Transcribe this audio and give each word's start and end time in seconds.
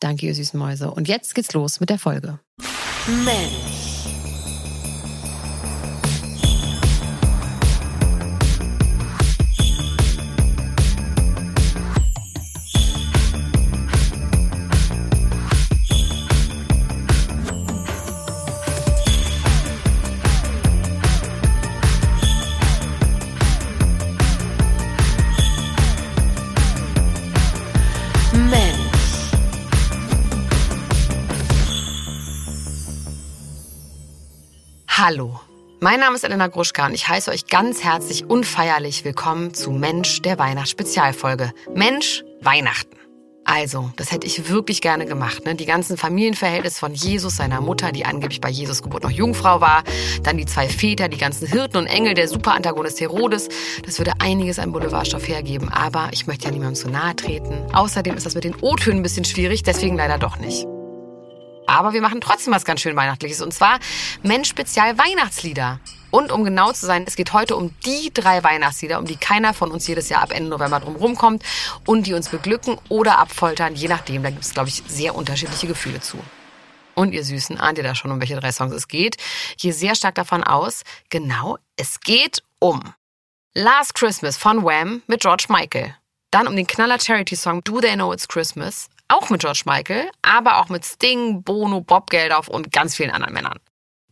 Danke, 0.00 0.26
ihr 0.26 0.34
süßen 0.34 0.58
Mäuse. 0.58 0.90
Und 0.90 1.08
jetzt 1.08 1.34
geht's 1.34 1.52
los 1.52 1.78
mit 1.78 1.90
der 1.90 1.98
Folge. 1.98 2.40
Mensch. 3.06 4.29
Hallo, 35.02 35.40
mein 35.80 35.98
Name 35.98 36.14
ist 36.14 36.24
Elena 36.24 36.48
Gruschka 36.48 36.84
und 36.84 36.92
ich 36.92 37.08
heiße 37.08 37.30
euch 37.30 37.46
ganz 37.46 37.82
herzlich 37.82 38.28
und 38.28 38.44
feierlich 38.44 39.02
willkommen 39.02 39.54
zu 39.54 39.70
Mensch 39.70 40.20
der 40.20 40.38
Weihnachtsspezialfolge. 40.38 41.54
Mensch, 41.74 42.22
Weihnachten. 42.42 42.98
Also, 43.46 43.90
das 43.96 44.12
hätte 44.12 44.26
ich 44.26 44.50
wirklich 44.50 44.82
gerne 44.82 45.06
gemacht. 45.06 45.46
Ne? 45.46 45.54
Die 45.54 45.64
ganzen 45.64 45.96
Familienverhältnisse 45.96 46.78
von 46.78 46.92
Jesus, 46.92 47.36
seiner 47.36 47.62
Mutter, 47.62 47.92
die 47.92 48.04
angeblich 48.04 48.42
bei 48.42 48.50
Jesus 48.50 48.82
Geburt 48.82 49.02
noch 49.02 49.10
Jungfrau 49.10 49.62
war, 49.62 49.84
dann 50.22 50.36
die 50.36 50.44
zwei 50.44 50.68
Väter, 50.68 51.08
die 51.08 51.16
ganzen 51.16 51.48
Hirten 51.48 51.78
und 51.78 51.86
Engel, 51.86 52.12
der 52.12 52.28
Superantagonist 52.28 53.00
Herodes. 53.00 53.48
Das 53.86 53.96
würde 53.96 54.12
einiges 54.18 54.58
an 54.58 54.70
Boulevardstoff 54.70 55.26
hergeben, 55.26 55.70
aber 55.70 56.10
ich 56.12 56.26
möchte 56.26 56.44
ja 56.44 56.50
niemandem 56.50 56.74
zu 56.74 56.90
nahe 56.90 57.16
treten. 57.16 57.64
Außerdem 57.72 58.18
ist 58.18 58.26
das 58.26 58.34
mit 58.34 58.44
den 58.44 58.54
O-Tönen 58.60 58.98
ein 58.98 59.02
bisschen 59.02 59.24
schwierig, 59.24 59.62
deswegen 59.62 59.96
leider 59.96 60.18
doch 60.18 60.36
nicht. 60.36 60.66
Aber 61.70 61.92
wir 61.92 62.02
machen 62.02 62.20
trotzdem 62.20 62.52
was 62.52 62.64
ganz 62.64 62.80
schön 62.80 62.96
Weihnachtliches. 62.96 63.40
Und 63.40 63.54
zwar 63.54 63.78
Mensch-Spezial 64.22 64.98
Weihnachtslieder. 64.98 65.80
Und 66.10 66.32
um 66.32 66.44
genau 66.44 66.72
zu 66.72 66.86
sein, 66.86 67.04
es 67.06 67.14
geht 67.14 67.32
heute 67.32 67.54
um 67.54 67.72
die 67.86 68.10
drei 68.12 68.42
Weihnachtslieder, 68.42 68.98
um 68.98 69.04
die 69.04 69.16
keiner 69.16 69.54
von 69.54 69.70
uns 69.70 69.86
jedes 69.86 70.08
Jahr 70.08 70.22
ab 70.22 70.32
Ende 70.32 70.50
November 70.50 70.80
drum 70.80 70.96
rumkommt 70.96 71.44
und 71.86 72.06
die 72.06 72.14
uns 72.14 72.28
beglücken 72.28 72.78
oder 72.88 73.18
abfoltern, 73.18 73.76
je 73.76 73.86
nachdem. 73.86 74.22
Da 74.22 74.30
gibt 74.30 74.42
es, 74.42 74.52
glaube 74.52 74.68
ich, 74.68 74.82
sehr 74.88 75.14
unterschiedliche 75.14 75.68
Gefühle 75.68 76.00
zu. 76.00 76.18
Und 76.94 77.12
ihr 77.12 77.24
Süßen, 77.24 77.58
ahnt 77.58 77.78
ihr 77.78 77.84
da 77.84 77.94
schon, 77.94 78.10
um 78.10 78.20
welche 78.20 78.34
drei 78.34 78.50
Songs 78.50 78.74
es 78.74 78.88
geht? 78.88 79.16
Gehe 79.56 79.72
sehr 79.72 79.94
stark 79.94 80.16
davon 80.16 80.42
aus, 80.42 80.82
genau, 81.08 81.58
es 81.76 82.00
geht 82.00 82.42
um 82.58 82.92
Last 83.54 83.94
Christmas 83.94 84.36
von 84.36 84.64
Wham 84.64 85.02
mit 85.06 85.20
George 85.20 85.46
Michael. 85.48 85.94
Dann 86.32 86.46
um 86.46 86.56
den 86.56 86.66
Knaller 86.66 87.00
Charity 87.00 87.36
Song 87.36 87.62
Do 87.64 87.80
They 87.80 87.94
Know 87.94 88.12
It's 88.12 88.28
Christmas 88.28 88.88
auch 89.10 89.30
mit 89.30 89.40
George 89.40 89.62
Michael, 89.66 90.10
aber 90.22 90.58
auch 90.58 90.68
mit 90.68 90.84
Sting, 90.84 91.42
Bono, 91.42 91.80
Bob 91.80 92.10
Geldof 92.10 92.48
und 92.48 92.72
ganz 92.72 92.96
vielen 92.96 93.10
anderen 93.10 93.34
Männern. 93.34 93.58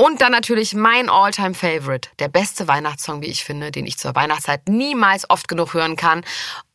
Und 0.01 0.21
dann 0.21 0.31
natürlich 0.31 0.75
mein 0.75 1.11
Alltime 1.11 1.55
favorite 1.55 2.11
der 2.21 2.29
beste 2.29 2.69
Weihnachtssong, 2.69 3.21
wie 3.21 3.27
ich 3.27 3.43
finde, 3.43 3.73
den 3.73 3.85
ich 3.85 3.99
zur 3.99 4.15
Weihnachtszeit 4.15 4.69
niemals 4.69 5.29
oft 5.29 5.49
genug 5.49 5.75
hören 5.75 5.97
kann. 5.97 6.25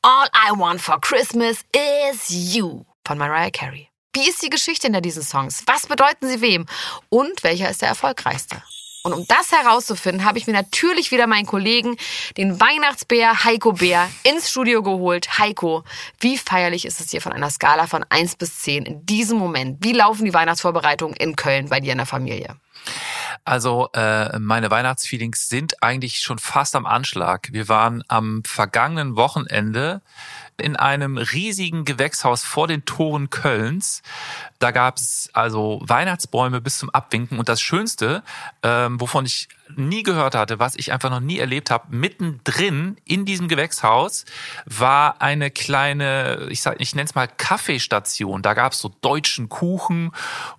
All 0.01 0.27
I 0.27 0.51
Want 0.59 0.81
for 0.81 0.99
Christmas 0.99 1.63
is 2.11 2.29
You 2.29 2.83
von 3.07 3.17
Mariah 3.17 3.49
Carey. 3.49 3.87
Wie 4.13 4.27
ist 4.27 4.43
die 4.43 4.49
Geschichte 4.49 4.87
hinter 4.87 5.01
diesen 5.01 5.23
Songs? 5.23 5.63
Was 5.65 5.87
bedeuten 5.87 6.27
sie 6.27 6.41
wem? 6.41 6.65
Und 7.09 7.43
welcher 7.43 7.69
ist 7.69 7.81
der 7.81 7.89
erfolgreichste? 7.89 8.61
Und 9.05 9.11
um 9.11 9.27
das 9.27 9.51
herauszufinden, 9.51 10.23
habe 10.23 10.37
ich 10.37 10.47
mir 10.47 10.53
natürlich 10.53 11.11
wieder 11.11 11.27
meinen 11.27 11.45
Kollegen, 11.45 11.97
den 12.37 12.61
Weihnachtsbär 12.61 13.43
Heiko 13.43 13.73
Bär, 13.73 14.09
ins 14.23 14.49
Studio 14.49 14.81
geholt. 14.81 15.37
Heiko, 15.39 15.83
wie 16.21 16.37
feierlich 16.37 16.85
ist 16.85 17.01
es 17.01 17.07
dir 17.07 17.21
von 17.21 17.33
einer 17.33 17.49
Skala 17.49 17.87
von 17.87 18.05
1 18.07 18.37
bis 18.37 18.59
10 18.59 18.85
in 18.85 19.05
diesem 19.05 19.37
Moment? 19.37 19.83
Wie 19.83 19.91
laufen 19.91 20.23
die 20.23 20.33
Weihnachtsvorbereitungen 20.33 21.17
in 21.17 21.35
Köln 21.35 21.67
bei 21.67 21.81
dir 21.81 21.91
in 21.91 21.97
der 21.97 22.07
Familie? 22.07 22.55
Also 23.43 23.89
äh, 23.93 24.39
meine 24.39 24.71
Weihnachtsfeelings 24.71 25.49
sind 25.49 25.83
eigentlich 25.83 26.19
schon 26.19 26.39
fast 26.39 26.73
am 26.73 26.85
Anschlag. 26.85 27.49
Wir 27.51 27.67
waren 27.67 28.03
am 28.07 28.41
vergangenen 28.45 29.17
Wochenende 29.17 30.01
in 30.57 30.75
einem 30.75 31.17
riesigen 31.17 31.85
Gewächshaus 31.85 32.43
vor 32.43 32.67
den 32.67 32.85
Toren 32.85 33.29
Kölns. 33.29 34.01
Da 34.59 34.71
gab 34.71 34.97
es 34.97 35.29
also 35.33 35.81
Weihnachtsbäume 35.83 36.61
bis 36.61 36.77
zum 36.77 36.89
Abwinken. 36.89 37.39
Und 37.39 37.49
das 37.49 37.61
Schönste, 37.61 38.23
ähm, 38.61 38.99
wovon 39.01 39.25
ich 39.25 39.47
nie 39.75 40.03
gehört 40.03 40.35
hatte, 40.35 40.59
was 40.59 40.75
ich 40.75 40.91
einfach 40.91 41.09
noch 41.09 41.19
nie 41.19 41.39
erlebt 41.39 41.71
habe, 41.71 41.95
mittendrin 41.95 42.97
in 43.05 43.25
diesem 43.25 43.47
Gewächshaus 43.47 44.25
war 44.65 45.21
eine 45.21 45.51
kleine, 45.51 46.47
ich 46.49 46.63
ich 46.77 46.95
nenne 46.95 47.05
es 47.05 47.15
mal 47.15 47.27
Kaffeestation. 47.27 48.41
Da 48.41 48.53
gab 48.53 48.73
es 48.73 48.79
so 48.79 48.93
deutschen 49.01 49.49
Kuchen 49.49 50.11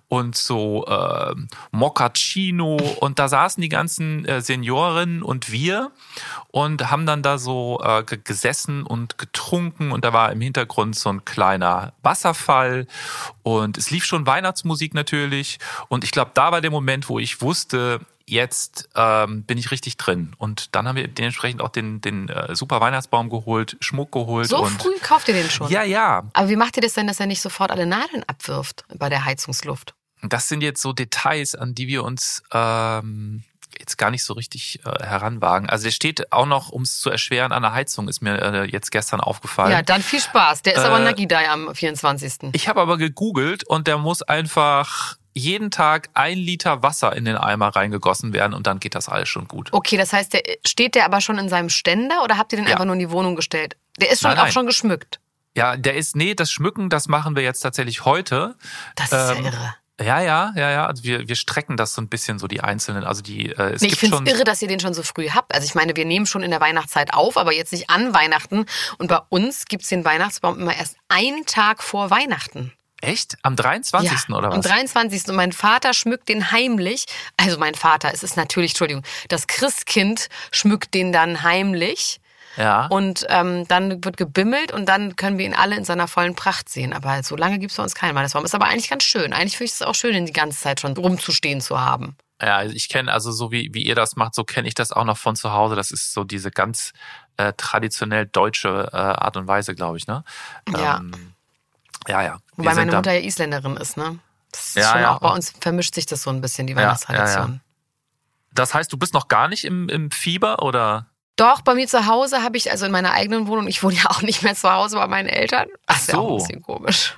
und 0.07 0.35
so 0.35 0.85
äh, 0.85 1.35
Moccacino 1.71 2.77
und 2.99 3.19
da 3.19 3.27
saßen 3.27 3.61
die 3.61 3.69
ganzen 3.69 4.25
äh, 4.25 4.41
Seniorinnen 4.41 5.23
und 5.23 5.51
wir 5.51 5.91
und 6.51 6.89
haben 6.91 7.05
dann 7.05 7.21
da 7.21 7.37
so 7.37 7.81
äh, 7.83 8.03
gesessen 8.03 8.83
und 8.83 9.17
getrunken 9.17 9.91
und 9.91 10.05
da 10.05 10.13
war 10.13 10.31
im 10.31 10.41
Hintergrund 10.41 10.95
so 10.95 11.09
ein 11.09 11.25
kleiner 11.25 11.93
Wasserfall 12.03 12.87
und 13.43 13.77
es 13.77 13.91
lief 13.91 14.05
schon 14.05 14.27
Weihnachtsmusik 14.27 14.93
natürlich 14.93 15.57
und 15.89 16.03
ich 16.03 16.11
glaube, 16.11 16.31
da 16.33 16.51
war 16.51 16.61
der 16.61 16.71
Moment, 16.71 17.09
wo 17.09 17.19
ich 17.19 17.41
wusste, 17.41 17.99
jetzt 18.25 18.89
ähm, 18.95 19.43
bin 19.43 19.57
ich 19.57 19.71
richtig 19.71 19.97
drin. 19.97 20.33
Und 20.37 20.75
dann 20.75 20.87
haben 20.87 20.95
wir 20.95 21.07
dementsprechend 21.07 21.61
auch 21.61 21.69
den, 21.69 22.01
den 22.01 22.29
äh, 22.29 22.55
super 22.55 22.81
Weihnachtsbaum 22.81 23.29
geholt, 23.29 23.77
Schmuck 23.79 24.11
geholt. 24.11 24.47
So 24.47 24.63
und 24.63 24.81
früh 24.81 24.97
kauft 25.01 25.27
ihr 25.27 25.33
den 25.33 25.49
schon? 25.49 25.69
Ja, 25.69 25.83
ja. 25.83 26.23
Aber 26.33 26.49
wie 26.49 26.55
macht 26.55 26.77
ihr 26.77 26.81
das 26.81 26.93
denn, 26.93 27.07
dass 27.07 27.19
er 27.19 27.27
nicht 27.27 27.41
sofort 27.41 27.71
alle 27.71 27.85
Nadeln 27.85 28.23
abwirft 28.23 28.83
bei 28.95 29.09
der 29.09 29.25
Heizungsluft? 29.25 29.93
Das 30.21 30.47
sind 30.47 30.61
jetzt 30.61 30.81
so 30.81 30.93
Details, 30.93 31.55
an 31.55 31.75
die 31.75 31.87
wir 31.87 32.03
uns 32.03 32.41
ähm, 32.51 33.43
jetzt 33.79 33.97
gar 33.97 34.09
nicht 34.09 34.23
so 34.23 34.33
richtig 34.33 34.79
äh, 34.85 35.03
heranwagen. 35.03 35.69
Also 35.69 35.83
der 35.83 35.91
steht 35.91 36.31
auch 36.31 36.45
noch, 36.45 36.69
um 36.69 36.81
es 36.81 36.99
zu 36.99 37.09
erschweren, 37.09 37.51
an 37.51 37.61
der 37.61 37.73
Heizung, 37.73 38.07
ist 38.07 38.21
mir 38.21 38.41
äh, 38.41 38.65
jetzt 38.65 38.91
gestern 38.91 39.19
aufgefallen. 39.19 39.71
Ja, 39.71 39.81
dann 39.81 40.01
viel 40.01 40.19
Spaß. 40.19 40.63
Der 40.63 40.73
ist 40.75 40.81
äh, 40.81 40.85
aber 40.85 40.99
Nagidai 40.99 41.49
am 41.49 41.75
24. 41.75 42.53
Ich 42.53 42.67
habe 42.67 42.81
aber 42.81 42.97
gegoogelt 42.97 43.65
und 43.65 43.87
der 43.87 43.97
muss 43.97 44.23
einfach 44.23 45.17
jeden 45.35 45.69
Tag 45.69 46.09
ein 46.13 46.37
Liter 46.37 46.81
Wasser 46.81 47.15
in 47.15 47.25
den 47.25 47.35
Eimer 47.35 47.67
reingegossen 47.67 48.33
werden 48.33 48.53
und 48.53 48.65
dann 48.65 48.79
geht 48.79 48.95
das 48.95 49.09
alles 49.09 49.29
schon 49.29 49.47
gut. 49.47 49.69
Okay, 49.73 49.97
das 49.97 50.13
heißt, 50.13 50.33
der, 50.33 50.41
steht 50.65 50.95
der 50.95 51.05
aber 51.05 51.21
schon 51.21 51.37
in 51.37 51.49
seinem 51.49 51.69
Ständer 51.69 52.23
oder 52.23 52.37
habt 52.37 52.53
ihr 52.53 52.57
den 52.57 52.65
ja. 52.65 52.71
einfach 52.71 52.85
nur 52.85 52.93
in 52.93 52.99
die 52.99 53.11
Wohnung 53.11 53.35
gestellt? 53.35 53.75
Der 53.99 54.11
ist 54.11 54.21
schon 54.21 54.29
nein, 54.29 54.37
nein. 54.37 54.47
auch 54.47 54.51
schon 54.51 54.65
geschmückt. 54.65 55.19
Ja, 55.55 55.77
der 55.77 55.95
ist, 55.95 56.15
nee, 56.15 56.33
das 56.35 56.51
Schmücken, 56.51 56.89
das 56.89 57.07
machen 57.07 57.35
wir 57.35 57.43
jetzt 57.43 57.59
tatsächlich 57.59 58.05
heute. 58.05 58.55
Das 58.95 59.11
ist 59.11 59.37
ähm, 59.37 59.45
ja 59.45 59.51
irre. 59.51 59.75
Ja, 60.01 60.19
ja, 60.19 60.51
ja, 60.55 60.71
ja. 60.71 60.87
Also 60.87 61.03
wir, 61.03 61.27
wir 61.29 61.35
strecken 61.35 61.77
das 61.77 61.93
so 61.93 62.01
ein 62.01 62.09
bisschen 62.09 62.37
so 62.37 62.47
die 62.47 62.59
einzelnen. 62.59 63.05
Also 63.05 63.21
die. 63.21 63.51
Äh, 63.51 63.75
es 63.75 63.81
nee, 63.81 63.87
ich 63.87 63.95
finde 63.95 64.17
es 64.25 64.33
irre, 64.33 64.43
dass 64.43 64.61
ihr 64.61 64.67
den 64.67 64.81
schon 64.81 64.93
so 64.93 65.03
früh 65.03 65.29
habt. 65.29 65.53
Also 65.53 65.65
ich 65.65 65.73
meine, 65.73 65.95
wir 65.95 66.03
nehmen 66.03 66.25
schon 66.25 66.43
in 66.43 66.51
der 66.51 66.59
Weihnachtszeit 66.59 67.13
auf, 67.13 67.37
aber 67.37 67.53
jetzt 67.53 67.71
nicht 67.71 67.89
an 67.89 68.13
Weihnachten. 68.13 68.65
Und 68.97 69.07
bei 69.07 69.19
uns 69.29 69.65
gibt's 69.65 69.87
den 69.87 70.03
Weihnachtsbaum 70.03 70.59
immer 70.59 70.75
erst 70.75 70.97
einen 71.07 71.45
Tag 71.45 71.81
vor 71.81 72.09
Weihnachten. 72.09 72.73
Echt? 73.01 73.37
Am 73.41 73.55
23. 73.55 74.11
Ja, 74.11 74.35
oder 74.35 74.49
was? 74.49 74.55
Am 74.55 74.61
23. 74.61 75.27
Und 75.27 75.35
mein 75.35 75.51
Vater 75.51 75.93
schmückt 75.93 76.29
den 76.29 76.51
heimlich. 76.51 77.05
Also 77.37 77.57
mein 77.57 77.75
Vater, 77.75 78.11
es 78.13 78.23
ist 78.23 78.37
natürlich, 78.37 78.71
Entschuldigung, 78.71 79.03
das 79.27 79.47
Christkind 79.47 80.29
schmückt 80.51 80.93
den 80.93 81.11
dann 81.11 81.43
heimlich. 81.43 82.19
Ja. 82.57 82.87
Und 82.87 83.25
ähm, 83.29 83.67
dann 83.67 84.03
wird 84.03 84.15
gebimmelt 84.15 84.71
und 84.71 84.87
dann 84.87 85.17
können 85.17 85.37
wir 85.37 85.45
ihn 85.45 85.53
alle 85.53 85.75
in 85.75 85.83
seiner 85.83 86.07
vollen 86.07 86.35
Pracht 86.35 86.69
sehen. 86.69 86.93
Aber 86.93 87.21
so 87.21 87.35
lange 87.35 87.59
gibt 87.59 87.71
es 87.71 87.77
bei 87.77 87.83
uns 87.83 87.95
keinen 87.95 88.15
Weihnachtsbaum. 88.15 88.45
Ist 88.45 88.55
aber 88.55 88.65
eigentlich 88.65 88.89
ganz 88.89 89.03
schön. 89.03 89.33
Eigentlich 89.33 89.57
finde 89.57 89.65
ich 89.65 89.73
es 89.73 89.81
auch 89.81 89.95
schön, 89.95 90.15
ihn 90.15 90.25
die 90.25 90.33
ganze 90.33 90.59
Zeit 90.59 90.79
schon 90.79 90.95
rumzustehen 90.95 91.59
zu 91.59 91.81
haben. 91.81 92.15
Ja, 92.41 92.63
ich 92.63 92.89
kenne, 92.89 93.11
also 93.11 93.31
so 93.31 93.51
wie, 93.51 93.69
wie 93.73 93.83
ihr 93.83 93.95
das 93.95 94.15
macht, 94.15 94.35
so 94.35 94.43
kenne 94.43 94.67
ich 94.67 94.73
das 94.73 94.91
auch 94.91 95.05
noch 95.05 95.17
von 95.17 95.35
zu 95.35 95.51
Hause. 95.51 95.75
Das 95.75 95.91
ist 95.91 96.13
so 96.13 96.23
diese 96.23 96.51
ganz 96.51 96.91
äh, 97.37 97.53
traditionell 97.55 98.25
deutsche 98.25 98.89
äh, 98.91 98.95
Art 98.95 99.37
und 99.37 99.47
Weise, 99.47 99.73
glaube 99.75 99.97
ich, 99.97 100.07
ne? 100.07 100.23
Ja. 100.69 100.97
Ähm, 100.97 101.33
ja, 102.07 102.23
ja. 102.23 102.37
Wobei 102.57 102.73
meine 102.75 102.91
Mutter 102.91 103.11
ja 103.13 103.19
Isländerin 103.19 103.77
ist, 103.77 103.97
ne? 103.97 104.19
Das 104.51 104.67
ist 104.67 104.75
ja, 104.75 104.91
schon 104.91 105.01
ja, 105.01 105.15
auch 105.15 105.19
bei 105.19 105.29
uns 105.29 105.53
vermischt 105.59 105.95
sich 105.95 106.05
das 106.05 106.21
so 106.21 106.29
ein 106.29 106.41
bisschen, 106.41 106.67
die 106.67 106.75
Weihnachtstradition. 106.75 107.53
Ja, 107.53 107.59
Das 108.53 108.73
heißt, 108.73 108.91
du 108.91 108.97
bist 108.97 109.13
noch 109.13 109.27
gar 109.27 109.47
nicht 109.47 109.65
im, 109.65 109.89
im 109.89 110.11
Fieber 110.11 110.61
oder? 110.63 111.07
Doch, 111.37 111.61
bei 111.61 111.75
mir 111.75 111.85
zu 111.85 112.05
Hause 112.05 112.43
habe 112.43 112.55
ich, 112.55 112.71
also 112.71 112.85
in 112.85 112.93
meiner 112.93 113.11
eigenen 113.11 113.47
Wohnung, 113.47 113.67
ich 113.67 113.83
wohne 113.83 113.95
ja 113.95 114.09
auch 114.09 114.21
nicht 114.21 114.41
mehr 114.41 114.55
zu 114.55 114.71
Hause 114.71 114.95
bei 114.95 115.07
meinen 115.07 115.27
Eltern. 115.27 115.67
Ach 115.85 115.99
so. 115.99 116.11
Ja 116.11 116.17
auch 116.19 116.31
ein 116.31 116.37
bisschen 116.37 116.61
komisch. 116.61 117.17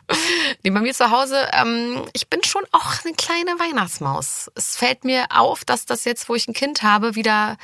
Nee, 0.64 0.72
bei 0.72 0.80
mir 0.80 0.94
zu 0.94 1.12
Hause, 1.12 1.48
ähm, 1.54 2.04
ich 2.14 2.28
bin 2.28 2.44
schon 2.44 2.64
auch 2.72 2.94
eine 3.04 3.14
kleine 3.14 3.52
Weihnachtsmaus. 3.60 4.50
Es 4.56 4.76
fällt 4.76 5.04
mir 5.04 5.28
auf, 5.30 5.66
dass 5.66 5.86
das 5.86 6.04
jetzt, 6.04 6.30
wo 6.30 6.36
ich 6.36 6.48
ein 6.48 6.54
Kind 6.54 6.82
habe, 6.82 7.16
wieder 7.16 7.58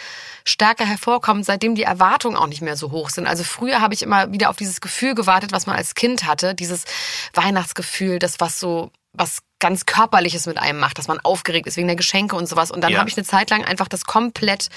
stärker 0.45 0.85
hervorkommt, 0.85 1.45
seitdem 1.45 1.73
die 1.75 1.83
Erwartungen 1.83 2.37
auch 2.37 2.47
nicht 2.47 2.61
mehr 2.61 2.77
so 2.77 2.91
hoch 2.91 3.09
sind. 3.09 3.25
Also 3.25 3.43
früher 3.43 3.81
habe 3.81 3.93
ich 3.93 4.03
immer 4.03 4.31
wieder 4.31 4.49
auf 4.49 4.57
dieses 4.57 4.79
Gefühl 4.79 5.15
gewartet, 5.15 5.51
was 5.51 5.65
man 5.65 5.75
als 5.75 5.95
Kind 5.95 6.25
hatte, 6.25 6.53
dieses 6.53 6.85
Weihnachtsgefühl, 7.33 8.19
das 8.19 8.39
was 8.39 8.59
so 8.59 8.91
was 9.13 9.39
ganz 9.63 9.85
Körperliches 9.85 10.45
mit 10.45 10.57
einem 10.57 10.77
macht, 10.77 10.97
dass 10.97 11.07
man 11.07 11.21
aufgeregt 11.21 11.67
ist 11.67 11.77
wegen 11.77 11.87
der 11.87 11.95
Geschenke 11.95 12.35
und 12.35 12.49
sowas. 12.49 12.69
Und 12.69 12.81
dann 12.81 12.91
ja. 12.91 12.99
habe 12.99 13.09
ich 13.09 13.15
eine 13.15 13.25
Zeit 13.25 13.49
lang 13.49 13.63
einfach 13.63 13.87
das 13.87 14.03
komplett 14.03 14.67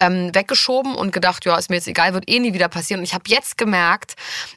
ähm, 0.00 0.34
weggeschoben 0.34 0.96
und 0.96 1.12
gedacht, 1.12 1.44
ja, 1.44 1.56
ist 1.56 1.70
mir 1.70 1.76
jetzt 1.76 1.86
egal, 1.86 2.14
wird 2.14 2.28
eh 2.28 2.40
nie 2.40 2.52
wieder 2.52 2.66
passieren. 2.66 2.98
Und 2.98 3.04
ich 3.04 3.14
habe 3.14 3.22
jetzt 3.28 3.56
gemerkt, 3.56 4.14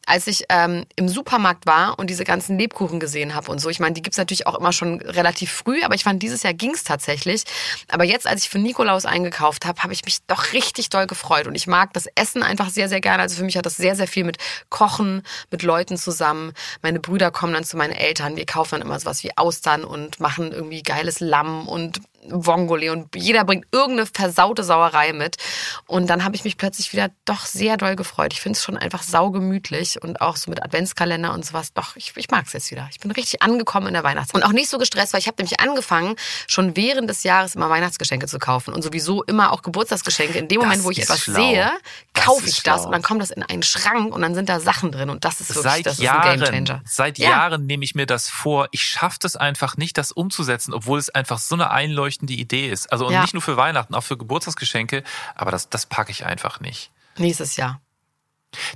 als 0.08 0.26
ich 0.26 0.46
ähm, 0.50 0.86
im 0.96 1.08
Supermarkt 1.08 1.68
war 1.68 2.00
und 2.00 2.10
diese 2.10 2.24
ganzen 2.24 2.58
Lebkuchen 2.58 3.00
gesehen 3.00 3.36
habe 3.36 3.52
und 3.52 3.60
so, 3.60 3.70
ich 3.70 3.80
meine, 3.80 3.94
die 3.94 4.02
gibt's 4.02 4.18
natürlich 4.18 4.48
auch 4.48 4.56
immer 4.56 4.74
schon 4.74 5.00
relativ 5.00 5.52
früh, 5.52 5.84
aber 5.84 5.94
ich 5.94 6.04
fand, 6.04 6.24
dieses 6.24 6.42
Jahr 6.42 6.56
ging's 6.56 6.84
tatsächlich. 6.84 7.44
Aber 7.90 8.04
jetzt, 8.04 8.26
als 8.26 8.42
ich 8.42 8.50
für 8.50 8.58
Nikolaus 8.58 9.06
eingekauft 9.06 9.68
habe, 9.68 9.84
habe 9.84 9.94
ich 9.94 10.04
mich 10.06 10.18
doch 10.26 10.54
richtig 10.54 10.90
doll 10.90 11.06
gefreut. 11.06 11.46
Und 11.46 11.54
ich 11.54 11.68
mag 11.68 11.94
das 11.94 12.08
Essen 12.16 12.42
einfach 12.42 12.72
sehr, 12.72 12.90
sehr 12.90 13.00
gerne. 13.00 13.22
Also 13.22 13.36
für 13.36 13.44
mich 13.44 13.56
hat 13.56 13.68
das 13.68 13.78
sehr, 13.78 13.96
sehr 13.96 14.08
viel 14.08 14.24
mit 14.24 14.40
Kochen, 14.70 15.22
mit 15.52 15.62
Leuten 15.62 15.98
zusammen. 15.98 16.54
Meine 16.82 17.00
Brüder 17.00 17.30
kommen 17.30 17.54
dann 17.54 17.64
zu 17.64 17.78
meinen 17.78 17.94
Eltern. 17.94 18.38
Wir 18.38 18.48
kaufen 18.48 18.72
dann 18.72 18.82
immer 18.82 19.00
sowas 19.00 19.22
wie 19.22 19.38
Austern 19.38 19.67
Austern 19.68 19.84
und 19.84 20.20
machen 20.20 20.52
irgendwie 20.52 20.82
geiles 20.82 21.20
Lamm 21.20 21.68
und 21.68 22.00
Vongole 22.30 22.92
und 22.92 23.16
jeder 23.16 23.44
bringt 23.44 23.66
irgendeine 23.72 24.06
versaute 24.06 24.64
Sauerei 24.64 25.14
mit. 25.14 25.38
Und 25.86 26.10
dann 26.10 26.24
habe 26.24 26.36
ich 26.36 26.44
mich 26.44 26.58
plötzlich 26.58 26.94
wieder 26.94 27.10
doch 27.26 27.46
sehr 27.46 27.78
doll 27.78 27.96
gefreut. 27.96 28.34
Ich 28.34 28.42
finde 28.42 28.58
es 28.58 28.64
schon 28.64 28.78
einfach 28.78 29.04
saugemütlich 29.04 30.02
und 30.02 30.22
auch 30.22 30.36
so 30.36 30.50
mit 30.50 30.64
Adventskalender 30.64 31.34
und 31.34 31.46
sowas. 31.46 31.74
Doch, 31.74 31.96
ich, 31.96 32.14
ich 32.16 32.30
mag 32.30 32.46
es 32.46 32.54
jetzt 32.54 32.72
wieder. 32.72 32.88
Ich 32.92 33.00
bin 33.00 33.12
richtig 33.12 33.42
angekommen 33.42 33.88
in 33.88 33.94
der 33.94 34.04
Weihnachtszeit. 34.04 34.42
Und 34.42 34.48
auch 34.48 34.54
nicht 34.54 34.70
so 34.70 34.78
gestresst, 34.78 35.14
weil 35.14 35.20
ich 35.20 35.28
habe 35.28 35.36
nämlich 35.38 35.60
angefangen, 35.60 36.16
schon 36.48 36.76
während 36.76 37.10
des 37.10 37.24
Jahres 37.24 37.56
immer 37.56 37.70
Weihnachtsgeschenke 37.70 38.28
zu 38.28 38.40
kaufen 38.40 38.74
und 38.74 38.82
sowieso 38.82 39.24
immer 39.24 39.52
auch 39.52 39.62
Geburtstagsgeschenke. 39.62 40.38
In 40.38 40.48
dem 40.48 40.62
Moment, 40.62 40.84
wo 40.84 40.92
ich 40.92 41.02
etwas 41.02 41.22
schlau. 41.22 41.40
sehe, 41.40 41.72
kaufe 42.14 42.48
ich 42.48 42.64
das 42.64 42.76
schlau. 42.76 42.86
und 42.86 42.92
dann 42.92 43.02
kommt 43.02 43.22
das 43.22 43.32
in 43.32 43.44
einen 43.44 43.64
Schrank 43.64 44.14
und 44.14 44.22
dann 44.22 44.36
sind 44.36 44.50
da 44.50 44.60
Sachen 44.60 44.92
drin 44.92 45.10
und 45.10 45.26
das 45.26 45.42
ist 45.42 45.50
wirklich 45.50 45.64
seit 45.74 45.86
das 45.86 45.98
Jahren, 46.00 46.42
ist 46.42 46.48
ein 46.48 46.54
Gamechanger. 46.54 46.82
Seit 46.86 47.18
ja. 47.18 47.30
Jahren 47.30 47.66
nehme 47.66 47.84
ich 47.84 47.96
mir 47.96 48.06
das 48.06 48.30
vor. 48.30 48.68
Ich 48.72 48.84
schaffe 48.84 49.20
es 49.24 49.36
einfach 49.36 49.78
nicht, 49.78 49.98
das 49.98 50.12
umzusetzen, 50.12 50.74
obwohl 50.74 51.00
es 51.00 51.10
einfach 51.10 51.40
so 51.40 51.56
eine 51.56 51.72
einleuchtende 51.72 52.17
Idee 52.26 52.70
ist. 52.70 52.92
Also 52.92 53.08
und 53.08 53.14
ja. 53.14 53.22
nicht 53.22 53.34
nur 53.34 53.44
für 53.44 53.58
Weihnachten, 53.58 53.94
auch 53.94 54.04
für 54.04 54.18
Geburtstagsgeschenke. 54.18 55.04
Aber 55.36 55.52
das, 55.52 55.70
das 55.70 55.86
packe 55.86 56.12
ich 56.12 56.26
einfach 56.26 56.60
nicht. 56.60 56.92
Nächstes 57.18 57.56
Jahr. 57.58 57.82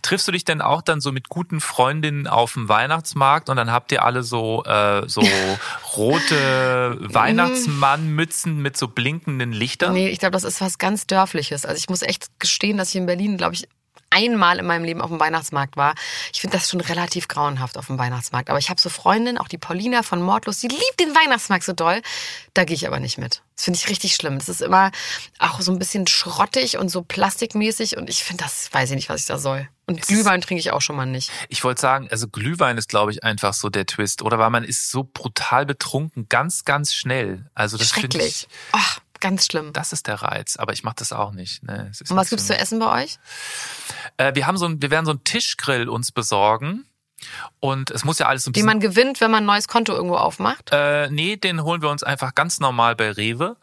Triffst 0.02 0.28
du 0.28 0.34
dich 0.34 0.44
denn 0.44 0.62
auch 0.62 0.82
dann 0.82 1.00
so 1.00 1.12
mit 1.12 1.30
guten 1.30 1.62
Freundinnen 1.62 2.28
auf 2.28 2.54
dem 2.54 2.68
Weihnachtsmarkt 2.68 3.50
und 3.50 3.56
dann 3.56 3.72
habt 3.72 3.92
ihr 3.92 4.04
alle 4.04 4.22
so, 4.22 4.64
äh, 4.66 5.08
so 5.08 5.22
rote 5.96 6.98
Weihnachtsmannmützen 7.00 8.62
mit 8.62 8.76
so 8.76 8.90
blinkenden 8.90 9.54
Lichtern? 9.54 9.94
Nee, 9.94 10.10
ich 10.10 10.20
glaube, 10.20 10.34
das 10.34 10.44
ist 10.44 10.60
was 10.60 10.78
ganz 10.78 11.08
Dörfliches. 11.08 11.66
Also 11.66 11.78
ich 11.78 11.90
muss 11.90 12.02
echt 12.02 12.28
gestehen, 12.40 12.78
dass 12.78 12.90
ich 12.90 12.98
in 12.98 13.06
Berlin, 13.06 13.38
glaube 13.38 13.56
ich, 13.56 13.68
einmal 14.12 14.60
in 14.60 14.66
meinem 14.66 14.84
Leben 14.84 15.02
auf 15.02 15.10
dem 15.10 15.20
Weihnachtsmarkt 15.20 15.78
war. 15.78 15.96
Ich 16.34 16.42
finde 16.42 16.58
das 16.58 16.70
schon 16.70 16.82
relativ 16.82 17.28
grauenhaft 17.28 17.78
auf 17.78 17.88
dem 17.88 17.98
Weihnachtsmarkt. 17.98 18.50
Aber 18.50 18.60
ich 18.60 18.70
habe 18.70 18.80
so 18.80 18.90
Freundinnen, 18.90 19.38
auch 19.38 19.48
die 19.48 19.58
Paulina 19.58 20.04
von 20.04 20.22
Mordlos, 20.22 20.60
die 20.60 20.68
liebt 20.68 21.00
den 21.00 21.16
Weihnachtsmarkt 21.16 21.64
so 21.64 21.74
doll. 21.74 22.02
Da 22.54 22.64
gehe 22.66 22.76
ich 22.76 22.88
aber 22.88 23.00
nicht 23.00 23.18
mit. 23.18 23.42
Das 23.56 23.66
finde 23.66 23.80
ich 23.80 23.90
richtig 23.90 24.16
schlimm. 24.16 24.40
Das 24.40 24.50
ist 24.50 24.62
immer 24.62 24.92
auch 25.40 25.62
so 25.62 25.72
ein 25.72 25.80
bisschen 25.80 26.08
schrottig 26.08 26.78
und 26.78 26.90
so 26.90 27.02
plastikmäßig 27.02 27.98
und 27.98 28.10
ich 28.10 28.24
finde 28.24 28.44
das, 28.44 28.70
weiß 28.72 28.90
ich 28.90 28.96
nicht, 28.96 29.10
was 29.10 29.22
ich 29.22 29.28
da 29.28 29.38
soll. 29.38 29.68
Und 29.88 30.00
es 30.00 30.08
Glühwein 30.08 30.42
trinke 30.42 30.60
ich 30.60 30.72
auch 30.72 30.82
schon 30.82 30.96
mal 30.96 31.06
nicht. 31.06 31.32
Ich 31.50 31.64
wollte 31.64 31.82
sagen, 31.82 32.08
also 32.12 32.28
Glühwein 32.28 32.78
ist, 32.78 32.90
glaube 32.90 33.12
ich, 33.12 33.24
einfach 33.24 33.54
so 33.54 33.70
der 33.70 33.86
Twist, 33.86 34.22
oder? 34.22 34.40
Weil 34.40 34.50
man 34.50 34.64
ist 34.64 34.90
so 34.90 35.04
brutal 35.04 35.66
betrunken, 35.66 36.28
ganz, 36.30 36.64
ganz 36.66 36.94
schnell. 36.94 37.50
Also 37.54 37.78
das 37.78 37.90
Schrecklich. 37.90 38.48
Ich, 38.48 38.48
Ach, 38.72 39.00
ganz 39.22 39.46
schlimm. 39.46 39.72
Das 39.74 39.94
ist 39.94 40.08
der 40.08 40.16
Reiz, 40.16 40.58
aber 40.58 40.74
ich 40.74 40.84
mache 40.84 40.96
das 40.98 41.14
auch 41.14 41.32
nicht. 41.32 41.64
Ne? 41.64 41.92
Und 42.10 42.16
was 42.16 42.30
gibt's 42.30 42.48
zu 42.48 42.58
essen 42.58 42.80
bei 42.80 43.04
euch? 43.04 43.20
Äh, 44.18 44.36
wir 44.36 44.48
haben 44.48 44.58
so 44.58 44.66
ein, 44.66 44.82
wir 44.82 44.92
werden 44.92 45.06
so 45.06 45.12
einen 45.12 45.24
Tischgrill 45.24 45.88
uns 45.88 46.12
besorgen. 46.12 46.86
Und 47.60 47.92
es 47.92 48.04
muss 48.04 48.18
ja 48.18 48.28
alles 48.28 48.44
so 48.44 48.50
ein 48.50 48.54
bisschen. 48.54 48.66
Wie 48.66 48.68
man 48.68 48.80
gewinnt, 48.80 49.22
wenn 49.22 49.30
man 49.30 49.44
ein 49.44 49.46
neues 49.46 49.68
Konto 49.68 49.94
irgendwo 49.94 50.16
aufmacht? 50.16 50.70
Äh, 50.72 51.10
nee, 51.12 51.38
den 51.38 51.64
holen 51.64 51.84
wir 51.84 51.90
uns 51.90 52.02
einfach 52.02 52.34
ganz 52.34 52.60
normal 52.60 52.96
bei 52.96 53.12
Rewe. 53.12 53.58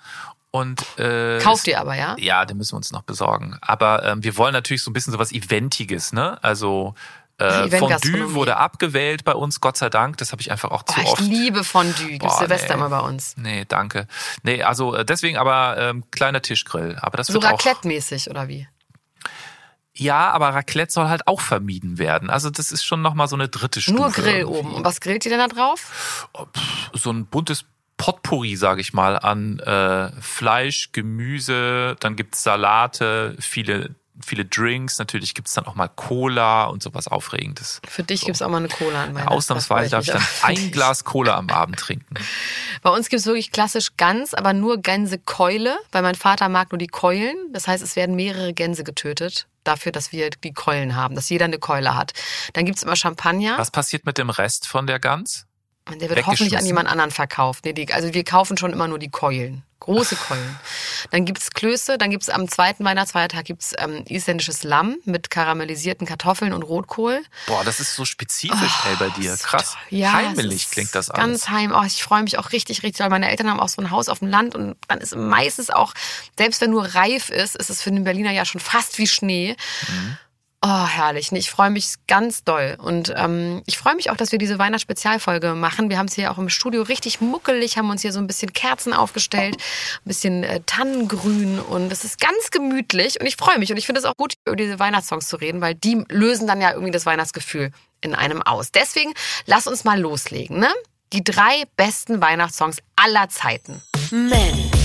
Und, 0.51 0.99
äh, 0.99 1.39
Kauft 1.41 1.67
ihr 1.67 1.81
aber, 1.81 1.95
ja? 1.95 2.17
Ja, 2.19 2.45
den 2.45 2.57
müssen 2.57 2.73
wir 2.73 2.79
uns 2.79 2.93
noch 2.93 3.03
besorgen. 3.03 3.59
Aber 3.61 4.05
ähm, 4.05 4.23
wir 4.25 4.37
wollen 4.37 4.53
natürlich 4.53 4.83
so 4.83 4.91
ein 4.91 4.95
bisschen 4.95 5.13
sowas 5.13 5.33
Eventiges, 5.33 6.13
ne? 6.13 6.43
Also 6.43 6.95
äh, 7.39 7.69
Fondue 7.79 8.35
wurde 8.35 8.57
abgewählt 8.57 9.25
bei 9.25 9.33
uns, 9.33 9.61
Gott 9.61 9.77
sei 9.77 9.89
Dank. 9.91 10.17
Das 10.19 10.33
habe 10.33 10.43
ich 10.43 10.51
einfach 10.51 10.71
auch 10.71 10.83
zu 10.83 10.95
oh, 10.99 11.03
ich 11.03 11.09
oft. 11.09 11.21
Ich 11.21 11.29
liebe 11.29 11.65
Fondue. 11.65 12.19
Gibt's 12.19 12.39
Silvester 12.39 12.69
nee. 12.69 12.75
immer 12.75 12.91
bei 12.91 13.01
uns. 13.01 13.37
Nee, 13.37 13.65
danke. 13.67 14.09
Nee, 14.43 14.63
also 14.63 14.95
äh, 14.95 15.05
deswegen 15.05 15.39
aber 15.39 15.77
ähm, 15.79 16.05
kleiner 16.11 16.43
Tischgrill. 16.43 16.99
Aber 17.01 17.17
das 17.17 17.29
so 17.29 17.39
Raclette-mäßig 17.39 18.29
oder 18.29 18.49
wie? 18.49 18.67
Ja, 19.95 20.31
aber 20.31 20.51
Raclette 20.51 20.93
soll 20.93 21.09
halt 21.09 21.27
auch 21.27 21.41
vermieden 21.41 21.99
werden. 21.99 22.31
Also 22.31 22.51
das 22.51 22.71
ist 22.71 22.85
schon 22.85 23.03
nochmal 23.03 23.27
so 23.29 23.37
eine 23.37 23.49
dritte 23.49 23.81
Stufe. 23.81 23.99
Nur 23.99 24.11
Grill 24.11 24.41
irgendwie. 24.41 24.59
oben. 24.59 24.75
Und 24.75 24.85
was 24.85 25.01
grillt 25.01 25.25
ihr 25.25 25.31
denn 25.31 25.41
da 25.41 25.49
drauf? 25.49 26.29
Oh, 26.35 26.47
so 26.93 27.11
ein 27.11 27.27
buntes 27.27 27.65
Potpourri, 27.97 28.55
sage 28.57 28.81
ich 28.81 28.93
mal, 28.93 29.19
an 29.19 29.59
äh, 29.59 30.11
Fleisch, 30.21 30.93
Gemüse, 30.93 31.97
dann 31.99 32.15
gibt's 32.15 32.45
Salate, 32.45 33.37
viele 33.41 33.97
viele 34.25 34.45
Drinks, 34.45 34.99
natürlich 34.99 35.35
gibt's 35.35 35.55
dann 35.55 35.67
auch 35.67 35.75
mal 35.75 35.89
Cola 35.89 36.65
und 36.65 36.83
sowas 36.83 37.09
Aufregendes. 37.09 37.81
Für 37.89 38.03
dich 38.03 38.21
so. 38.21 38.27
gibt's 38.27 38.43
auch 38.43 38.49
mal 38.49 38.59
eine 38.59 38.69
Cola 38.69 39.05
an 39.05 39.15
Weihnachten. 39.15 39.29
Ausnahmsweise 39.29 39.91
darf 39.91 40.05
ich 40.07 40.13
dann 40.13 40.23
ein 40.43 40.71
Glas 40.71 41.05
Cola 41.05 41.37
am 41.37 41.51
Abend 41.51 41.79
trinken. 41.79 42.15
Bei 42.83 42.91
uns 42.91 43.09
gibt's 43.09 43.27
wirklich 43.27 43.53
klassisch 43.53 43.97
Gans, 43.97 44.35
aber 44.35 44.53
nur 44.53 44.79
Gänsekeule, 44.79 45.79
weil 45.93 46.03
mein 46.03 46.15
Vater 46.15 46.49
mag 46.49 46.73
nur 46.73 46.79
die 46.79 46.87
Keulen. 46.87 47.37
Das 47.53 47.69
heißt, 47.69 47.83
es 47.83 47.97
werden 47.97 48.17
mehrere 48.17 48.53
Gänse 48.53 48.85
getötet 48.85 49.47
dafür, 49.65 49.93
dass 49.93 50.13
wir 50.13 50.31
die 50.31 50.53
Keulen 50.53 50.97
haben, 50.97 51.15
dass 51.15 51.29
jeder 51.29 51.45
eine 51.45 51.59
Keule 51.59 51.95
hat. 51.95 52.13
Dann 52.55 52.65
gibt's 52.65 52.83
immer 52.83 52.97
Champagner. 52.97 53.59
Was 53.59 53.71
passiert 53.71 54.07
mit 54.07 54.19
dem 54.19 54.31
Rest 54.31 54.67
von 54.67 54.87
der 54.87 54.99
Gans? 54.99 55.47
Der 56.01 56.09
wird 56.09 56.27
hoffentlich 56.27 56.59
an 56.59 56.67
jemand 56.67 56.89
anderen 56.89 57.11
verkauft. 57.11 57.65
Nee, 57.65 57.73
die, 57.73 57.93
also 57.93 58.13
wir 58.13 58.25
kaufen 58.25 58.57
schon 58.57 58.73
immer 58.73 58.89
nur 58.89 58.99
die 58.99 59.11
Keulen. 59.11 59.63
Große 59.81 60.17
Keulen. 60.17 60.59
Dann 61.13 61.25
gibt's 61.25 61.51
Klöße, 61.53 61.99
dann 61.99 62.11
gibt's 62.11 62.29
am 62.29 62.49
zweiten 62.49 62.85
Weihnachtsfeiertag 62.85 63.45
gibt's 63.45 63.75
ähm, 63.79 64.05
isländisches 64.09 64.65
Lamm 64.65 64.97
mit 65.05 65.31
karamellisierten 65.31 66.07
Kartoffeln 66.07 66.53
und 66.53 66.63
Rotkohl. 66.63 67.23
Boah, 67.47 67.65
das 67.65 67.79
ist 67.79 67.95
so 67.95 68.05
spezifisch, 68.05 68.73
oh, 68.85 68.89
ey, 68.89 68.97
bei 68.97 69.09
dir. 69.11 69.37
Krass. 69.37 69.77
Ja, 69.91 70.13
Heimelig 70.13 70.71
klingt 70.71 70.95
das 70.95 71.11
alles. 71.11 71.25
Ganz 71.25 71.49
heim. 71.49 71.73
Oh, 71.75 71.85
ich 71.87 72.03
freue 72.03 72.23
mich 72.23 72.39
auch 72.39 72.53
richtig, 72.53 72.83
richtig, 72.83 73.01
weil 73.01 73.11
meine 73.11 73.31
Eltern 73.31 73.51
haben 73.51 73.61
auch 73.61 73.69
so 73.69 73.81
ein 73.81 73.91
Haus 73.91 74.09
auf 74.09 74.19
dem 74.19 74.29
Land 74.29 74.55
und 74.55 74.77
dann 74.89 74.99
ist 74.99 75.15
meistens 75.15 75.71
auch, 75.71 75.95
selbst 76.37 76.61
wenn 76.61 76.71
nur 76.71 76.95
reif 76.95 77.31
ist, 77.31 77.55
ist 77.57 77.71
es 77.71 77.81
für 77.81 77.91
den 77.91 78.05
Berliner 78.05 78.33
ja 78.33 78.45
schon 78.45 78.61
fast 78.61 78.99
wie 78.99 79.07
Schnee. 79.07 79.57
Mhm. 79.89 80.19
Oh, 80.61 80.87
herrlich. 80.87 81.31
Ich 81.31 81.51
freue 81.51 81.71
mich 81.71 81.95
ganz 82.09 82.43
doll. 82.43 82.77
Und 82.83 83.15
ähm, 83.17 83.63
ich 83.67 83.79
freue 83.79 83.95
mich 83.95 84.11
auch, 84.11 84.17
dass 84.17 84.33
wir 84.33 84.41
diese 84.41 84.59
Weihnachtsspezialfolge 84.59 85.55
machen. 85.55 85.89
Wir 85.89 85.99
haben 85.99 86.07
es 86.07 86.15
hier 86.15 86.33
auch 86.33 86.39
im 86.39 86.49
Studio 86.49 86.83
richtig 86.83 87.21
muckelig, 87.21 87.79
haben 87.79 87.91
uns 87.91 88.03
hier 88.03 88.13
so 88.13 88.19
ein 88.19 88.27
bisschen 88.27 88.53
Kerzen 88.53 88.93
aufgestellt, 88.93 89.55
ein 89.57 90.09
bisschen 90.09 90.43
äh, 90.43 90.61
Tannengrün 90.67 91.61
und 91.61 91.93
es 91.93 92.03
ist 92.03 92.21
ganz 92.21 92.51
gemütlich. 92.51 93.21
Und 93.21 93.27
ich 93.27 93.37
freue 93.37 93.59
mich 93.61 93.71
und 93.71 93.77
ich 93.77 93.87
finde 93.87 94.01
es 94.01 94.05
auch 94.05 94.17
gut, 94.17 94.35
über 94.47 94.57
diese 94.57 94.81
Weihnachtssongs 94.81 95.29
zu 95.29 95.37
reden, 95.37 95.61
weil 95.61 95.77
die 95.77 96.05
lösen 96.09 96.49
dann 96.49 96.61
ja 96.61 96.73
irgendwie 96.73 96.93
das 96.93 97.07
Weihnachtsgefühl 97.07 97.71
in 98.01 98.17
einem 98.17 98.43
aus. 98.43 98.73
Deswegen 98.73 99.15
lass 99.47 99.69
uns 99.69 99.85
mal 99.85 100.01
loslegen, 100.01 100.59
ne? 100.59 100.71
Die 101.13 101.23
drei 101.23 101.65
besten 101.77 102.21
Weihnachtssongs 102.21 102.79
aller 102.97 103.29
Zeiten. 103.29 103.81
Mensch. 104.11 104.78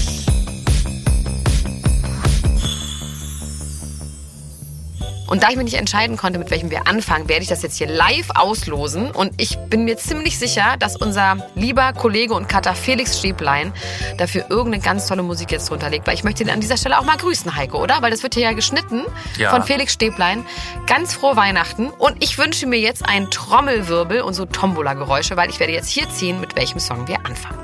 Und 5.33 5.41
da 5.41 5.49
ich 5.49 5.55
mich 5.55 5.65
nicht 5.65 5.79
entscheiden 5.79 6.15
konnte, 6.15 6.37
mit 6.37 6.51
welchem 6.51 6.69
wir 6.69 6.85
anfangen, 6.85 7.27
werde 7.27 7.41
ich 7.41 7.49
das 7.49 7.63
jetzt 7.63 7.79
hier 7.79 7.87
live 7.87 8.29
auslosen. 8.35 9.09
Und 9.09 9.33
ich 9.37 9.57
bin 9.67 9.83
mir 9.83 9.97
ziemlich 9.97 10.37
sicher, 10.37 10.75
dass 10.77 10.95
unser 10.95 11.49
lieber 11.55 11.91
Kollege 11.93 12.35
und 12.35 12.47
Cutter 12.47 12.75
Felix 12.75 13.17
Stäblein 13.17 13.73
dafür 14.19 14.45
irgendeine 14.51 14.83
ganz 14.83 15.07
tolle 15.07 15.23
Musik 15.23 15.51
jetzt 15.51 15.71
drunter 15.71 15.89
legt. 15.89 16.05
Weil 16.05 16.13
ich 16.13 16.23
möchte 16.23 16.43
ihn 16.43 16.51
an 16.51 16.61
dieser 16.61 16.77
Stelle 16.77 16.99
auch 16.99 17.03
mal 17.03 17.17
grüßen, 17.17 17.55
Heiko, 17.55 17.81
oder? 17.81 18.03
Weil 18.03 18.11
das 18.11 18.21
wird 18.21 18.35
hier 18.35 18.43
ja 18.43 18.53
geschnitten 18.53 19.05
ja. 19.39 19.49
von 19.49 19.63
Felix 19.63 19.93
Stäblein. 19.93 20.45
Ganz 20.85 21.15
frohe 21.15 21.35
Weihnachten. 21.35 21.89
Und 21.89 22.23
ich 22.23 22.37
wünsche 22.37 22.67
mir 22.67 22.79
jetzt 22.79 23.03
einen 23.03 23.31
Trommelwirbel 23.31 24.21
und 24.21 24.35
so 24.35 24.45
Tombola-Geräusche, 24.45 25.35
weil 25.35 25.49
ich 25.49 25.59
werde 25.59 25.73
jetzt 25.73 25.89
hier 25.89 26.07
ziehen, 26.11 26.41
mit 26.41 26.55
welchem 26.55 26.77
Song 26.79 27.07
wir 27.07 27.17
anfangen. 27.25 27.57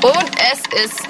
Und 0.00 0.30
es 0.50 0.84
ist 0.86 1.02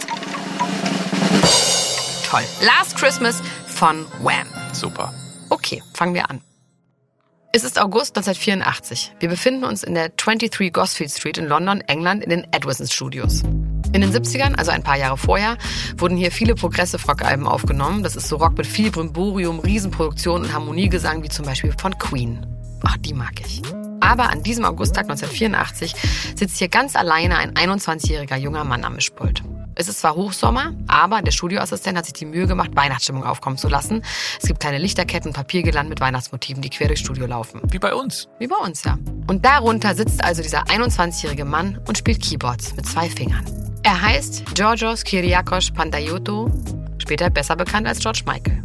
toll. 2.29 2.43
Last 2.63 2.97
Christmas 2.97 3.41
von 3.69 4.05
Wham. 4.25 4.60
Super. 4.73 5.13
Okay, 5.49 5.83
fangen 5.95 6.15
wir 6.15 6.31
an. 6.31 6.41
Es 7.53 7.65
ist 7.65 7.81
August 7.81 8.17
1984. 8.17 9.13
Wir 9.19 9.29
befinden 9.29 9.65
uns 9.65 9.83
in 9.83 9.95
der 9.95 10.11
23 10.11 10.73
Gosfield 10.73 11.11
Street 11.11 11.37
in 11.37 11.47
London, 11.47 11.81
England, 11.89 12.23
in 12.23 12.31
den 12.31 12.47
Edwison 12.53 12.87
Studios. 12.87 13.43
In 13.93 14.03
den 14.03 14.13
70ern, 14.13 14.55
also 14.55 14.71
ein 14.71 14.85
paar 14.85 14.97
Jahre 14.97 15.17
vorher, 15.17 15.59
wurden 15.97 16.17
hier 16.17 16.31
viele 16.31 16.55
Progressive 16.55 17.05
Rock-Alben 17.05 17.49
aufgenommen. 17.49 18.05
Das 18.05 18.15
ist 18.15 18.29
so 18.29 18.37
Rock 18.37 18.57
mit 18.57 18.69
viel 18.69 18.93
Brimborium, 18.93 19.59
Riesenproduktion 19.59 20.43
und 20.43 20.53
Harmoniegesang, 20.53 21.25
wie 21.25 21.29
zum 21.29 21.45
Beispiel 21.45 21.75
von 21.77 21.99
Queen. 21.99 22.47
Ach, 22.85 22.97
die 22.99 23.15
mag 23.15 23.41
ich. 23.41 23.63
Aber 24.01 24.31
an 24.31 24.45
diesem 24.45 24.65
Augusttag 24.65 25.11
1984 25.11 25.95
sitzt 26.37 26.59
hier 26.59 26.69
ganz 26.69 26.95
alleine 26.95 27.37
ein 27.37 27.55
21-jähriger 27.55 28.37
junger 28.37 28.63
Mann 28.63 28.85
am 28.85 28.95
Mischpult. 28.95 29.43
Es 29.81 29.89
ist 29.89 30.01
zwar 30.01 30.15
Hochsommer, 30.15 30.75
aber 30.89 31.23
der 31.23 31.31
Studioassistent 31.31 31.97
hat 31.97 32.05
sich 32.05 32.13
die 32.13 32.27
Mühe 32.27 32.47
gemacht, 32.47 32.73
Weihnachtsstimmung 32.75 33.25
aufkommen 33.25 33.57
zu 33.57 33.67
lassen. 33.67 34.03
Es 34.39 34.47
gibt 34.47 34.61
kleine 34.61 34.77
Lichterketten, 34.77 35.33
Papiergeland 35.33 35.89
mit 35.89 36.01
Weihnachtsmotiven, 36.01 36.61
die 36.61 36.69
quer 36.69 36.89
durchs 36.89 37.01
Studio 37.01 37.25
laufen. 37.25 37.63
Wie 37.71 37.79
bei 37.79 37.95
uns. 37.95 38.29
Wie 38.39 38.47
bei 38.47 38.57
uns, 38.57 38.85
ja. 38.85 38.99
Und 39.27 39.43
darunter 39.43 39.95
sitzt 39.95 40.23
also 40.23 40.43
dieser 40.43 40.65
21-jährige 40.65 41.47
Mann 41.47 41.81
und 41.89 41.97
spielt 41.97 42.21
Keyboards 42.23 42.77
mit 42.77 42.85
zwei 42.85 43.09
Fingern. 43.09 43.43
Er 43.83 44.03
heißt 44.03 44.55
Georgios 44.55 45.03
Kyriakos 45.03 45.71
Pantayoto, 45.71 46.51
später 46.99 47.31
besser 47.31 47.57
bekannt 47.57 47.87
als 47.87 48.01
George 48.01 48.21
Michael. 48.27 48.63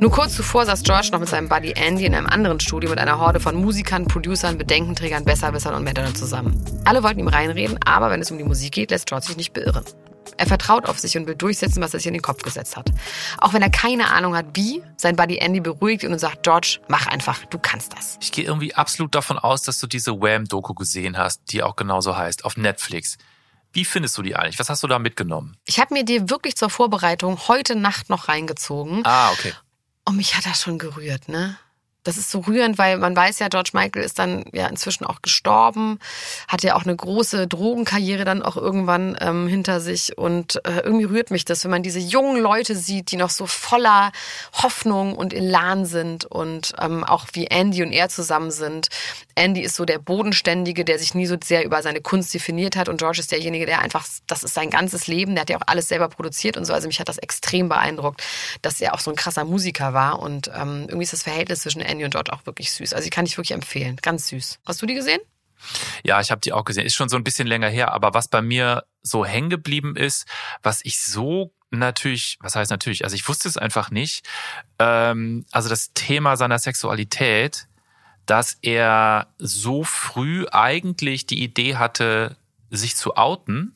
Nur 0.00 0.10
kurz 0.10 0.34
zuvor 0.34 0.66
saß 0.66 0.82
George 0.82 1.08
noch 1.12 1.20
mit 1.20 1.30
seinem 1.30 1.48
Buddy 1.48 1.72
Andy 1.76 2.04
in 2.04 2.14
einem 2.14 2.26
anderen 2.26 2.60
Studio 2.60 2.90
mit 2.90 2.98
einer 2.98 3.18
Horde 3.18 3.40
von 3.40 3.54
Musikern, 3.54 4.06
Producern, 4.06 4.58
Bedenkenträgern, 4.58 5.24
Besserwissern 5.24 5.74
und 5.74 5.84
Männern 5.84 6.14
zusammen. 6.14 6.62
Alle 6.84 7.02
wollten 7.02 7.20
ihm 7.20 7.28
reinreden, 7.28 7.78
aber 7.86 8.10
wenn 8.10 8.20
es 8.20 8.30
um 8.30 8.36
die 8.36 8.44
Musik 8.44 8.72
geht, 8.72 8.90
lässt 8.90 9.06
George 9.06 9.26
sich 9.26 9.36
nicht 9.38 9.52
beirren. 9.54 9.84
Er 10.36 10.46
vertraut 10.46 10.86
auf 10.86 10.98
sich 10.98 11.16
und 11.16 11.26
will 11.26 11.34
durchsetzen, 11.34 11.82
was 11.82 11.92
er 11.92 12.00
sich 12.00 12.06
in 12.06 12.14
den 12.14 12.22
Kopf 12.22 12.42
gesetzt 12.42 12.76
hat. 12.76 12.90
Auch 13.38 13.52
wenn 13.52 13.62
er 13.62 13.70
keine 13.70 14.10
Ahnung 14.10 14.34
hat, 14.34 14.46
wie, 14.54 14.82
sein 14.96 15.16
Buddy 15.16 15.38
Andy 15.38 15.60
beruhigt 15.60 16.04
und 16.04 16.18
sagt, 16.18 16.42
George, 16.42 16.78
mach 16.88 17.06
einfach, 17.06 17.44
du 17.46 17.58
kannst 17.58 17.92
das. 17.92 18.18
Ich 18.20 18.32
gehe 18.32 18.44
irgendwie 18.44 18.74
absolut 18.74 19.14
davon 19.14 19.38
aus, 19.38 19.62
dass 19.62 19.78
du 19.78 19.86
diese 19.86 20.20
Wham-Doku 20.20 20.74
gesehen 20.74 21.18
hast, 21.18 21.42
die 21.52 21.62
auch 21.62 21.76
genauso 21.76 22.16
heißt, 22.16 22.44
auf 22.44 22.56
Netflix. 22.56 23.18
Wie 23.72 23.84
findest 23.84 24.18
du 24.18 24.22
die 24.22 24.34
eigentlich? 24.34 24.58
Was 24.58 24.68
hast 24.68 24.82
du 24.82 24.86
da 24.86 24.98
mitgenommen? 24.98 25.56
Ich 25.64 25.78
habe 25.78 25.94
mir 25.94 26.04
die 26.04 26.28
wirklich 26.28 26.56
zur 26.56 26.70
Vorbereitung 26.70 27.38
heute 27.48 27.76
Nacht 27.76 28.10
noch 28.10 28.28
reingezogen. 28.28 29.02
Ah, 29.04 29.30
okay. 29.32 29.52
Und 30.04 30.16
mich 30.16 30.36
hat 30.36 30.46
das 30.46 30.62
schon 30.62 30.78
gerührt, 30.78 31.28
ne? 31.28 31.56
Das 32.02 32.16
ist 32.16 32.30
so 32.30 32.40
rührend, 32.40 32.78
weil 32.78 32.96
man 32.96 33.14
weiß 33.14 33.40
ja, 33.40 33.48
George 33.48 33.70
Michael 33.74 34.02
ist 34.02 34.18
dann 34.18 34.44
ja 34.52 34.66
inzwischen 34.68 35.04
auch 35.04 35.20
gestorben, 35.20 35.98
hat 36.48 36.62
ja 36.62 36.74
auch 36.74 36.84
eine 36.84 36.96
große 36.96 37.46
Drogenkarriere 37.46 38.24
dann 38.24 38.42
auch 38.42 38.56
irgendwann 38.56 39.16
ähm, 39.20 39.46
hinter 39.48 39.80
sich 39.80 40.16
und 40.16 40.64
äh, 40.64 40.80
irgendwie 40.80 41.04
rührt 41.04 41.30
mich 41.30 41.44
das, 41.44 41.62
wenn 41.64 41.70
man 41.70 41.82
diese 41.82 41.98
jungen 41.98 42.40
Leute 42.40 42.74
sieht, 42.74 43.10
die 43.10 43.16
noch 43.16 43.30
so 43.30 43.46
voller 43.46 44.12
Hoffnung 44.54 45.14
und 45.14 45.34
Elan 45.34 45.84
sind 45.84 46.24
und 46.24 46.72
ähm, 46.80 47.04
auch 47.04 47.26
wie 47.32 47.46
Andy 47.46 47.82
und 47.82 47.92
er 47.92 48.08
zusammen 48.08 48.50
sind. 48.50 48.88
Andy 49.34 49.60
ist 49.60 49.76
so 49.76 49.84
der 49.84 49.98
Bodenständige, 49.98 50.84
der 50.84 50.98
sich 50.98 51.14
nie 51.14 51.26
so 51.26 51.36
sehr 51.42 51.64
über 51.64 51.82
seine 51.82 52.00
Kunst 52.00 52.32
definiert 52.32 52.76
hat 52.76 52.88
und 52.88 52.96
George 52.96 53.20
ist 53.20 53.32
derjenige, 53.32 53.66
der 53.66 53.80
einfach, 53.80 54.06
das 54.26 54.42
ist 54.42 54.54
sein 54.54 54.70
ganzes 54.70 55.06
Leben, 55.06 55.34
der 55.34 55.42
hat 55.42 55.50
ja 55.50 55.58
auch 55.58 55.66
alles 55.66 55.88
selber 55.88 56.08
produziert 56.08 56.56
und 56.56 56.64
so. 56.64 56.72
Also 56.72 56.86
mich 56.86 57.00
hat 57.00 57.08
das 57.08 57.18
extrem 57.18 57.68
beeindruckt, 57.68 58.22
dass 58.62 58.80
er 58.80 58.94
auch 58.94 59.00
so 59.00 59.10
ein 59.10 59.16
krasser 59.16 59.44
Musiker 59.44 59.92
war 59.92 60.20
und 60.20 60.48
ähm, 60.48 60.86
irgendwie 60.88 61.04
ist 61.04 61.12
das 61.12 61.22
Verhältnis 61.22 61.60
zwischen 61.60 61.80
Andy 61.90 62.04
und 62.04 62.10
George 62.10 62.32
auch 62.32 62.46
wirklich 62.46 62.72
süß. 62.72 62.92
Also 62.94 63.04
die 63.04 63.10
kann 63.10 63.26
ich 63.26 63.36
wirklich 63.36 63.52
empfehlen. 63.52 63.96
Ganz 63.96 64.28
süß. 64.28 64.60
Hast 64.66 64.80
du 64.82 64.86
die 64.86 64.94
gesehen? 64.94 65.20
Ja, 66.02 66.20
ich 66.20 66.30
habe 66.30 66.40
die 66.40 66.52
auch 66.52 66.64
gesehen. 66.64 66.86
Ist 66.86 66.94
schon 66.94 67.08
so 67.08 67.16
ein 67.16 67.24
bisschen 67.24 67.46
länger 67.46 67.68
her, 67.68 67.92
aber 67.92 68.14
was 68.14 68.28
bei 68.28 68.42
mir 68.42 68.84
so 69.02 69.24
hängen 69.24 69.50
geblieben 69.50 69.96
ist, 69.96 70.26
was 70.62 70.80
ich 70.84 71.00
so 71.00 71.52
natürlich, 71.70 72.38
was 72.40 72.56
heißt 72.56 72.70
natürlich, 72.70 73.04
also 73.04 73.14
ich 73.14 73.28
wusste 73.28 73.48
es 73.48 73.56
einfach 73.56 73.90
nicht, 73.90 74.26
ähm, 74.78 75.44
also 75.52 75.68
das 75.68 75.92
Thema 75.92 76.36
seiner 76.36 76.58
Sexualität, 76.58 77.68
dass 78.26 78.58
er 78.62 79.28
so 79.38 79.84
früh 79.84 80.46
eigentlich 80.50 81.26
die 81.26 81.42
Idee 81.42 81.76
hatte, 81.76 82.36
sich 82.70 82.96
zu 82.96 83.16
outen 83.16 83.74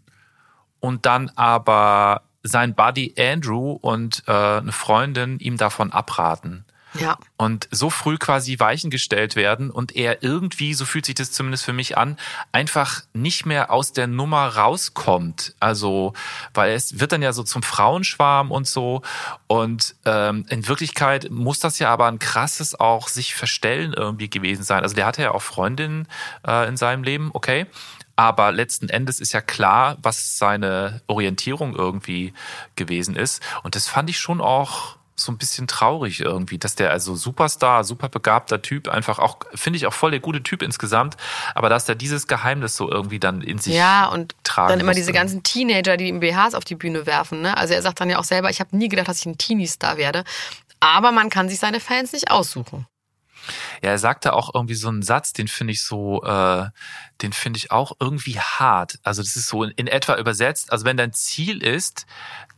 und 0.80 1.06
dann 1.06 1.30
aber 1.30 2.22
sein 2.42 2.74
Buddy 2.74 3.14
Andrew 3.18 3.72
und 3.72 4.22
äh, 4.26 4.32
eine 4.32 4.72
Freundin 4.72 5.38
ihm 5.40 5.56
davon 5.56 5.92
abraten. 5.92 6.64
Ja. 6.98 7.18
Und 7.36 7.68
so 7.70 7.90
früh 7.90 8.18
quasi 8.18 8.58
Weichen 8.60 8.90
gestellt 8.90 9.36
werden 9.36 9.70
und 9.70 9.96
er 9.96 10.22
irgendwie, 10.22 10.74
so 10.74 10.84
fühlt 10.84 11.06
sich 11.06 11.14
das 11.14 11.32
zumindest 11.32 11.64
für 11.64 11.72
mich 11.72 11.98
an, 11.98 12.16
einfach 12.52 13.02
nicht 13.12 13.46
mehr 13.46 13.70
aus 13.72 13.92
der 13.92 14.06
Nummer 14.06 14.46
rauskommt. 14.56 15.54
Also, 15.60 16.12
weil 16.52 16.72
es 16.72 17.00
wird 17.00 17.12
dann 17.12 17.22
ja 17.22 17.32
so 17.32 17.42
zum 17.42 17.62
Frauenschwarm 17.62 18.50
und 18.50 18.66
so. 18.66 19.02
Und 19.46 19.96
ähm, 20.04 20.46
in 20.48 20.68
Wirklichkeit 20.68 21.30
muss 21.30 21.58
das 21.58 21.78
ja 21.78 21.90
aber 21.90 22.06
ein 22.06 22.18
krasses 22.18 22.78
auch 22.78 23.08
sich 23.08 23.34
verstellen 23.34 23.92
irgendwie 23.92 24.30
gewesen 24.30 24.62
sein. 24.62 24.82
Also 24.82 24.94
der 24.94 25.06
hatte 25.06 25.22
ja 25.22 25.32
auch 25.32 25.42
Freundinnen 25.42 26.06
äh, 26.46 26.68
in 26.68 26.76
seinem 26.76 27.02
Leben, 27.02 27.30
okay. 27.32 27.66
Aber 28.16 28.52
letzten 28.52 28.88
Endes 28.88 29.18
ist 29.18 29.32
ja 29.32 29.40
klar, 29.40 29.96
was 30.00 30.38
seine 30.38 31.02
Orientierung 31.08 31.74
irgendwie 31.74 32.32
gewesen 32.76 33.16
ist. 33.16 33.42
Und 33.64 33.74
das 33.74 33.88
fand 33.88 34.08
ich 34.08 34.20
schon 34.20 34.40
auch 34.40 34.96
so 35.16 35.30
ein 35.30 35.38
bisschen 35.38 35.66
traurig 35.68 36.20
irgendwie, 36.20 36.58
dass 36.58 36.74
der 36.74 36.90
also 36.90 37.14
Superstar, 37.14 37.84
super 37.84 38.08
begabter 38.08 38.62
Typ, 38.62 38.88
einfach 38.88 39.18
auch, 39.18 39.38
finde 39.54 39.76
ich 39.76 39.86
auch 39.86 39.92
voll 39.92 40.10
der 40.10 40.20
gute 40.20 40.42
Typ 40.42 40.62
insgesamt, 40.62 41.16
aber 41.54 41.68
dass 41.68 41.84
der 41.84 41.94
dieses 41.94 42.26
Geheimnis 42.26 42.76
so 42.76 42.90
irgendwie 42.90 43.20
dann 43.20 43.40
in 43.40 43.58
sich 43.58 43.74
Ja, 43.74 44.06
und 44.08 44.34
tragen 44.42 44.70
dann 44.70 44.80
immer 44.80 44.88
musste. 44.88 45.00
diese 45.02 45.12
ganzen 45.12 45.42
Teenager, 45.44 45.96
die 45.96 46.08
ihm 46.08 46.20
BHs 46.20 46.54
auf 46.54 46.64
die 46.64 46.74
Bühne 46.74 47.06
werfen. 47.06 47.42
Ne? 47.42 47.56
Also 47.56 47.74
er 47.74 47.82
sagt 47.82 48.00
dann 48.00 48.10
ja 48.10 48.18
auch 48.18 48.24
selber, 48.24 48.50
ich 48.50 48.58
habe 48.60 48.76
nie 48.76 48.88
gedacht, 48.88 49.08
dass 49.08 49.20
ich 49.20 49.26
ein 49.26 49.38
Teenie-Star 49.38 49.96
werde. 49.96 50.24
Aber 50.80 51.12
man 51.12 51.30
kann 51.30 51.48
sich 51.48 51.60
seine 51.60 51.80
Fans 51.80 52.12
nicht 52.12 52.30
aussuchen. 52.30 52.86
Ja, 53.82 53.90
er 53.90 53.98
sagte 53.98 54.32
auch 54.32 54.54
irgendwie 54.54 54.74
so 54.74 54.88
einen 54.88 55.02
Satz, 55.02 55.32
den 55.34 55.48
finde 55.48 55.72
ich 55.74 55.82
so, 55.84 56.22
äh, 56.24 56.66
den 57.20 57.32
finde 57.34 57.58
ich 57.58 57.70
auch 57.70 57.92
irgendwie 58.00 58.38
hart. 58.40 58.98
Also 59.02 59.22
das 59.22 59.36
ist 59.36 59.48
so 59.48 59.62
in, 59.64 59.70
in 59.72 59.86
etwa 59.86 60.16
übersetzt. 60.16 60.72
Also 60.72 60.86
wenn 60.86 60.96
dein 60.96 61.12
Ziel 61.12 61.62
ist, 61.62 62.06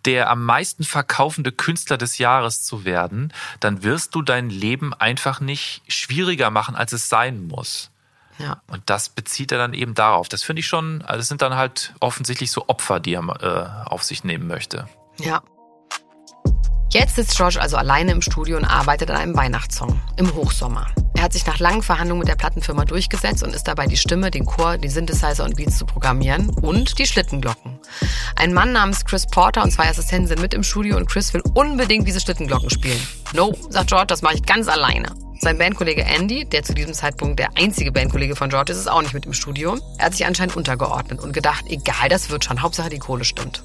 der 0.07 0.31
am 0.31 0.45
meisten 0.45 0.85
verkaufende 0.85 1.53
Künstler 1.53 1.99
des 1.99 2.19
Jahres 2.19 2.63
zu 2.63 2.85
werden, 2.85 3.33
dann 3.61 3.83
wirst 3.83 4.15
du 4.15 4.23
dein 4.23 4.49
Leben 4.49 4.95
einfach 4.95 5.41
nicht 5.41 5.83
schwieriger 5.89 6.51
machen, 6.51 6.77
als 6.77 6.93
es 6.93 7.09
sein 7.09 7.47
muss. 7.47 7.91
Ja. 8.39 8.63
Und 8.69 8.83
das 8.87 9.09
bezieht 9.09 9.53
er 9.53 9.59
dann 9.59 9.75
eben 9.75 9.95
darauf. 9.95 10.29
Das 10.29 10.43
finde 10.43 10.61
ich 10.61 10.67
schon, 10.67 11.03
also 11.03 11.21
es 11.21 11.29
sind 11.29 11.43
dann 11.43 11.57
halt 11.57 11.95
offensichtlich 12.01 12.51
so 12.51 12.69
Opfer, 12.69 13.01
die 13.01 13.15
er 13.15 13.83
äh, 13.85 13.89
auf 13.89 14.05
sich 14.05 14.25
nehmen 14.25 14.47
möchte. 14.47 14.89
Ja. 15.19 15.43
Jetzt 16.91 17.17
sitzt 17.17 17.37
George 17.37 17.61
also 17.61 17.77
alleine 17.77 18.13
im 18.13 18.23
Studio 18.23 18.57
und 18.57 18.65
arbeitet 18.65 19.11
an 19.11 19.17
einem 19.17 19.37
Weihnachtssong 19.37 20.01
im 20.17 20.35
Hochsommer. 20.35 20.87
Er 21.17 21.25
hat 21.25 21.33
sich 21.33 21.47
nach 21.47 21.59
langen 21.59 21.83
Verhandlungen 21.83 22.21
mit 22.21 22.29
der 22.29 22.37
Plattenfirma 22.37 22.85
durchgesetzt 22.85 23.43
und 23.43 23.55
ist 23.55 23.67
dabei, 23.67 23.87
die 23.87 23.97
Stimme, 23.97 24.31
den 24.31 24.47
Chor, 24.47 24.79
die 24.79 24.89
Synthesizer 24.89 25.45
und 25.45 25.57
Beats 25.57 25.79
zu 25.79 25.87
programmieren 25.87 26.51
und 26.51 26.99
die 26.99 27.07
Schlittenglocken. 27.07 27.79
Ein 28.37 28.53
Mann 28.53 28.73
namens 28.73 29.05
Chris 29.05 29.27
Porter 29.27 29.65
und 29.65 29.73
zwei 29.73 29.89
Assistenten 29.89 30.29
sind 30.29 30.41
mit 30.41 30.55
im 30.55 30.63
Studio 30.63 30.97
und 30.97 31.09
Chris 31.09 31.35
will 31.35 31.43
unbedingt 31.55 32.07
diese 32.07 32.21
Schlittenglocken 32.21 32.71
spielen. 32.71 33.01
No, 33.33 33.55
sagt 33.71 33.89
George, 33.89 34.07
das 34.07 34.23
mache 34.23 34.35
ich 34.35 34.43
ganz 34.43 34.69
alleine. 34.69 35.09
Sein 35.41 35.59
Bandkollege 35.59 36.05
Andy, 36.05 36.45
der 36.45 36.63
zu 36.63 36.73
diesem 36.73 36.95
Zeitpunkt 36.95 37.39
der 37.39 37.51
einzige 37.57 37.93
Bandkollege 37.93 38.37
von 38.37 38.49
George 38.49 38.73
ist, 38.73 38.79
ist 38.79 38.91
auch 38.91 39.03
nicht 39.03 39.13
mit 39.15 39.27
im 39.27 39.33
Studio. 39.33 39.79
Er 39.99 40.07
hat 40.07 40.13
sich 40.13 40.25
anscheinend 40.25 40.57
untergeordnet 40.57 41.21
und 41.21 41.33
gedacht, 41.33 41.65
egal, 41.69 42.09
das 42.09 42.31
wird 42.31 42.45
schon, 42.45 42.63
Hauptsache 42.63 42.91
die 42.91 42.99
Kohle 42.99 43.25
stimmt. 43.25 43.63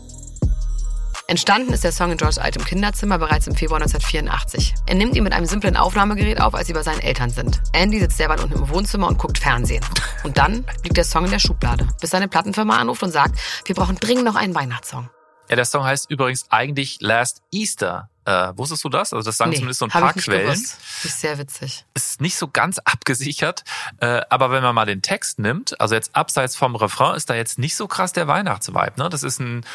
Entstanden 1.31 1.71
ist 1.71 1.85
der 1.85 1.93
Song 1.93 2.11
in 2.11 2.17
Georges 2.17 2.39
altem 2.39 2.65
Kinderzimmer 2.65 3.17
bereits 3.17 3.47
im 3.47 3.55
Februar 3.55 3.79
1984. 3.81 4.73
Er 4.85 4.95
nimmt 4.95 5.15
ihn 5.15 5.23
mit 5.23 5.31
einem 5.31 5.45
simplen 5.45 5.77
Aufnahmegerät 5.77 6.41
auf, 6.41 6.53
als 6.53 6.67
sie 6.67 6.73
bei 6.73 6.83
seinen 6.83 6.99
Eltern 6.99 7.29
sind. 7.29 7.61
Andy 7.71 8.01
sitzt 8.01 8.19
derweil 8.19 8.41
unten 8.41 8.55
im 8.55 8.69
Wohnzimmer 8.69 9.07
und 9.07 9.17
guckt 9.17 9.37
Fernsehen. 9.37 9.81
Und 10.25 10.37
dann 10.37 10.65
liegt 10.83 10.97
der 10.97 11.05
Song 11.05 11.23
in 11.23 11.31
der 11.31 11.39
Schublade, 11.39 11.87
bis 12.01 12.09
seine 12.09 12.27
Plattenfirma 12.27 12.77
anruft 12.77 13.03
und 13.03 13.11
sagt, 13.11 13.39
wir 13.63 13.75
brauchen 13.75 13.95
dringend 13.95 14.25
noch 14.25 14.35
einen 14.35 14.53
Weihnachtssong. 14.53 15.09
Ja, 15.51 15.57
der 15.57 15.65
Song 15.65 15.83
heißt 15.83 16.09
übrigens 16.09 16.45
eigentlich 16.49 17.01
Last 17.01 17.41
Easter. 17.51 18.09
Äh, 18.23 18.53
wusstest 18.55 18.85
du 18.85 18.89
das? 18.89 19.11
Also 19.11 19.27
das 19.27 19.35
sagen 19.35 19.51
zumindest 19.53 19.79
so 19.79 19.85
ein 19.85 19.91
paar 19.91 20.13
Quellen. 20.13 20.45
gewusst. 20.45 20.77
Das 21.03 21.11
ist 21.11 21.19
sehr 21.19 21.37
witzig. 21.37 21.85
ist 21.93 22.21
nicht 22.21 22.37
so 22.37 22.47
ganz 22.47 22.79
abgesichert, 22.85 23.65
äh, 23.99 24.21
aber 24.29 24.51
wenn 24.51 24.63
man 24.63 24.73
mal 24.73 24.85
den 24.85 25.01
Text 25.01 25.39
nimmt, 25.39 25.79
also 25.81 25.93
jetzt 25.93 26.15
abseits 26.15 26.55
vom 26.55 26.77
Refrain, 26.77 27.17
ist 27.17 27.29
da 27.29 27.35
jetzt 27.35 27.59
nicht 27.59 27.75
so 27.75 27.87
krass 27.87 28.13
der 28.13 28.29
Weihnachtsvibe. 28.29 28.93
Ne? 28.95 29.09
Das 29.09 29.23
ist 29.23 29.41
ein 29.41 29.65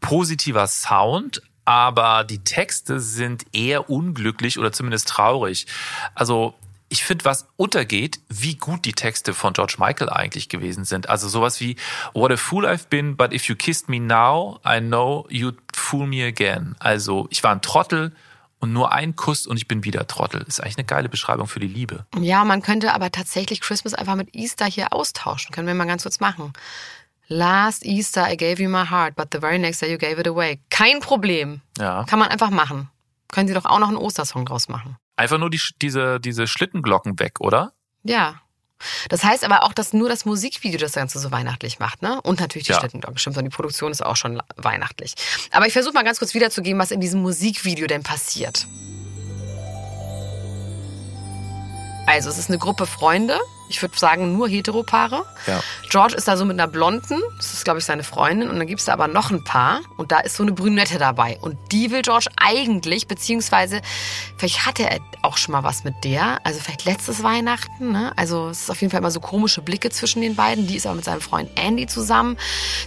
positiver 0.00 0.66
Sound, 0.68 1.42
aber 1.66 2.24
die 2.24 2.42
Texte 2.42 2.98
sind 2.98 3.44
eher 3.52 3.90
unglücklich 3.90 4.58
oder 4.58 4.72
zumindest 4.72 5.08
traurig. 5.08 5.66
Also 6.14 6.54
ich 6.88 7.04
finde, 7.04 7.24
was 7.24 7.48
untergeht, 7.56 8.20
wie 8.28 8.54
gut 8.54 8.84
die 8.84 8.92
Texte 8.92 9.34
von 9.34 9.52
George 9.52 9.76
Michael 9.78 10.08
eigentlich 10.08 10.48
gewesen 10.48 10.84
sind. 10.84 11.08
Also 11.08 11.28
sowas 11.28 11.60
wie 11.60 11.76
What 12.14 12.30
a 12.32 12.36
fool 12.36 12.64
I've 12.64 12.88
been, 12.88 13.16
but 13.16 13.32
if 13.32 13.48
you 13.48 13.56
kissed 13.56 13.88
me 13.88 13.98
now, 13.98 14.60
I 14.64 14.80
know 14.80 15.26
you'd 15.28 15.58
fool 15.74 16.06
me 16.06 16.24
again. 16.24 16.76
Also 16.78 17.26
ich 17.30 17.42
war 17.42 17.52
ein 17.52 17.62
Trottel 17.62 18.12
und 18.60 18.72
nur 18.72 18.92
ein 18.92 19.16
Kuss 19.16 19.46
und 19.46 19.56
ich 19.56 19.68
bin 19.68 19.84
wieder 19.84 20.06
Trottel. 20.06 20.42
Ist 20.42 20.60
eigentlich 20.60 20.78
eine 20.78 20.86
geile 20.86 21.08
Beschreibung 21.08 21.46
für 21.48 21.60
die 21.60 21.66
Liebe. 21.66 22.06
Ja, 22.20 22.44
man 22.44 22.62
könnte 22.62 22.94
aber 22.94 23.10
tatsächlich 23.10 23.60
Christmas 23.60 23.94
einfach 23.94 24.14
mit 24.14 24.34
Easter 24.34 24.66
hier 24.66 24.92
austauschen. 24.92 25.52
Können 25.52 25.66
wir 25.66 25.74
mal 25.74 25.86
ganz 25.86 26.04
kurz 26.04 26.20
machen. 26.20 26.52
Last 27.28 27.84
Easter 27.84 28.32
I 28.32 28.36
gave 28.36 28.62
you 28.62 28.68
my 28.68 28.86
heart, 28.86 29.16
but 29.16 29.28
the 29.32 29.40
very 29.40 29.58
next 29.58 29.82
day 29.82 29.90
you 29.90 29.98
gave 29.98 30.20
it 30.20 30.28
away. 30.28 30.60
Kein 30.70 31.00
Problem. 31.00 31.60
Ja. 31.76 32.04
Kann 32.04 32.20
man 32.20 32.28
einfach 32.28 32.50
machen. 32.50 32.88
Können 33.32 33.48
Sie 33.48 33.54
doch 33.54 33.64
auch 33.64 33.80
noch 33.80 33.88
einen 33.88 33.96
Ostersong 33.96 34.46
draus 34.46 34.68
machen. 34.68 34.96
Einfach 35.16 35.38
nur 35.38 35.50
die, 35.50 35.60
diese, 35.80 36.20
diese 36.20 36.46
Schlittenglocken 36.46 37.18
weg, 37.18 37.40
oder? 37.40 37.72
Ja. 38.02 38.40
Das 39.08 39.24
heißt 39.24 39.44
aber 39.44 39.64
auch, 39.64 39.72
dass 39.72 39.94
nur 39.94 40.08
das 40.10 40.26
Musikvideo 40.26 40.78
das 40.78 40.92
Ganze 40.92 41.18
so 41.18 41.30
weihnachtlich 41.30 41.78
macht, 41.78 42.02
ne? 42.02 42.20
Und 42.20 42.40
natürlich 42.40 42.66
die 42.66 42.72
Ja. 42.72 42.78
Schlittenglocken. 42.78 43.18
Stimmt, 43.18 43.38
und 43.38 43.44
die 43.44 43.50
Produktion 43.50 43.90
ist 43.90 44.04
auch 44.04 44.16
schon 44.16 44.42
weihnachtlich. 44.56 45.14
Aber 45.50 45.66
ich 45.66 45.72
versuche 45.72 45.94
mal 45.94 46.04
ganz 46.04 46.18
kurz 46.18 46.34
wiederzugeben, 46.34 46.78
was 46.78 46.90
in 46.90 47.00
diesem 47.00 47.22
Musikvideo 47.22 47.86
denn 47.86 48.02
passiert. 48.02 48.66
Also, 52.06 52.30
es 52.30 52.38
ist 52.38 52.48
eine 52.48 52.58
Gruppe 52.58 52.86
Freunde. 52.86 53.38
Ich 53.68 53.82
würde 53.82 53.98
sagen, 53.98 54.32
nur 54.32 54.48
Heteropaare. 54.48 55.24
Ja. 55.46 55.60
George 55.90 56.14
ist 56.14 56.28
da 56.28 56.36
so 56.36 56.44
mit 56.44 56.58
einer 56.58 56.68
Blonden, 56.68 57.20
das 57.36 57.52
ist, 57.52 57.64
glaube 57.64 57.80
ich, 57.80 57.84
seine 57.84 58.04
Freundin. 58.04 58.48
Und 58.48 58.58
dann 58.58 58.66
gibt's 58.66 58.84
da 58.84 58.92
aber 58.92 59.08
noch 59.08 59.30
ein 59.30 59.42
Paar. 59.42 59.80
Und 59.96 60.12
da 60.12 60.20
ist 60.20 60.36
so 60.36 60.44
eine 60.44 60.52
Brünette 60.52 60.98
dabei. 60.98 61.38
Und 61.40 61.58
die 61.72 61.90
will 61.90 62.02
George 62.02 62.26
eigentlich, 62.36 63.08
beziehungsweise 63.08 63.80
vielleicht 64.36 64.66
hatte 64.66 64.88
er 64.88 65.00
auch 65.22 65.36
schon 65.36 65.52
mal 65.52 65.64
was 65.64 65.82
mit 65.82 65.94
der. 66.04 66.38
Also 66.44 66.60
vielleicht 66.60 66.84
letztes 66.84 67.22
Weihnachten. 67.22 67.90
Ne? 67.90 68.12
Also 68.16 68.50
es 68.50 68.62
ist 68.62 68.70
auf 68.70 68.80
jeden 68.80 68.92
Fall 68.92 69.00
immer 69.00 69.10
so 69.10 69.20
komische 69.20 69.62
Blicke 69.62 69.90
zwischen 69.90 70.22
den 70.22 70.36
beiden. 70.36 70.66
Die 70.66 70.76
ist 70.76 70.86
aber 70.86 70.94
mit 70.94 71.04
seinem 71.04 71.20
Freund 71.20 71.50
Andy 71.56 71.86
zusammen. 71.86 72.36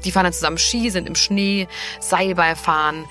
Die 0.05 0.11
fahren 0.11 0.23
dann 0.23 0.33
zusammen 0.33 0.57
Ski, 0.57 0.89
sind 0.89 1.07
im 1.07 1.15
Schnee, 1.15 1.67
Seilball 1.99 2.55
fahren, 2.55 3.05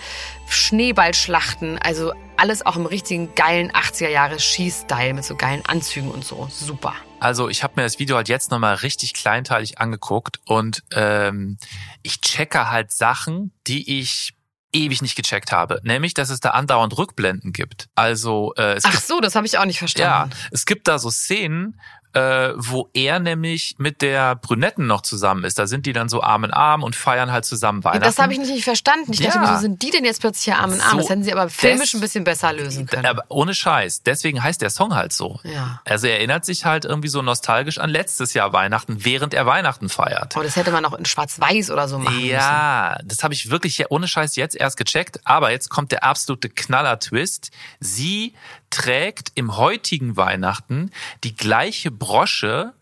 Schneeballschlachten. 0.49 1.79
Also 1.79 2.12
alles 2.38 2.64
auch 2.64 2.76
im 2.76 2.87
richtigen 2.87 3.35
geilen 3.35 3.71
80er 3.73 4.09
Jahre 4.09 4.38
Ski-Style 4.38 5.14
mit 5.14 5.25
so 5.25 5.37
geilen 5.37 5.64
Anzügen 5.66 6.11
und 6.11 6.25
so. 6.25 6.49
Super. 6.50 6.95
Also 7.21 7.49
ich 7.49 7.62
habe 7.62 7.75
mir 7.76 7.83
das 7.83 7.99
Video 7.99 8.16
halt 8.16 8.28
jetzt 8.28 8.50
nochmal 8.50 8.76
richtig 8.76 9.12
kleinteilig 9.12 9.78
angeguckt 9.78 10.38
und 10.47 10.85
ähm, 10.92 11.59
ich 12.02 12.21
checke 12.21 12.71
halt 12.71 12.92
Sachen, 12.92 13.52
die 13.66 13.99
ich 14.00 14.35
ewig 14.73 15.02
nicht 15.02 15.16
gecheckt 15.16 15.50
habe. 15.50 15.80
Nämlich, 15.83 16.14
dass 16.14 16.30
es 16.30 16.40
da 16.40 16.50
andauernd 16.50 16.97
Rückblenden 16.97 17.52
gibt. 17.52 17.88
Also 17.95 18.52
äh, 18.57 18.75
es 18.75 18.85
Ach 18.85 18.92
gibt, 18.92 19.07
so, 19.07 19.21
das 19.21 19.35
habe 19.35 19.47
ich 19.47 19.59
auch 19.59 19.64
nicht 19.64 19.76
ja, 19.76 19.88
verstanden. 19.88 20.35
es 20.50 20.66
gibt 20.66 20.88
da 20.88 20.99
so 20.99 21.11
Szenen, 21.11 21.80
äh, 22.15 22.50
wo 22.57 22.88
er 22.95 23.19
nämlich 23.21 23.75
mit 23.79 24.03
der 24.03 24.35
Brünetten 24.37 24.87
noch 24.87 25.03
zusammen 25.03 25.45
ist. 25.45 25.59
Da 25.59 25.67
sind 25.67 25.87
die 25.87 25.93
dann 25.93 26.09
so 26.09 26.23
Arm 26.23 26.45
in 26.45 26.50
Arm 26.53 26.83
und 26.83 26.97
feiern 26.97 27.31
halt 27.31 27.45
zusammen 27.45 27.85
Weihnachten. 27.85 28.05
Das 28.05 28.19
habe 28.19 28.33
ich 28.33 28.38
nicht 28.38 28.65
verstanden. 28.65 29.12
Ich 29.12 29.21
dachte, 29.21 29.38
Ja. 29.38 29.50
wieso 29.50 29.61
sind 29.61 29.83
die 29.83 29.91
denn 29.91 30.05
jetzt 30.05 30.21
plötzlich 30.21 30.45
hier 30.45 30.59
Arm 30.59 30.73
in 30.73 30.81
Arm? 30.81 30.93
So 30.93 30.99
das 30.99 31.11
hätten 31.11 31.23
sie 31.25 31.33
aber 31.33 31.49
filmisch 31.49 31.95
ein 31.95 32.00
bisschen 32.00 32.25
besser 32.25 32.53
lösen 32.53 32.87
können. 32.87 33.07
Aber 33.07 33.25
ohne 33.29 33.55
Scheiß. 33.55 34.03
Deswegen 34.03 34.43
heißt 34.43 34.62
der 34.62 34.71
Song 34.71 34.95
halt 34.95 35.12
so. 35.12 35.38
Ja. 35.45 35.81
Also 35.85 36.07
er 36.07 36.17
erinnert 36.19 36.45
sich 36.45 36.65
halt 36.65 36.85
irgendwie 36.85 37.09
so 37.09 37.23
nostalgisch 37.23 37.79
an 37.79 37.91
letztes 37.91 38.35
Jahr 38.35 38.53
Weihnachten, 38.53 39.05
während 39.05 39.35
er 39.35 39.47
Weihnachten 39.47 39.88
feiert. 39.88 40.35
Aber 40.35 40.45
das 40.45 40.57
hätte 40.57 40.71
man 40.71 40.85
auch 40.85 40.95
in 40.95 41.05
Schwarz-Weiß 41.05 41.71
oder 41.71 41.88
so 41.88 41.99
machen 41.99 42.15
müssen. 42.17 42.29
Ja, 42.31 42.99
das 43.05 43.23
habe 43.23 43.35
ich 43.35 43.50
wirklich 43.50 43.79
ja 43.79 43.87
ohne 43.91 44.09
Scheiß 44.09 44.37
jetzt 44.37 44.57
erst 44.57 44.77
gecheckt. 44.77 45.21
Aber 45.25 45.50
jetzt 45.50 45.69
kommt 45.69 45.93
der 45.93 46.05
absolute 46.05 46.49
Knaller-Twist. 46.49 47.50
Sie 47.81 48.35
trägt 48.70 49.32
im 49.34 49.56
heutigen 49.56 50.16
Weihnachten 50.16 50.90
die 51.25 51.34
gleiche 51.34 51.90
Brosche, 51.90 52.75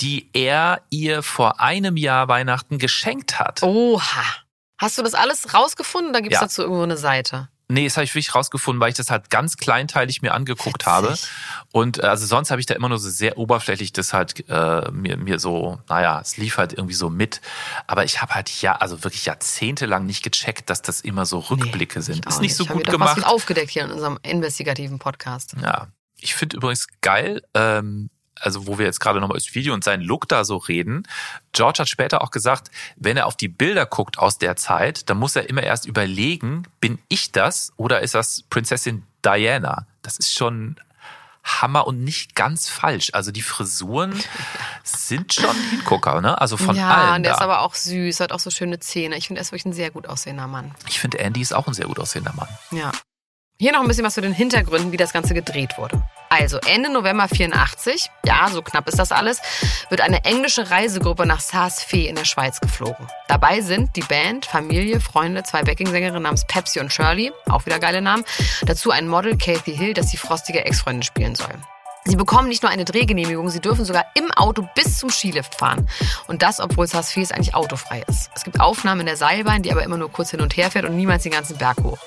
die 0.00 0.30
er 0.32 0.82
ihr 0.90 1.22
vor 1.22 1.60
einem 1.60 1.96
Jahr 1.96 2.28
Weihnachten 2.28 2.78
geschenkt 2.78 3.38
hat. 3.38 3.62
Oha. 3.62 4.24
Hast 4.78 4.96
du 4.96 5.02
das 5.02 5.14
alles 5.14 5.52
rausgefunden? 5.52 6.12
Da 6.12 6.20
gibt 6.20 6.32
es 6.34 6.40
Ja. 6.40 6.46
dazu 6.46 6.62
irgendwo 6.62 6.82
eine 6.82 6.96
Seite. 6.96 7.48
Nee, 7.70 7.84
das 7.84 7.96
habe 7.96 8.04
ich 8.04 8.10
wirklich 8.14 8.34
rausgefunden, 8.34 8.80
weil 8.80 8.90
ich 8.90 8.96
das 8.96 9.10
halt 9.10 9.30
ganz 9.30 9.56
kleinteilig 9.56 10.22
mir 10.22 10.34
angeguckt 10.34 10.86
habe. 10.86 11.12
Witzig. 11.12 11.28
Und 11.72 11.98
äh, 11.98 12.06
also 12.06 12.26
sonst 12.26 12.50
habe 12.50 12.60
ich 12.60 12.66
da 12.66 12.74
immer 12.74 12.88
nur 12.88 12.98
so 12.98 13.08
sehr 13.08 13.38
oberflächlich 13.38 13.92
das 13.92 14.12
halt 14.12 14.48
äh, 14.48 14.90
mir, 14.90 15.16
mir 15.16 15.38
so, 15.38 15.80
naja, 15.88 16.20
es 16.20 16.36
lief 16.36 16.58
halt 16.58 16.72
irgendwie 16.72 16.94
so 16.94 17.10
mit. 17.10 17.40
Aber 17.86 18.04
ich 18.04 18.20
habe 18.20 18.34
halt 18.34 18.50
ja, 18.60 18.76
also 18.76 19.02
wirklich 19.04 19.24
jahrzehntelang 19.26 20.04
nicht 20.06 20.22
gecheckt, 20.22 20.68
dass 20.70 20.82
das 20.82 21.00
immer 21.00 21.26
so 21.26 21.38
Rückblicke 21.38 22.00
Nee, 22.00 22.04
sind. 22.04 22.18
ich 22.18 22.26
Ist 22.26 22.36
auch 22.36 22.40
nicht 22.40 22.56
so 22.56 22.68
Haben 22.68 22.76
gut 22.78 22.86
wir 22.86 22.92
was 22.92 22.98
gemacht. 22.98 23.16
mit 23.18 23.26
aufgedeckt 23.26 23.70
hier 23.70 23.84
in 23.84 23.90
unserem 23.92 24.18
investigativen 24.22 24.98
Podcast. 24.98 25.54
Ja. 25.62 25.88
Ich 26.18 26.34
finde 26.34 26.56
übrigens 26.56 26.86
geil, 27.00 27.42
ähm, 27.54 28.10
also 28.40 28.66
wo 28.66 28.78
wir 28.78 28.86
jetzt 28.86 29.00
gerade 29.00 29.20
nochmal 29.20 29.36
über 29.36 29.44
das 29.44 29.54
Video 29.54 29.74
und 29.74 29.84
seinen 29.84 30.02
Look 30.02 30.28
da 30.28 30.44
so 30.44 30.56
reden. 30.56 31.06
George 31.52 31.80
hat 31.80 31.88
später 31.88 32.22
auch 32.22 32.30
gesagt, 32.30 32.70
wenn 32.96 33.16
er 33.16 33.26
auf 33.26 33.36
die 33.36 33.48
Bilder 33.48 33.86
guckt 33.86 34.18
aus 34.18 34.38
der 34.38 34.56
Zeit, 34.56 35.08
dann 35.10 35.18
muss 35.18 35.36
er 35.36 35.48
immer 35.48 35.62
erst 35.62 35.86
überlegen, 35.86 36.64
bin 36.80 36.98
ich 37.08 37.32
das 37.32 37.72
oder 37.76 38.00
ist 38.00 38.14
das 38.14 38.42
Prinzessin 38.50 39.04
Diana? 39.24 39.86
Das 40.02 40.18
ist 40.18 40.32
schon 40.32 40.76
Hammer 41.42 41.86
und 41.86 42.04
nicht 42.04 42.34
ganz 42.34 42.68
falsch. 42.68 43.10
Also 43.12 43.32
die 43.32 43.42
Frisuren 43.42 44.14
sind 44.84 45.32
schon 45.34 45.56
Hingucker, 45.70 46.20
ne? 46.20 46.40
Also 46.40 46.56
von 46.56 46.76
ja, 46.76 46.90
allen. 46.90 47.16
und 47.16 47.22
der 47.22 47.32
da. 47.32 47.38
ist 47.38 47.42
aber 47.42 47.60
auch 47.60 47.74
süß, 47.74 48.20
hat 48.20 48.32
auch 48.32 48.40
so 48.40 48.50
schöne 48.50 48.78
Zähne. 48.78 49.16
Ich 49.16 49.26
finde, 49.26 49.40
er 49.40 49.42
ist 49.42 49.52
wirklich 49.52 49.66
ein 49.66 49.72
sehr 49.72 49.90
gut 49.90 50.06
aussehender 50.06 50.46
Mann. 50.46 50.74
ich 50.86 51.00
finde, 51.00 51.18
Andy 51.18 51.40
ist 51.40 51.52
auch 51.54 51.66
ein 51.66 51.74
sehr 51.74 51.86
gut 51.86 51.98
aussehender 51.98 52.34
Mann. 52.34 52.48
Ja. 52.70 52.92
Hier 53.60 53.72
noch 53.72 53.82
ein 53.82 53.88
bisschen 53.88 54.06
was 54.06 54.14
zu 54.14 54.22
den 54.22 54.32
Hintergründen, 54.32 54.90
wie 54.90 54.96
das 54.96 55.12
Ganze 55.12 55.34
gedreht 55.34 55.76
wurde. 55.76 56.02
Also 56.30 56.58
Ende 56.66 56.90
November 56.90 57.28
84, 57.28 58.10
ja, 58.24 58.48
so 58.50 58.62
knapp 58.62 58.88
ist 58.88 58.98
das 58.98 59.12
alles, 59.12 59.42
wird 59.90 60.00
eine 60.00 60.24
englische 60.24 60.70
Reisegruppe 60.70 61.26
nach 61.26 61.40
Saas-Fee 61.40 62.08
in 62.08 62.14
der 62.14 62.24
Schweiz 62.24 62.58
geflogen. 62.60 63.06
Dabei 63.28 63.60
sind 63.60 63.96
die 63.96 64.00
Band, 64.00 64.46
Familie, 64.46 64.98
Freunde, 64.98 65.42
zwei 65.42 65.62
Backingsängerinnen 65.62 66.22
namens 66.22 66.46
Pepsi 66.46 66.80
und 66.80 66.90
Shirley, 66.90 67.32
auch 67.50 67.66
wieder 67.66 67.78
geile 67.78 68.00
Namen, 68.00 68.24
dazu 68.64 68.92
ein 68.92 69.06
Model, 69.06 69.36
Kathy 69.36 69.76
Hill, 69.76 69.92
das 69.92 70.06
die 70.06 70.16
frostige 70.16 70.64
Ex-Freundin 70.64 71.02
spielen 71.02 71.34
soll. 71.34 71.52
Sie 72.06 72.16
bekommen 72.16 72.48
nicht 72.48 72.62
nur 72.62 72.72
eine 72.72 72.86
Drehgenehmigung, 72.86 73.50
sie 73.50 73.60
dürfen 73.60 73.84
sogar 73.84 74.06
im 74.14 74.30
Auto 74.30 74.66
bis 74.74 74.96
zum 74.96 75.10
Skilift 75.10 75.54
fahren. 75.54 75.86
Und 76.28 76.40
das, 76.40 76.60
obwohl 76.60 76.86
Saas-Fee 76.86 77.26
eigentlich 77.30 77.54
autofrei 77.54 78.04
ist. 78.08 78.30
Es 78.34 78.42
gibt 78.42 78.58
Aufnahmen 78.58 79.00
in 79.00 79.06
der 79.06 79.18
Seilbahn, 79.18 79.62
die 79.62 79.70
aber 79.70 79.82
immer 79.82 79.98
nur 79.98 80.10
kurz 80.10 80.30
hin 80.30 80.40
und 80.40 80.56
her 80.56 80.70
fährt 80.70 80.86
und 80.86 80.96
niemals 80.96 81.24
den 81.24 81.32
ganzen 81.32 81.58
Berg 81.58 81.76
hoch. 81.82 81.98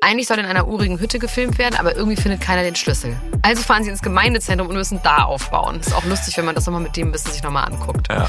Eigentlich 0.00 0.28
soll 0.28 0.38
in 0.38 0.46
einer 0.46 0.66
urigen 0.66 0.98
Hütte 0.98 1.18
gefilmt 1.18 1.58
werden, 1.58 1.76
aber 1.76 1.96
irgendwie 1.96 2.20
findet 2.20 2.40
keiner 2.40 2.62
den 2.62 2.76
Schlüssel. 2.76 3.16
Also 3.42 3.62
fahren 3.62 3.84
sie 3.84 3.90
ins 3.90 4.02
Gemeindezentrum 4.02 4.68
und 4.68 4.74
müssen 4.74 5.00
da 5.02 5.24
aufbauen. 5.24 5.80
Ist 5.80 5.94
auch 5.94 6.04
lustig, 6.04 6.36
wenn 6.36 6.44
man 6.44 6.54
das 6.54 6.66
nochmal 6.66 6.82
mit 6.82 6.96
dem 6.96 7.12
Wissen 7.12 7.30
sich 7.30 7.42
nochmal 7.42 7.66
anguckt. 7.66 8.08
Ja. 8.10 8.28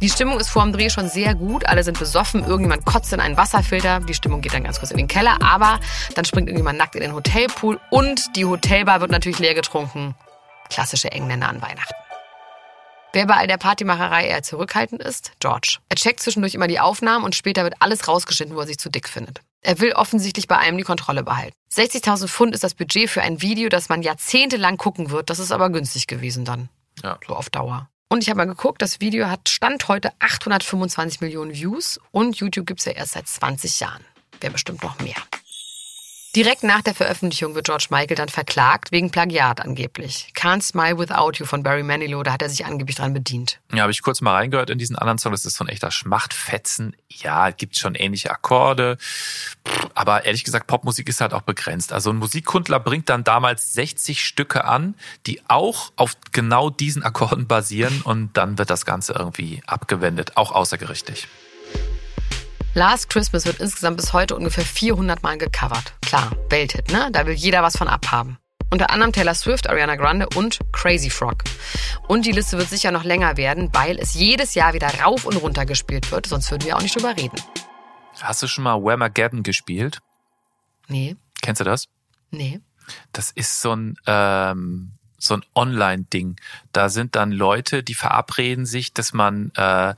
Die 0.00 0.08
Stimmung 0.08 0.38
ist 0.38 0.48
vor 0.48 0.62
dem 0.62 0.72
Dreh 0.72 0.90
schon 0.90 1.08
sehr 1.08 1.34
gut. 1.34 1.66
Alle 1.66 1.84
sind 1.84 1.98
besoffen. 1.98 2.44
Irgendjemand 2.44 2.84
kotzt 2.84 3.12
in 3.12 3.20
einen 3.20 3.36
Wasserfilter. 3.36 4.00
Die 4.00 4.14
Stimmung 4.14 4.40
geht 4.40 4.54
dann 4.54 4.64
ganz 4.64 4.78
kurz 4.78 4.90
in 4.90 4.96
den 4.96 5.08
Keller. 5.08 5.38
Aber 5.42 5.80
dann 6.14 6.24
springt 6.24 6.48
irgendjemand 6.48 6.78
nackt 6.78 6.94
in 6.94 7.02
den 7.02 7.14
Hotelpool. 7.14 7.78
Und 7.90 8.36
die 8.36 8.44
Hotelbar 8.44 9.00
wird 9.00 9.10
natürlich 9.10 9.38
leer 9.38 9.54
getrunken. 9.54 10.14
Klassische 10.70 11.10
Engländer 11.10 11.48
an 11.48 11.60
Weihnachten. 11.60 11.94
Wer 13.12 13.26
bei 13.26 13.34
all 13.34 13.48
der 13.48 13.56
Partymacherei 13.56 14.28
eher 14.28 14.42
zurückhaltend 14.42 15.02
ist? 15.02 15.32
George. 15.40 15.78
Er 15.88 15.96
checkt 15.96 16.20
zwischendurch 16.20 16.54
immer 16.54 16.68
die 16.68 16.78
Aufnahmen 16.78 17.24
und 17.24 17.34
später 17.34 17.64
wird 17.64 17.74
alles 17.80 18.06
rausgeschnitten, 18.06 18.54
wo 18.54 18.60
er 18.60 18.66
sich 18.66 18.78
zu 18.78 18.88
dick 18.88 19.08
findet. 19.08 19.40
Er 19.62 19.78
will 19.80 19.92
offensichtlich 19.92 20.48
bei 20.48 20.56
einem 20.56 20.78
die 20.78 20.84
Kontrolle 20.84 21.22
behalten. 21.22 21.54
60.000 21.72 22.28
Pfund 22.28 22.54
ist 22.54 22.64
das 22.64 22.74
Budget 22.74 23.10
für 23.10 23.22
ein 23.22 23.42
Video, 23.42 23.68
das 23.68 23.88
man 23.88 24.02
jahrzehntelang 24.02 24.78
gucken 24.78 25.10
wird. 25.10 25.28
Das 25.28 25.38
ist 25.38 25.52
aber 25.52 25.70
günstig 25.70 26.06
gewesen 26.06 26.44
dann. 26.44 26.68
Ja. 27.02 27.18
So 27.26 27.36
auf 27.36 27.50
Dauer. 27.50 27.88
Und 28.08 28.22
ich 28.22 28.30
habe 28.30 28.38
mal 28.38 28.46
geguckt, 28.46 28.82
das 28.82 29.00
Video 29.00 29.28
hat 29.28 29.48
Stand 29.48 29.86
heute 29.86 30.12
825 30.18 31.20
Millionen 31.20 31.54
Views 31.54 32.00
und 32.10 32.36
YouTube 32.36 32.66
gibt's 32.66 32.86
ja 32.86 32.92
erst 32.92 33.12
seit 33.12 33.28
20 33.28 33.78
Jahren. 33.80 34.04
Wäre 34.40 34.52
bestimmt 34.52 34.82
noch 34.82 34.98
mehr. 35.00 35.14
Direkt 36.36 36.62
nach 36.62 36.80
der 36.80 36.94
Veröffentlichung 36.94 37.56
wird 37.56 37.66
George 37.66 37.88
Michael 37.90 38.14
dann 38.14 38.28
verklagt, 38.28 38.92
wegen 38.92 39.10
Plagiat 39.10 39.60
angeblich. 39.60 40.32
Can't 40.36 40.62
Smile 40.62 40.96
Without 40.96 41.32
You 41.34 41.44
von 41.44 41.64
Barry 41.64 41.82
Manilow, 41.82 42.22
da 42.22 42.32
hat 42.32 42.42
er 42.42 42.48
sich 42.48 42.64
angeblich 42.64 42.94
dran 42.94 43.12
bedient. 43.12 43.58
Ja, 43.72 43.80
habe 43.82 43.90
ich 43.90 44.00
kurz 44.00 44.20
mal 44.20 44.34
reingehört 44.34 44.70
in 44.70 44.78
diesen 44.78 44.94
anderen 44.94 45.18
Song. 45.18 45.32
Das 45.32 45.44
ist 45.44 45.56
so 45.56 45.64
ein 45.64 45.68
echter 45.68 45.90
Schmachtfetzen. 45.90 46.94
Ja, 47.08 47.50
gibt 47.50 47.76
schon 47.76 47.96
ähnliche 47.96 48.30
Akkorde. 48.30 48.96
Aber 49.94 50.24
ehrlich 50.24 50.44
gesagt, 50.44 50.68
Popmusik 50.68 51.08
ist 51.08 51.20
halt 51.20 51.34
auch 51.34 51.42
begrenzt. 51.42 51.92
Also 51.92 52.10
ein 52.10 52.16
Musikkundler 52.16 52.78
bringt 52.78 53.08
dann 53.08 53.24
damals 53.24 53.72
60 53.72 54.24
Stücke 54.24 54.64
an, 54.64 54.94
die 55.26 55.42
auch 55.48 55.90
auf 55.96 56.16
genau 56.30 56.70
diesen 56.70 57.02
Akkorden 57.02 57.48
basieren 57.48 58.02
und 58.02 58.36
dann 58.36 58.56
wird 58.56 58.70
das 58.70 58.84
Ganze 58.84 59.14
irgendwie 59.14 59.62
abgewendet, 59.66 60.36
auch 60.36 60.52
außergerichtlich. 60.52 61.26
Last 62.74 63.10
Christmas 63.10 63.46
wird 63.46 63.58
insgesamt 63.60 63.96
bis 63.96 64.12
heute 64.12 64.36
ungefähr 64.36 64.64
400 64.64 65.22
Mal 65.22 65.38
gecovert. 65.38 65.94
Klar, 66.02 66.30
Welthit, 66.50 66.90
ne? 66.92 67.08
Da 67.12 67.26
will 67.26 67.34
jeder 67.34 67.62
was 67.62 67.76
von 67.76 67.88
abhaben. 67.88 68.38
Unter 68.70 68.90
anderem 68.90 69.12
Taylor 69.12 69.34
Swift, 69.34 69.68
Ariana 69.68 69.96
Grande 69.96 70.28
und 70.36 70.60
Crazy 70.72 71.10
Frog. 71.10 71.42
Und 72.06 72.24
die 72.24 72.30
Liste 72.30 72.56
wird 72.58 72.68
sicher 72.68 72.92
noch 72.92 73.02
länger 73.02 73.36
werden, 73.36 73.70
weil 73.72 73.98
es 73.98 74.14
jedes 74.14 74.54
Jahr 74.54 74.74
wieder 74.74 74.88
rauf 75.02 75.24
und 75.24 75.36
runter 75.36 75.66
gespielt 75.66 76.12
wird, 76.12 76.26
sonst 76.26 76.50
würden 76.52 76.64
wir 76.64 76.76
auch 76.76 76.82
nicht 76.82 76.94
drüber 76.94 77.16
reden. 77.16 77.36
Hast 78.20 78.42
du 78.42 78.46
schon 78.46 78.62
mal 78.64 78.80
Whamageddon 78.80 79.42
gespielt? 79.42 79.98
Nee, 80.86 81.16
Kennst 81.42 81.60
du 81.60 81.64
das? 81.64 81.86
nee. 82.30 82.60
Das 83.12 83.30
ist 83.30 83.60
so 83.60 83.72
ein 83.72 83.94
ähm, 84.06 84.92
so 85.16 85.34
ein 85.34 85.44
Online-Ding. 85.54 86.36
Da 86.72 86.88
sind 86.88 87.14
dann 87.14 87.30
Leute, 87.30 87.84
die 87.84 87.94
verabreden 87.94 88.66
sich, 88.66 88.92
dass 88.92 89.12
man 89.12 89.52
äh, 89.54 89.94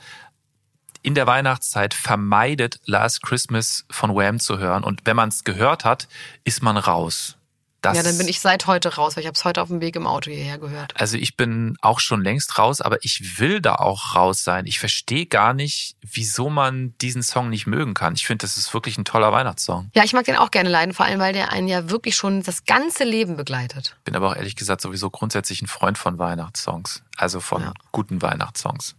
in 1.02 1.14
der 1.14 1.26
Weihnachtszeit 1.26 1.94
vermeidet, 1.94 2.80
Last 2.84 3.22
Christmas 3.22 3.84
von 3.90 4.14
Wham 4.14 4.38
zu 4.40 4.58
hören. 4.58 4.84
Und 4.84 5.00
wenn 5.04 5.16
man 5.16 5.28
es 5.28 5.44
gehört 5.44 5.84
hat, 5.84 6.08
ist 6.44 6.62
man 6.62 6.76
raus. 6.76 7.36
Das 7.82 7.96
ja, 7.96 8.04
dann 8.04 8.16
bin 8.16 8.28
ich 8.28 8.38
seit 8.38 8.68
heute 8.68 8.94
raus, 8.94 9.16
weil 9.16 9.22
ich 9.22 9.26
habe 9.26 9.34
es 9.36 9.44
heute 9.44 9.60
auf 9.60 9.66
dem 9.66 9.80
Weg 9.80 9.96
im 9.96 10.06
Auto 10.06 10.30
hierher 10.30 10.58
gehört. 10.58 10.94
Also 11.00 11.16
ich 11.16 11.36
bin 11.36 11.76
auch 11.82 11.98
schon 11.98 12.22
längst 12.22 12.56
raus, 12.56 12.80
aber 12.80 13.04
ich 13.04 13.40
will 13.40 13.60
da 13.60 13.74
auch 13.74 14.14
raus 14.14 14.44
sein. 14.44 14.66
Ich 14.66 14.78
verstehe 14.78 15.26
gar 15.26 15.52
nicht, 15.52 15.96
wieso 16.00 16.48
man 16.48 16.94
diesen 17.00 17.24
Song 17.24 17.48
nicht 17.48 17.66
mögen 17.66 17.94
kann. 17.94 18.14
Ich 18.14 18.24
finde, 18.24 18.44
das 18.44 18.56
ist 18.56 18.72
wirklich 18.72 18.98
ein 18.98 19.04
toller 19.04 19.32
Weihnachtssong. 19.32 19.90
Ja, 19.96 20.04
ich 20.04 20.12
mag 20.12 20.24
den 20.26 20.36
auch 20.36 20.52
gerne 20.52 20.68
leiden, 20.68 20.94
vor 20.94 21.06
allem, 21.06 21.18
weil 21.18 21.32
der 21.32 21.50
einen 21.50 21.66
ja 21.66 21.90
wirklich 21.90 22.14
schon 22.14 22.44
das 22.44 22.64
ganze 22.66 23.02
Leben 23.02 23.36
begleitet. 23.36 23.96
Bin 24.04 24.14
aber 24.14 24.30
auch 24.30 24.36
ehrlich 24.36 24.54
gesagt 24.54 24.80
sowieso 24.80 25.10
grundsätzlich 25.10 25.60
ein 25.60 25.66
Freund 25.66 25.98
von 25.98 26.18
Weihnachtssongs. 26.18 27.02
Also 27.16 27.40
von 27.40 27.62
ja. 27.62 27.72
guten 27.90 28.22
Weihnachtssongs. 28.22 28.94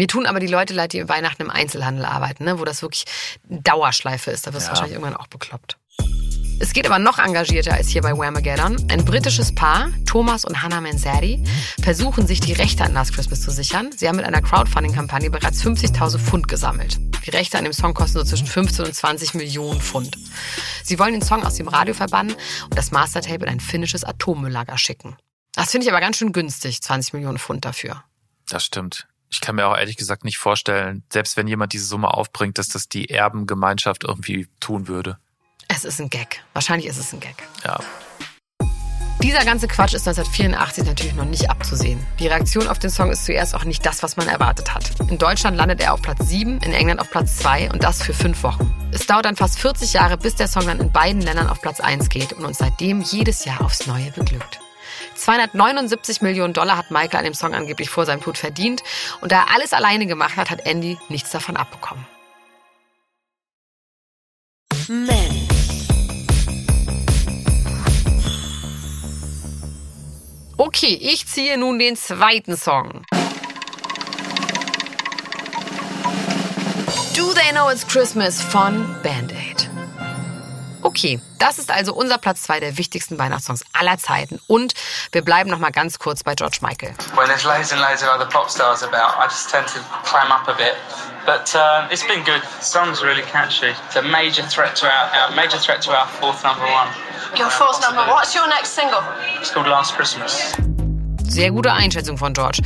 Mir 0.00 0.08
tun 0.08 0.24
aber 0.24 0.40
die 0.40 0.46
Leute 0.46 0.72
leid, 0.72 0.94
die 0.94 1.06
Weihnachten 1.10 1.42
im 1.42 1.50
Einzelhandel 1.50 2.06
arbeiten, 2.06 2.44
ne? 2.44 2.58
wo 2.58 2.64
das 2.64 2.80
wirklich 2.80 3.04
Dauerschleife 3.50 4.30
ist. 4.30 4.46
Da 4.46 4.54
wirst 4.54 4.64
du 4.64 4.68
ja. 4.68 4.70
wahrscheinlich 4.70 4.94
irgendwann 4.94 5.14
auch 5.14 5.26
bekloppt. 5.26 5.76
Es 6.58 6.72
geht 6.72 6.86
aber 6.86 6.98
noch 6.98 7.18
engagierter 7.18 7.74
als 7.74 7.88
hier 7.88 8.00
bei 8.00 8.16
Whamageddon. 8.16 8.82
Ein 8.90 9.04
britisches 9.04 9.54
Paar, 9.54 9.90
Thomas 10.06 10.46
und 10.46 10.62
Hannah 10.62 10.80
Manzardi, 10.80 11.44
versuchen 11.82 12.26
sich 12.26 12.40
die 12.40 12.54
Rechte 12.54 12.82
an 12.82 12.94
Last 12.94 13.12
Christmas 13.12 13.42
zu 13.42 13.50
sichern. 13.50 13.90
Sie 13.94 14.08
haben 14.08 14.16
mit 14.16 14.24
einer 14.24 14.40
Crowdfunding-Kampagne 14.40 15.28
bereits 15.28 15.62
50.000 15.62 16.18
Pfund 16.18 16.48
gesammelt. 16.48 16.96
Die 17.26 17.30
Rechte 17.30 17.58
an 17.58 17.64
dem 17.64 17.74
Song 17.74 17.92
kosten 17.92 18.20
so 18.20 18.24
zwischen 18.24 18.46
15 18.46 18.86
und 18.86 18.94
20 18.94 19.34
Millionen 19.34 19.82
Pfund. 19.82 20.16
Sie 20.82 20.98
wollen 20.98 21.12
den 21.12 21.22
Song 21.22 21.44
aus 21.44 21.56
dem 21.56 21.68
Radio 21.68 21.92
verbannen 21.92 22.34
und 22.64 22.78
das 22.78 22.90
Mastertape 22.90 23.44
in 23.44 23.50
ein 23.50 23.60
finnisches 23.60 24.02
Atommülllager 24.02 24.78
schicken. 24.78 25.18
Das 25.52 25.72
finde 25.72 25.84
ich 25.84 25.92
aber 25.92 26.00
ganz 26.00 26.16
schön 26.16 26.32
günstig, 26.32 26.80
20 26.80 27.12
Millionen 27.12 27.36
Pfund 27.36 27.66
dafür. 27.66 28.02
Das 28.48 28.64
stimmt. 28.64 29.06
Ich 29.30 29.40
kann 29.40 29.54
mir 29.54 29.66
auch 29.66 29.76
ehrlich 29.76 29.96
gesagt 29.96 30.24
nicht 30.24 30.38
vorstellen, 30.38 31.04
selbst 31.10 31.36
wenn 31.36 31.46
jemand 31.46 31.72
diese 31.72 31.86
Summe 31.86 32.12
aufbringt, 32.12 32.58
dass 32.58 32.68
das 32.68 32.88
die 32.88 33.10
Erbengemeinschaft 33.10 34.04
irgendwie 34.04 34.48
tun 34.58 34.88
würde. 34.88 35.18
Es 35.68 35.84
ist 35.84 36.00
ein 36.00 36.10
Gag. 36.10 36.42
Wahrscheinlich 36.52 36.88
ist 36.88 36.98
es 36.98 37.12
ein 37.12 37.20
Gag. 37.20 37.36
Ja. 37.64 37.78
Dieser 39.22 39.44
ganze 39.44 39.68
Quatsch 39.68 39.92
ist 39.92 40.08
1984 40.08 40.84
natürlich 40.84 41.14
noch 41.14 41.26
nicht 41.26 41.50
abzusehen. 41.50 42.04
Die 42.18 42.26
Reaktion 42.26 42.66
auf 42.66 42.78
den 42.78 42.88
Song 42.90 43.10
ist 43.10 43.26
zuerst 43.26 43.54
auch 43.54 43.64
nicht 43.64 43.84
das, 43.84 44.02
was 44.02 44.16
man 44.16 44.26
erwartet 44.28 44.74
hat. 44.74 44.98
In 45.10 45.18
Deutschland 45.18 45.58
landet 45.58 45.80
er 45.82 45.92
auf 45.92 46.00
Platz 46.00 46.26
7, 46.26 46.58
in 46.58 46.72
England 46.72 47.00
auf 47.00 47.10
Platz 47.10 47.36
2 47.36 47.70
und 47.70 47.84
das 47.84 48.02
für 48.02 48.14
fünf 48.14 48.42
Wochen. 48.42 48.74
Es 48.92 49.06
dauert 49.06 49.26
dann 49.26 49.36
fast 49.36 49.58
40 49.58 49.92
Jahre, 49.92 50.16
bis 50.16 50.36
der 50.36 50.48
Song 50.48 50.66
dann 50.66 50.80
in 50.80 50.90
beiden 50.90 51.20
Ländern 51.20 51.48
auf 51.48 51.60
Platz 51.60 51.80
1 51.80 52.08
geht 52.08 52.32
und 52.32 52.46
uns 52.46 52.58
seitdem 52.58 53.02
jedes 53.02 53.44
Jahr 53.44 53.60
aufs 53.60 53.86
Neue 53.86 54.10
beglückt. 54.10 54.59
279 55.20 56.22
Millionen 56.22 56.54
Dollar 56.54 56.76
hat 56.76 56.90
Michael 56.90 57.18
an 57.18 57.24
dem 57.24 57.34
Song 57.34 57.54
angeblich 57.54 57.90
vor 57.90 58.06
seinem 58.06 58.22
Tod 58.22 58.38
verdient 58.38 58.82
und 59.20 59.32
da 59.32 59.40
er 59.40 59.54
alles 59.54 59.72
alleine 59.72 60.06
gemacht 60.06 60.36
hat, 60.36 60.50
hat 60.50 60.66
Andy 60.66 60.98
nichts 61.08 61.30
davon 61.30 61.56
abbekommen. 61.56 62.06
Mensch. 64.88 65.50
Okay, 70.56 70.98
ich 71.00 71.26
ziehe 71.26 71.56
nun 71.56 71.78
den 71.78 71.96
zweiten 71.96 72.56
Song. 72.56 73.04
Do 77.16 77.32
They 77.32 77.52
Know 77.52 77.70
It's 77.70 77.86
Christmas 77.86 78.42
von 78.42 78.96
Band 79.02 79.32
Aid. 79.32 79.69
Okay, 80.82 81.20
das 81.38 81.58
ist 81.58 81.70
also 81.70 81.92
unser 81.92 82.16
Platz 82.16 82.42
2 82.42 82.60
der 82.60 82.78
wichtigsten 82.78 83.18
Weihnachtssongs 83.18 83.62
aller 83.72 83.98
Zeiten. 83.98 84.40
Und 84.46 84.74
wir 85.12 85.22
bleiben 85.22 85.50
noch 85.50 85.58
mal 85.58 85.70
ganz 85.70 85.98
kurz 85.98 86.24
bei 86.24 86.34
George 86.34 86.58
Michael. 86.62 86.94
When 87.14 87.26
there's 87.26 87.44
loads 87.44 87.72
and 87.72 87.80
loads 87.80 88.02
of 88.02 88.08
other 88.08 88.26
pop 88.26 88.48
stars 88.48 88.82
about, 88.82 89.18
I 89.18 89.24
just 89.24 89.50
tend 89.50 89.66
to 89.68 89.80
climb 90.04 90.32
up 90.32 90.48
a 90.48 90.54
bit. 90.54 90.76
But 91.26 91.54
uh, 91.54 91.86
it's 91.90 92.06
been 92.06 92.24
good. 92.24 92.40
The 92.42 92.64
song's 92.64 93.02
really 93.02 93.22
catchy. 93.22 93.74
It's 93.86 93.96
a 93.96 94.02
major 94.02 94.42
threat 94.48 94.74
to 94.76 94.86
our, 94.86 95.10
our 95.20 95.36
major 95.36 95.58
threat 95.58 95.82
to 95.82 95.90
our 95.90 96.06
fourth 96.06 96.42
number 96.42 96.64
one. 96.64 96.88
Your 97.36 97.50
fourth 97.50 97.80
number. 97.82 98.00
What's 98.10 98.34
your 98.34 98.48
next 98.48 98.70
single? 98.74 99.02
It's 99.38 99.50
called 99.52 99.66
Last 99.66 99.94
Christmas. 99.94 100.54
Sehr 101.28 101.50
gute 101.52 101.72
Einschätzung 101.72 102.16
von 102.16 102.32
George. 102.32 102.62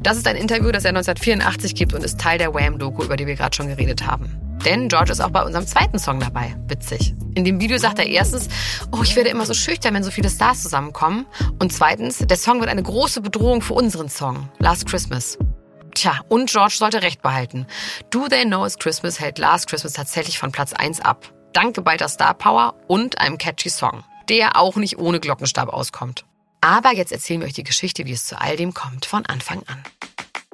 Das 0.00 0.16
ist 0.16 0.26
ein 0.26 0.36
Interview, 0.36 0.72
das 0.72 0.84
er 0.84 0.90
1984 0.90 1.74
gibt 1.74 1.94
und 1.94 2.04
ist 2.04 2.20
Teil 2.20 2.38
der 2.38 2.52
Wham-Doku, 2.52 3.04
über 3.04 3.16
die 3.16 3.26
wir 3.26 3.36
gerade 3.36 3.54
schon 3.56 3.68
geredet 3.68 4.04
haben. 4.04 4.41
Denn 4.64 4.88
George 4.88 5.10
ist 5.10 5.20
auch 5.20 5.30
bei 5.30 5.42
unserem 5.42 5.66
zweiten 5.66 5.98
Song 5.98 6.20
dabei. 6.20 6.54
Witzig. 6.68 7.14
In 7.34 7.44
dem 7.44 7.60
Video 7.60 7.78
sagt 7.78 7.98
er 7.98 8.06
erstens, 8.06 8.48
oh, 8.92 9.02
ich 9.02 9.16
werde 9.16 9.30
immer 9.30 9.44
so 9.44 9.54
schüchtern, 9.54 9.94
wenn 9.94 10.04
so 10.04 10.12
viele 10.12 10.30
Stars 10.30 10.62
zusammenkommen. 10.62 11.26
Und 11.58 11.72
zweitens, 11.72 12.18
der 12.18 12.36
Song 12.36 12.60
wird 12.60 12.70
eine 12.70 12.82
große 12.82 13.22
Bedrohung 13.22 13.60
für 13.60 13.74
unseren 13.74 14.08
Song, 14.08 14.48
Last 14.58 14.86
Christmas. 14.86 15.36
Tja, 15.94 16.20
und 16.28 16.48
George 16.48 16.74
sollte 16.76 17.02
recht 17.02 17.22
behalten. 17.22 17.66
Do 18.10 18.28
They 18.28 18.44
Know 18.44 18.64
It's 18.64 18.78
Christmas 18.78 19.18
hält 19.18 19.38
Last 19.38 19.68
Christmas 19.68 19.94
tatsächlich 19.94 20.38
von 20.38 20.52
Platz 20.52 20.72
1 20.72 21.00
ab. 21.00 21.32
Dank 21.52 21.74
geballter 21.74 22.08
Star 22.08 22.34
Power 22.34 22.74
und 22.86 23.18
einem 23.18 23.38
catchy 23.38 23.68
Song, 23.68 24.04
der 24.28 24.56
auch 24.56 24.76
nicht 24.76 24.98
ohne 24.98 25.18
Glockenstab 25.18 25.68
auskommt. 25.68 26.24
Aber 26.60 26.94
jetzt 26.94 27.10
erzählen 27.10 27.40
wir 27.40 27.48
euch 27.48 27.52
die 27.52 27.64
Geschichte, 27.64 28.06
wie 28.06 28.12
es 28.12 28.26
zu 28.26 28.40
all 28.40 28.56
dem 28.56 28.72
kommt, 28.72 29.06
von 29.06 29.26
Anfang 29.26 29.62
an. 29.66 29.82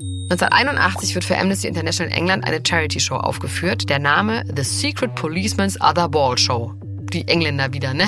1981 0.01 1.17
wird 1.17 1.25
für 1.25 1.37
Amnesty 1.37 1.67
International 1.67 2.13
in 2.13 2.19
England 2.19 2.45
eine 2.45 2.61
Charity-Show 2.65 3.17
aufgeführt. 3.17 3.89
Der 3.91 3.99
Name 3.99 4.45
The 4.55 4.63
Secret 4.63 5.15
Policeman's 5.17 5.81
Other 5.81 6.09
Ball 6.09 6.39
Show. 6.39 6.73
Die 7.13 7.27
Engländer 7.27 7.73
wieder, 7.73 7.95
ne? 7.95 8.07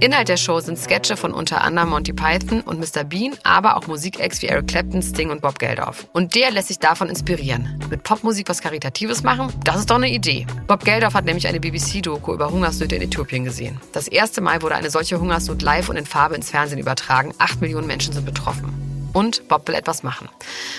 Inhalt 0.00 0.28
der 0.28 0.36
Show 0.36 0.58
sind 0.58 0.76
Sketche 0.76 1.16
von 1.16 1.32
unter 1.32 1.62
anderem 1.62 1.90
Monty 1.90 2.12
Python 2.12 2.62
und 2.62 2.80
Mr. 2.80 3.04
Bean, 3.04 3.34
aber 3.44 3.76
auch 3.76 3.86
Musikacts 3.86 4.42
wie 4.42 4.46
Eric 4.46 4.66
Clapton, 4.66 5.02
Sting 5.02 5.30
und 5.30 5.40
Bob 5.40 5.60
Geldof. 5.60 6.08
Und 6.12 6.34
der 6.34 6.50
lässt 6.50 6.66
sich 6.66 6.80
davon 6.80 7.08
inspirieren. 7.08 7.78
Mit 7.88 8.02
Popmusik 8.02 8.48
was 8.48 8.60
Karitatives 8.60 9.22
machen? 9.22 9.52
Das 9.62 9.76
ist 9.76 9.90
doch 9.90 9.96
eine 9.96 10.10
Idee. 10.10 10.46
Bob 10.66 10.84
Geldof 10.84 11.14
hat 11.14 11.26
nämlich 11.26 11.46
eine 11.46 11.60
BBC-Doku 11.60 12.34
über 12.34 12.50
Hungersnöte 12.50 12.96
in 12.96 13.02
Äthiopien 13.02 13.44
gesehen. 13.44 13.80
Das 13.92 14.08
erste 14.08 14.40
Mal 14.40 14.62
wurde 14.62 14.74
eine 14.74 14.90
solche 14.90 15.20
Hungersnot 15.20 15.62
live 15.62 15.88
und 15.88 15.96
in 15.96 16.06
Farbe 16.06 16.34
ins 16.34 16.50
Fernsehen 16.50 16.80
übertragen. 16.80 17.32
Acht 17.38 17.60
Millionen 17.60 17.86
Menschen 17.86 18.12
sind 18.12 18.26
betroffen. 18.26 18.93
Und 19.14 19.48
Bob 19.48 19.66
will 19.68 19.76
etwas 19.76 20.02
machen. 20.02 20.28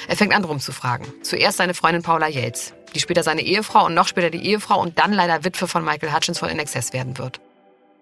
Er 0.07 0.17
fängt 0.17 0.35
an 0.35 0.43
rumzufragen. 0.43 1.07
Zuerst 1.23 1.57
seine 1.57 1.73
Freundin 1.73 2.03
Paula 2.03 2.27
Yates, 2.27 2.73
die 2.93 2.99
später 2.99 3.23
seine 3.23 3.41
Ehefrau 3.41 3.85
und 3.85 3.95
noch 3.95 4.07
später 4.07 4.29
die 4.29 4.45
Ehefrau 4.45 4.79
und 4.79 4.99
dann 4.99 5.13
leider 5.13 5.43
Witwe 5.43 5.67
von 5.67 5.83
Michael 5.83 6.13
Hutchins 6.13 6.39
von 6.39 6.55
NXS 6.55 6.93
werden 6.93 7.17
wird. 7.17 7.39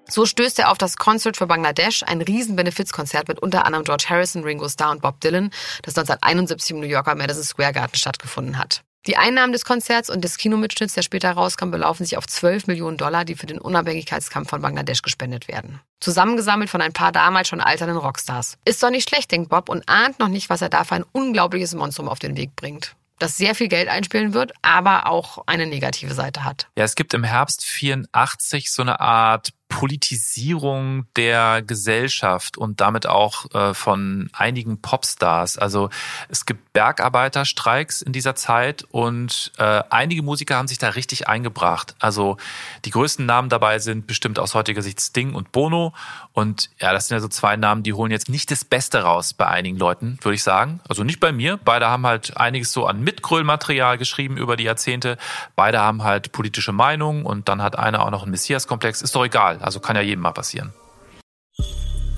So 0.09 0.25
stößt 0.25 0.59
er 0.59 0.71
auf 0.71 0.77
das 0.77 0.97
Concert 0.97 1.37
für 1.37 1.47
Bangladesch, 1.47 2.03
ein 2.03 2.21
riesen 2.21 2.55
Benefizkonzert 2.55 3.27
mit 3.27 3.39
unter 3.39 3.65
anderem 3.65 3.85
George 3.85 4.05
Harrison, 4.09 4.43
Ringo 4.43 4.67
Starr 4.67 4.91
und 4.91 5.01
Bob 5.01 5.21
Dylan, 5.21 5.51
das 5.83 5.97
1971 5.97 6.71
im 6.71 6.79
New 6.81 6.87
Yorker 6.87 7.15
Madison 7.15 7.43
Square 7.43 7.71
Garden 7.71 7.95
stattgefunden 7.95 8.57
hat. 8.57 8.83
Die 9.05 9.17
Einnahmen 9.17 9.51
des 9.51 9.65
Konzerts 9.65 10.09
und 10.09 10.23
des 10.23 10.37
Kinomitschnitts, 10.37 10.93
der 10.93 11.01
später 11.01 11.31
rauskam, 11.31 11.71
belaufen 11.71 12.05
sich 12.05 12.17
auf 12.17 12.25
12 12.25 12.67
Millionen 12.67 12.95
Dollar, 12.95 13.25
die 13.25 13.35
für 13.35 13.45
den 13.45 13.59
Unabhängigkeitskampf 13.59 14.49
von 14.49 14.61
Bangladesch 14.61 15.01
gespendet 15.01 15.49
werden. 15.49 15.81
Zusammengesammelt 15.99 16.69
von 16.69 16.81
ein 16.81 16.93
paar 16.93 17.11
damals 17.11 17.49
schon 17.49 17.59
alternden 17.59 17.97
Rockstars. 17.97 18.57
Ist 18.63 18.81
doch 18.81 18.91
nicht 18.91 19.09
schlecht, 19.09 19.31
denkt 19.31 19.49
Bob 19.49 19.67
und 19.67 19.89
ahnt 19.89 20.19
noch 20.19 20.29
nicht, 20.29 20.49
was 20.49 20.61
er 20.61 20.69
da 20.69 20.85
für 20.85 20.95
ein 20.95 21.05
unglaubliches 21.11 21.75
Monstrum 21.75 22.07
auf 22.07 22.19
den 22.19 22.37
Weg 22.37 22.55
bringt 22.55 22.95
das 23.19 23.37
sehr 23.37 23.55
viel 23.55 23.69
Geld 23.69 23.87
einspielen 23.87 24.33
wird, 24.33 24.51
aber 24.61 25.07
auch 25.07 25.43
eine 25.47 25.65
negative 25.65 26.13
Seite 26.13 26.43
hat. 26.43 26.67
Ja, 26.77 26.83
es 26.83 26.95
gibt 26.95 27.13
im 27.13 27.23
Herbst 27.23 27.63
84 27.63 28.71
so 28.71 28.81
eine 28.81 28.99
Art 28.99 29.51
Politisierung 29.73 31.07
der 31.15 31.63
Gesellschaft 31.63 32.59
und 32.59 32.79
damit 32.79 33.07
auch 33.07 33.51
äh, 33.55 33.73
von 33.73 34.29
einigen 34.31 34.79
Popstars. 34.79 35.57
Also 35.57 35.89
es 36.29 36.45
gibt 36.45 36.73
Bergarbeiterstreiks 36.73 38.03
in 38.03 38.13
dieser 38.13 38.35
Zeit 38.35 38.85
und 38.91 39.51
äh, 39.57 39.81
einige 39.89 40.21
Musiker 40.21 40.57
haben 40.57 40.67
sich 40.67 40.77
da 40.77 40.89
richtig 40.89 41.27
eingebracht. 41.27 41.95
Also 41.99 42.37
die 42.85 42.91
größten 42.91 43.25
Namen 43.25 43.49
dabei 43.49 43.79
sind 43.79 44.05
bestimmt 44.05 44.37
aus 44.37 44.53
heutiger 44.53 44.83
Sicht 44.83 45.01
Sting 45.01 45.33
und 45.33 45.51
Bono. 45.51 45.93
Und 46.33 46.69
ja, 46.79 46.93
das 46.93 47.07
sind 47.07 47.15
ja 47.15 47.21
so 47.21 47.27
zwei 47.27 47.55
Namen, 47.55 47.81
die 47.81 47.93
holen 47.93 48.11
jetzt 48.11 48.29
nicht 48.29 48.51
das 48.51 48.63
Beste 48.63 49.01
raus 49.01 49.33
bei 49.33 49.47
einigen 49.47 49.77
Leuten, 49.77 50.19
würde 50.21 50.35
ich 50.35 50.43
sagen. 50.43 50.81
Also 50.87 51.03
nicht 51.03 51.19
bei 51.19 51.31
mir. 51.31 51.59
Beide 51.63 51.87
haben 51.87 52.05
halt 52.05 52.37
einiges 52.37 52.71
so 52.71 52.85
an 52.85 53.01
Mitgröllmaterial 53.01 53.97
geschrieben 53.97 54.37
über 54.37 54.55
die 54.55 54.65
Jahrzehnte. 54.65 55.17
Beide 55.55 55.79
haben 55.79 56.03
halt 56.03 56.31
politische 56.31 56.73
Meinungen 56.73 57.25
und 57.25 57.49
dann 57.49 57.61
hat 57.63 57.77
einer 57.77 58.05
auch 58.05 58.11
noch 58.11 58.21
einen 58.21 58.31
Messias-Komplex. 58.31 59.01
Ist 59.01 59.15
doch 59.15 59.25
egal. 59.25 59.62
Also 59.63 59.79
kann 59.79 59.95
ja 59.95 60.01
jedem 60.01 60.21
mal 60.21 60.31
passieren. 60.31 60.73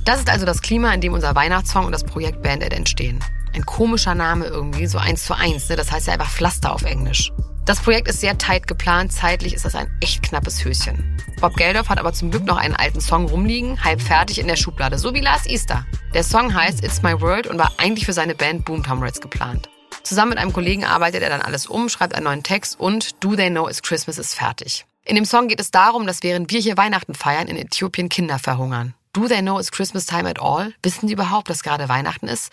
Das 0.05 0.19
ist 0.19 0.29
also 0.29 0.45
das 0.45 0.61
Klima, 0.61 0.93
in 0.93 1.01
dem 1.01 1.13
unser 1.13 1.33
Weihnachtssong 1.35 1.85
und 1.85 1.91
das 1.91 2.03
Projekt 2.03 2.43
Bandit 2.43 2.73
entstehen. 2.73 3.23
Ein 3.53 3.65
komischer 3.65 4.13
Name 4.13 4.45
irgendwie, 4.45 4.85
so 4.85 4.97
eins 4.97 5.25
zu 5.25 5.33
eins. 5.33 5.67
Ne? 5.69 5.75
Das 5.75 5.91
heißt 5.91 6.07
ja 6.07 6.13
einfach 6.13 6.29
Pflaster 6.29 6.73
auf 6.73 6.83
Englisch. 6.83 7.31
Das 7.65 7.79
Projekt 7.79 8.07
ist 8.07 8.21
sehr 8.21 8.37
tight 8.37 8.67
geplant. 8.67 9.11
Zeitlich 9.11 9.55
ist 9.55 9.65
das 9.65 9.73
ein 9.73 9.89
echt 10.01 10.21
knappes 10.21 10.63
Höschen. 10.63 11.17
Bob 11.41 11.55
Geldof 11.55 11.89
hat 11.89 11.97
aber 11.97 12.13
zum 12.13 12.29
Glück 12.29 12.43
noch 12.43 12.57
einen 12.57 12.75
alten 12.75 13.01
Song 13.01 13.25
rumliegen, 13.27 13.83
halb 13.83 14.01
fertig 14.01 14.37
in 14.37 14.47
der 14.47 14.55
Schublade, 14.55 14.99
so 14.99 15.13
wie 15.15 15.21
Last 15.21 15.49
Easter. 15.49 15.85
Der 16.13 16.23
Song 16.23 16.53
heißt 16.53 16.83
It's 16.83 17.01
My 17.01 17.19
World 17.19 17.47
und 17.47 17.57
war 17.57 17.71
eigentlich 17.77 18.05
für 18.05 18.13
seine 18.13 18.35
Band 18.35 18.65
Boom 18.65 18.83
Comrades 18.83 19.19
geplant. 19.19 19.69
Zusammen 20.03 20.29
mit 20.29 20.37
einem 20.37 20.53
Kollegen 20.53 20.85
arbeitet 20.85 21.23
er 21.23 21.29
dann 21.29 21.41
alles 21.41 21.65
um, 21.65 21.89
schreibt 21.89 22.13
einen 22.13 22.25
neuen 22.25 22.43
Text 22.43 22.79
und 22.79 23.23
Do 23.23 23.35
They 23.35 23.49
Know 23.49 23.67
It's 23.67 23.81
Christmas 23.81 24.19
ist 24.19 24.35
fertig. 24.35 24.85
In 25.07 25.15
dem 25.15 25.25
Song 25.25 25.47
geht 25.47 25.59
es 25.59 25.69
darum, 25.69 26.07
dass 26.07 26.23
während 26.23 26.51
wir 26.51 26.59
hier 26.59 26.77
Weihnachten 26.77 27.13
feiern, 27.13 27.47
in 27.47 27.57
Äthiopien 27.57 28.09
Kinder 28.09 28.39
verhungern. 28.39 28.95
Do 29.13 29.27
they 29.27 29.39
know 29.39 29.59
it's 29.59 29.71
Christmas 29.71 30.07
time 30.07 30.27
at 30.27 30.41
all? 30.41 30.73
Wissen 30.81 31.05
die 31.05 31.13
überhaupt, 31.13 31.47
dass 31.47 31.61
gerade 31.61 31.87
Weihnachten 31.87 32.27
ist? 32.27 32.51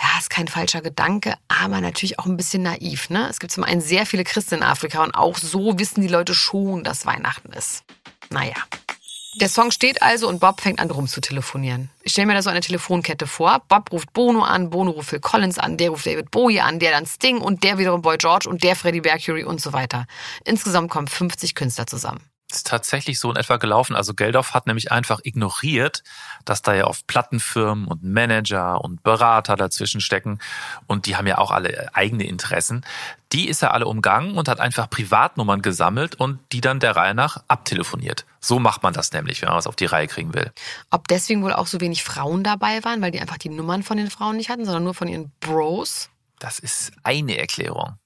Ja, 0.00 0.18
ist 0.18 0.30
kein 0.30 0.46
falscher 0.46 0.82
Gedanke, 0.82 1.34
aber 1.48 1.80
natürlich 1.80 2.20
auch 2.20 2.26
ein 2.26 2.36
bisschen 2.36 2.62
naiv. 2.62 3.10
Ne? 3.10 3.28
Es 3.28 3.40
gibt 3.40 3.52
zum 3.52 3.64
einen 3.64 3.80
sehr 3.80 4.06
viele 4.06 4.22
Christen 4.22 4.56
in 4.56 4.62
Afrika 4.62 5.02
und 5.02 5.16
auch 5.16 5.36
so 5.36 5.76
wissen 5.78 6.00
die 6.00 6.08
Leute 6.08 6.32
schon, 6.32 6.84
dass 6.84 7.06
Weihnachten 7.06 7.52
ist. 7.52 7.82
Naja. 8.30 8.54
Der 9.40 9.48
Song 9.48 9.70
steht 9.70 10.00
also 10.02 10.28
und 10.28 10.40
Bob 10.40 10.60
fängt 10.60 10.78
an 10.78 10.90
rumzutelefonieren. 10.90 11.90
Ich 12.02 12.12
stelle 12.12 12.28
mir 12.28 12.34
da 12.34 12.42
so 12.42 12.50
eine 12.50 12.60
Telefonkette 12.60 13.26
vor. 13.26 13.62
Bob 13.68 13.90
ruft 13.92 14.12
Bono 14.12 14.42
an, 14.42 14.70
Bono 14.70 14.92
ruft 14.92 15.10
Phil 15.10 15.20
Collins 15.20 15.58
an, 15.58 15.76
der 15.76 15.90
ruft 15.90 16.06
David 16.06 16.30
Bowie 16.30 16.60
an, 16.60 16.78
der 16.78 16.92
dann 16.92 17.06
Sting 17.06 17.38
und 17.38 17.64
der 17.64 17.78
wiederum 17.78 18.02
Boy 18.02 18.16
George 18.16 18.48
und 18.48 18.62
der 18.62 18.76
Freddie 18.76 19.00
Mercury 19.00 19.44
und 19.44 19.60
so 19.60 19.72
weiter. 19.72 20.06
Insgesamt 20.44 20.90
kommen 20.90 21.08
50 21.08 21.54
Künstler 21.54 21.86
zusammen 21.86 22.20
ist 22.50 22.66
tatsächlich 22.66 23.18
so 23.18 23.30
in 23.30 23.36
etwa 23.36 23.56
gelaufen. 23.56 23.96
Also 23.96 24.14
Geldof 24.14 24.54
hat 24.54 24.66
nämlich 24.66 24.92
einfach 24.92 25.20
ignoriert, 25.22 26.02
dass 26.44 26.62
da 26.62 26.74
ja 26.74 26.86
oft 26.86 27.06
Plattenfirmen 27.06 27.86
und 27.86 28.02
Manager 28.02 28.82
und 28.82 29.02
Berater 29.02 29.56
dazwischen 29.56 30.00
stecken 30.00 30.38
und 30.86 31.06
die 31.06 31.16
haben 31.16 31.26
ja 31.26 31.38
auch 31.38 31.50
alle 31.50 31.94
eigene 31.94 32.24
Interessen. 32.24 32.84
Die 33.32 33.48
ist 33.48 33.62
er 33.62 33.74
alle 33.74 33.86
umgangen 33.86 34.36
und 34.36 34.48
hat 34.48 34.60
einfach 34.60 34.88
Privatnummern 34.88 35.62
gesammelt 35.62 36.14
und 36.14 36.38
die 36.52 36.60
dann 36.60 36.80
der 36.80 36.94
Reihe 36.94 37.14
nach 37.14 37.42
abtelefoniert. 37.48 38.26
So 38.40 38.58
macht 38.58 38.82
man 38.82 38.94
das 38.94 39.12
nämlich, 39.12 39.42
wenn 39.42 39.48
man 39.48 39.58
was 39.58 39.66
auf 39.66 39.76
die 39.76 39.86
Reihe 39.86 40.06
kriegen 40.06 40.34
will. 40.34 40.52
Ob 40.90 41.08
deswegen 41.08 41.42
wohl 41.42 41.52
auch 41.52 41.66
so 41.66 41.80
wenig 41.80 42.04
Frauen 42.04 42.44
dabei 42.44 42.84
waren, 42.84 43.02
weil 43.02 43.10
die 43.10 43.20
einfach 43.20 43.38
die 43.38 43.48
Nummern 43.48 43.82
von 43.82 43.96
den 43.96 44.10
Frauen 44.10 44.36
nicht 44.36 44.50
hatten, 44.50 44.64
sondern 44.64 44.84
nur 44.84 44.94
von 44.94 45.08
ihren 45.08 45.32
Bros? 45.40 46.10
Das 46.38 46.58
ist 46.58 46.92
eine 47.02 47.38
Erklärung. 47.38 47.98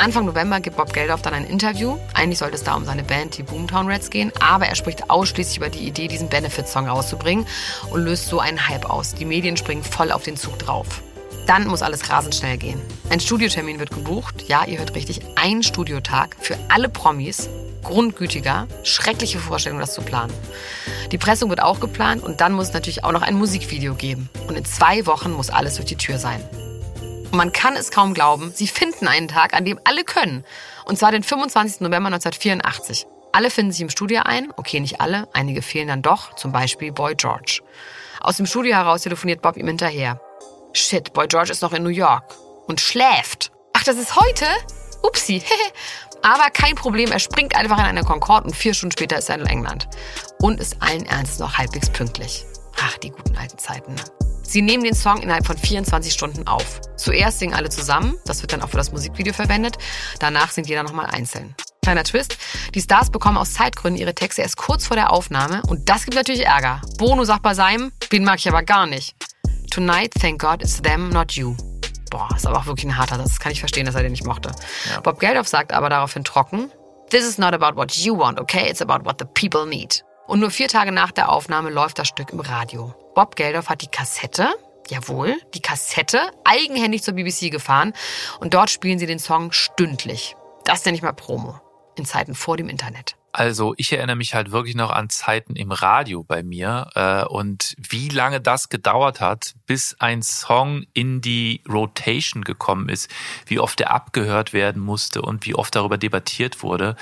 Anfang 0.00 0.24
November 0.24 0.60
gibt 0.60 0.78
Bob 0.78 0.94
Geldof 0.94 1.20
dann 1.20 1.34
ein 1.34 1.44
Interview. 1.44 1.98
Eigentlich 2.14 2.38
sollte 2.38 2.54
es 2.54 2.64
da 2.64 2.74
um 2.74 2.86
seine 2.86 3.02
Band, 3.02 3.36
die 3.36 3.42
Boomtown 3.42 3.86
Reds, 3.86 4.08
gehen, 4.08 4.32
aber 4.40 4.64
er 4.64 4.74
spricht 4.74 5.10
ausschließlich 5.10 5.58
über 5.58 5.68
die 5.68 5.86
Idee, 5.86 6.08
diesen 6.08 6.30
Benefit-Song 6.30 6.88
rauszubringen 6.88 7.46
und 7.90 8.02
löst 8.02 8.28
so 8.28 8.40
einen 8.40 8.66
Hype 8.66 8.88
aus. 8.88 9.14
Die 9.14 9.26
Medien 9.26 9.58
springen 9.58 9.84
voll 9.84 10.10
auf 10.10 10.22
den 10.22 10.38
Zug 10.38 10.58
drauf. 10.58 11.02
Dann 11.46 11.66
muss 11.66 11.82
alles 11.82 12.08
rasend 12.08 12.34
schnell 12.34 12.56
gehen. 12.56 12.80
Ein 13.10 13.20
Studiotermin 13.20 13.78
wird 13.78 13.90
gebucht. 13.90 14.48
Ja, 14.48 14.64
ihr 14.64 14.78
hört 14.78 14.94
richtig, 14.94 15.20
ein 15.36 15.62
Studiotag 15.62 16.34
für 16.40 16.56
alle 16.70 16.88
Promis. 16.88 17.50
Grundgütiger, 17.82 18.68
schreckliche 18.84 19.38
Vorstellung, 19.38 19.80
das 19.80 19.92
zu 19.92 20.00
planen. 20.00 20.32
Die 21.12 21.18
Pressung 21.18 21.50
wird 21.50 21.62
auch 21.62 21.78
geplant 21.78 22.22
und 22.22 22.40
dann 22.40 22.54
muss 22.54 22.68
es 22.68 22.72
natürlich 22.72 23.04
auch 23.04 23.12
noch 23.12 23.22
ein 23.22 23.34
Musikvideo 23.34 23.94
geben. 23.94 24.30
Und 24.48 24.56
in 24.56 24.64
zwei 24.64 25.04
Wochen 25.04 25.30
muss 25.32 25.50
alles 25.50 25.74
durch 25.74 25.88
die 25.88 25.96
Tür 25.96 26.18
sein. 26.18 26.40
Und 27.30 27.36
man 27.36 27.52
kann 27.52 27.76
es 27.76 27.92
kaum 27.92 28.12
glauben, 28.12 28.50
sie 28.54 28.66
finden 28.66 28.89
einen 29.08 29.28
Tag, 29.28 29.54
an 29.54 29.64
dem 29.64 29.78
alle 29.84 30.04
können. 30.04 30.44
Und 30.84 30.98
zwar 30.98 31.12
den 31.12 31.22
25. 31.22 31.80
November 31.80 32.08
1984. 32.08 33.06
Alle 33.32 33.50
finden 33.50 33.72
sich 33.72 33.80
im 33.80 33.90
Studio 33.90 34.22
ein. 34.24 34.52
Okay, 34.56 34.80
nicht 34.80 35.00
alle. 35.00 35.28
Einige 35.32 35.62
fehlen 35.62 35.88
dann 35.88 36.02
doch. 36.02 36.34
Zum 36.34 36.52
Beispiel 36.52 36.92
Boy 36.92 37.14
George. 37.14 37.62
Aus 38.20 38.36
dem 38.36 38.46
Studio 38.46 38.74
heraus 38.74 39.02
telefoniert 39.02 39.40
Bob 39.40 39.56
ihm 39.56 39.66
hinterher. 39.66 40.20
Shit, 40.72 41.12
Boy 41.12 41.26
George 41.28 41.52
ist 41.52 41.62
noch 41.62 41.72
in 41.72 41.82
New 41.82 41.90
York. 41.90 42.34
Und 42.66 42.80
schläft. 42.80 43.52
Ach, 43.72 43.84
das 43.84 43.96
ist 43.96 44.16
heute? 44.16 44.46
Upsi. 45.02 45.42
Aber 46.22 46.50
kein 46.50 46.74
Problem, 46.74 47.10
er 47.12 47.18
springt 47.18 47.56
einfach 47.56 47.78
in 47.78 47.84
eine 47.84 48.04
Concorde 48.04 48.46
und 48.48 48.54
vier 48.54 48.74
Stunden 48.74 48.92
später 48.92 49.16
ist 49.16 49.30
er 49.30 49.36
in 49.36 49.46
England. 49.46 49.88
Und 50.40 50.60
ist 50.60 50.76
allen 50.80 51.06
Ernstes 51.06 51.38
noch 51.38 51.56
halbwegs 51.56 51.88
pünktlich. 51.88 52.44
Ach, 52.78 52.98
die 52.98 53.10
guten 53.10 53.36
alten 53.36 53.58
Zeiten. 53.58 53.94
Ne? 53.94 54.02
Sie 54.50 54.62
nehmen 54.62 54.82
den 54.82 54.96
Song 54.96 55.18
innerhalb 55.18 55.46
von 55.46 55.56
24 55.56 56.12
Stunden 56.12 56.48
auf. 56.48 56.80
Zuerst 56.96 57.38
singen 57.38 57.54
alle 57.54 57.70
zusammen, 57.70 58.16
das 58.24 58.42
wird 58.42 58.52
dann 58.52 58.62
auch 58.62 58.68
für 58.70 58.78
das 58.78 58.90
Musikvideo 58.90 59.32
verwendet. 59.32 59.78
Danach 60.18 60.50
singt 60.50 60.68
jeder 60.68 60.82
nochmal 60.82 61.06
einzeln. 61.06 61.54
Kleiner 61.84 62.02
Twist, 62.02 62.36
die 62.74 62.80
Stars 62.80 63.10
bekommen 63.10 63.36
aus 63.36 63.54
Zeitgründen 63.54 64.00
ihre 64.00 64.12
Texte 64.12 64.42
erst 64.42 64.56
kurz 64.56 64.88
vor 64.88 64.96
der 64.96 65.12
Aufnahme 65.12 65.62
und 65.68 65.88
das 65.88 66.04
gibt 66.04 66.16
natürlich 66.16 66.46
Ärger. 66.46 66.80
Bono 66.98 67.22
sagt 67.22 67.44
bei 67.44 67.54
seinem, 67.54 67.92
den 68.10 68.24
mag 68.24 68.40
ich 68.40 68.48
aber 68.48 68.64
gar 68.64 68.88
nicht. 68.88 69.14
Tonight, 69.70 70.14
thank 70.20 70.40
God, 70.40 70.62
it's 70.62 70.82
them, 70.82 71.10
not 71.10 71.30
you. 71.34 71.54
Boah, 72.10 72.28
ist 72.34 72.44
aber 72.44 72.58
auch 72.58 72.66
wirklich 72.66 72.86
ein 72.86 72.98
harter, 72.98 73.18
das 73.18 73.38
kann 73.38 73.52
ich 73.52 73.60
verstehen, 73.60 73.86
dass 73.86 73.94
er 73.94 74.02
den 74.02 74.10
nicht 74.10 74.26
mochte. 74.26 74.50
Ja. 74.90 74.98
Bob 74.98 75.20
Geldof 75.20 75.46
sagt 75.46 75.72
aber 75.72 75.90
daraufhin 75.90 76.24
trocken, 76.24 76.72
This 77.10 77.24
is 77.24 77.38
not 77.38 77.54
about 77.54 77.76
what 77.76 77.92
you 77.92 78.18
want, 78.18 78.40
okay? 78.40 78.68
It's 78.68 78.82
about 78.82 79.04
what 79.04 79.20
the 79.20 79.26
people 79.26 79.64
need. 79.64 80.04
Und 80.26 80.40
nur 80.40 80.50
vier 80.50 80.66
Tage 80.66 80.90
nach 80.90 81.12
der 81.12 81.28
Aufnahme 81.28 81.70
läuft 81.70 82.00
das 82.00 82.08
Stück 82.08 82.32
im 82.32 82.40
Radio. 82.40 82.92
Bob 83.20 83.36
Geldof 83.36 83.68
hat 83.68 83.82
die 83.82 83.86
Kassette, 83.86 84.48
jawohl, 84.88 85.36
die 85.52 85.60
Kassette 85.60 86.30
eigenhändig 86.42 87.02
zur 87.02 87.12
BBC 87.12 87.50
gefahren 87.50 87.92
und 88.38 88.54
dort 88.54 88.70
spielen 88.70 88.98
sie 88.98 89.04
den 89.04 89.18
Song 89.18 89.52
stündlich. 89.52 90.36
Das 90.64 90.86
nenne 90.86 90.96
ich 90.96 91.02
mal 91.02 91.12
Promo. 91.12 91.60
In 91.96 92.06
Zeiten 92.06 92.34
vor 92.34 92.56
dem 92.56 92.70
Internet. 92.70 93.16
Also 93.32 93.74
ich 93.76 93.92
erinnere 93.92 94.16
mich 94.16 94.34
halt 94.34 94.50
wirklich 94.50 94.74
noch 94.74 94.90
an 94.90 95.08
Zeiten 95.08 95.54
im 95.54 95.70
Radio 95.70 96.24
bei 96.24 96.42
mir 96.42 96.88
äh, 96.94 97.24
und 97.24 97.76
wie 97.78 98.08
lange 98.08 98.40
das 98.40 98.70
gedauert 98.70 99.20
hat, 99.20 99.54
bis 99.66 99.94
ein 100.00 100.22
Song 100.22 100.84
in 100.94 101.20
die 101.20 101.62
Rotation 101.68 102.42
gekommen 102.42 102.88
ist, 102.88 103.08
wie 103.46 103.60
oft 103.60 103.80
er 103.80 103.92
abgehört 103.92 104.52
werden 104.52 104.82
musste 104.82 105.22
und 105.22 105.46
wie 105.46 105.54
oft 105.54 105.76
darüber 105.76 105.96
debattiert 105.96 106.62
wurde 106.62 106.96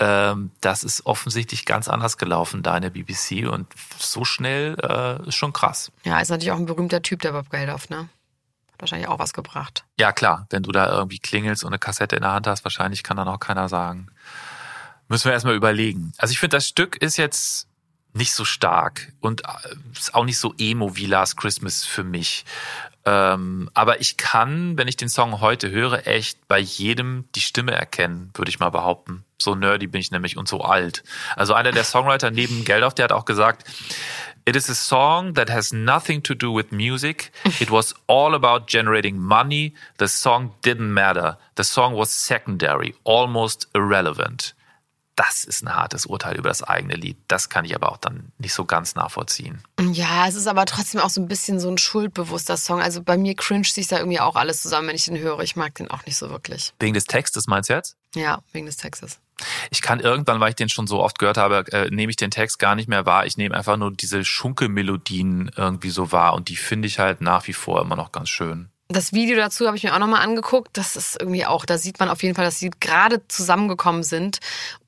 ähm, 0.00 0.52
das 0.60 0.84
ist 0.84 1.06
offensichtlich 1.06 1.64
ganz 1.64 1.88
anders 1.88 2.18
gelaufen 2.18 2.62
da 2.62 2.76
in 2.76 2.82
der 2.82 2.90
BBC 2.90 3.48
und 3.50 3.66
so 3.98 4.24
schnell 4.24 4.76
äh, 4.80 5.28
ist 5.28 5.34
schon 5.34 5.52
krass. 5.52 5.90
Ja, 6.04 6.20
ist 6.20 6.28
natürlich 6.28 6.52
auch 6.52 6.58
ein 6.58 6.66
berühmter 6.66 7.02
Typ, 7.02 7.20
der 7.22 7.32
Bob 7.32 7.50
Geldof, 7.50 7.88
ne? 7.88 8.08
Hat 8.72 8.80
wahrscheinlich 8.80 9.08
auch 9.08 9.18
was 9.18 9.32
gebracht. 9.32 9.84
Ja, 9.98 10.12
klar, 10.12 10.46
wenn 10.50 10.62
du 10.62 10.70
da 10.70 10.88
irgendwie 10.88 11.18
klingelst 11.18 11.64
und 11.64 11.70
eine 11.70 11.78
Kassette 11.78 12.16
in 12.16 12.22
der 12.22 12.32
Hand 12.32 12.46
hast, 12.46 12.64
wahrscheinlich 12.64 13.02
kann 13.02 13.16
dann 13.16 13.28
auch 13.28 13.40
keiner 13.40 13.68
sagen. 13.68 14.08
Müssen 15.08 15.24
wir 15.24 15.32
erstmal 15.32 15.56
überlegen. 15.56 16.12
Also 16.18 16.32
ich 16.32 16.38
finde, 16.38 16.56
das 16.56 16.68
Stück 16.68 16.96
ist 16.96 17.16
jetzt 17.16 17.66
nicht 18.12 18.32
so 18.32 18.44
stark 18.44 19.12
und 19.20 19.42
äh, 19.44 19.48
ist 19.96 20.14
auch 20.14 20.24
nicht 20.24 20.38
so 20.38 20.54
emo 20.58 20.96
wie 20.96 21.06
Last 21.06 21.36
Christmas 21.36 21.84
für 21.84 22.04
mich. 22.04 22.44
Ähm, 23.08 23.70
aber 23.72 24.00
ich 24.00 24.18
kann, 24.18 24.76
wenn 24.76 24.86
ich 24.86 24.96
den 24.96 25.08
Song 25.08 25.40
heute 25.40 25.70
höre, 25.70 26.06
echt 26.06 26.46
bei 26.46 26.58
jedem 26.58 27.24
die 27.34 27.40
Stimme 27.40 27.72
erkennen, 27.72 28.30
würde 28.34 28.50
ich 28.50 28.60
mal 28.60 28.68
behaupten. 28.68 29.24
So 29.40 29.54
nerdy 29.54 29.86
bin 29.86 30.00
ich 30.00 30.10
nämlich 30.10 30.36
und 30.36 30.46
so 30.46 30.60
alt. 30.60 31.04
Also 31.34 31.54
einer 31.54 31.72
der 31.72 31.84
Songwriter 31.84 32.30
neben 32.30 32.64
Geldof, 32.64 32.92
der 32.94 33.04
hat 33.04 33.12
auch 33.12 33.24
gesagt, 33.24 33.64
It 34.44 34.56
is 34.56 34.70
a 34.70 34.74
song 34.74 35.34
that 35.34 35.50
has 35.50 35.72
nothing 35.72 36.22
to 36.22 36.34
do 36.34 36.54
with 36.54 36.70
music. 36.70 37.32
It 37.60 37.70
was 37.70 37.94
all 38.06 38.34
about 38.34 38.66
generating 38.66 39.18
money. 39.18 39.74
The 39.98 40.08
song 40.08 40.54
didn't 40.64 40.90
matter. 40.90 41.38
The 41.56 41.64
song 41.64 41.94
was 41.94 42.10
secondary, 42.10 42.94
almost 43.04 43.68
irrelevant 43.74 44.54
das 45.18 45.42
ist 45.42 45.64
ein 45.64 45.74
hartes 45.74 46.06
Urteil 46.06 46.36
über 46.36 46.48
das 46.48 46.62
eigene 46.62 46.94
Lied. 46.94 47.16
Das 47.26 47.48
kann 47.48 47.64
ich 47.64 47.74
aber 47.74 47.90
auch 47.90 47.96
dann 47.96 48.30
nicht 48.38 48.54
so 48.54 48.64
ganz 48.64 48.94
nachvollziehen. 48.94 49.60
Ja, 49.92 50.28
es 50.28 50.36
ist 50.36 50.46
aber 50.46 50.64
trotzdem 50.64 51.00
auch 51.00 51.10
so 51.10 51.20
ein 51.20 51.26
bisschen 51.26 51.58
so 51.58 51.68
ein 51.68 51.76
schuldbewusster 51.76 52.56
Song. 52.56 52.80
Also 52.80 53.02
bei 53.02 53.18
mir 53.18 53.34
cringe 53.34 53.64
sich 53.64 53.88
da 53.88 53.98
irgendwie 53.98 54.20
auch 54.20 54.36
alles 54.36 54.62
zusammen, 54.62 54.88
wenn 54.88 54.94
ich 54.94 55.06
den 55.06 55.18
höre. 55.18 55.40
Ich 55.40 55.56
mag 55.56 55.74
den 55.74 55.90
auch 55.90 56.06
nicht 56.06 56.16
so 56.16 56.30
wirklich. 56.30 56.72
Wegen 56.78 56.94
des 56.94 57.04
Textes 57.04 57.48
meinst 57.48 57.68
du 57.68 57.74
jetzt? 57.74 57.96
Ja, 58.14 58.42
wegen 58.52 58.66
des 58.66 58.76
Textes. 58.76 59.18
Ich 59.70 59.82
kann 59.82 59.98
irgendwann, 59.98 60.38
weil 60.38 60.50
ich 60.50 60.56
den 60.56 60.68
schon 60.68 60.86
so 60.86 61.00
oft 61.02 61.18
gehört 61.18 61.36
habe, 61.36 61.64
äh, 61.72 61.90
nehme 61.90 62.10
ich 62.10 62.16
den 62.16 62.30
Text 62.30 62.60
gar 62.60 62.76
nicht 62.76 62.88
mehr 62.88 63.04
wahr. 63.04 63.26
Ich 63.26 63.36
nehme 63.36 63.56
einfach 63.56 63.76
nur 63.76 63.92
diese 63.92 64.24
Schunkelmelodien 64.24 65.50
irgendwie 65.56 65.90
so 65.90 66.12
wahr 66.12 66.34
und 66.34 66.48
die 66.48 66.56
finde 66.56 66.86
ich 66.86 67.00
halt 67.00 67.20
nach 67.20 67.46
wie 67.48 67.52
vor 67.52 67.80
immer 67.80 67.96
noch 67.96 68.12
ganz 68.12 68.28
schön. 68.28 68.70
Das 68.90 69.12
Video 69.12 69.36
dazu 69.36 69.66
habe 69.66 69.76
ich 69.76 69.82
mir 69.82 69.94
auch 69.94 69.98
nochmal 69.98 70.22
angeguckt. 70.22 70.70
Das 70.72 70.96
ist 70.96 71.20
irgendwie 71.20 71.44
auch, 71.44 71.66
da 71.66 71.76
sieht 71.76 72.00
man 72.00 72.08
auf 72.08 72.22
jeden 72.22 72.34
Fall, 72.34 72.46
dass 72.46 72.58
sie 72.58 72.70
gerade 72.80 73.20
zusammengekommen 73.28 74.02
sind 74.02 74.38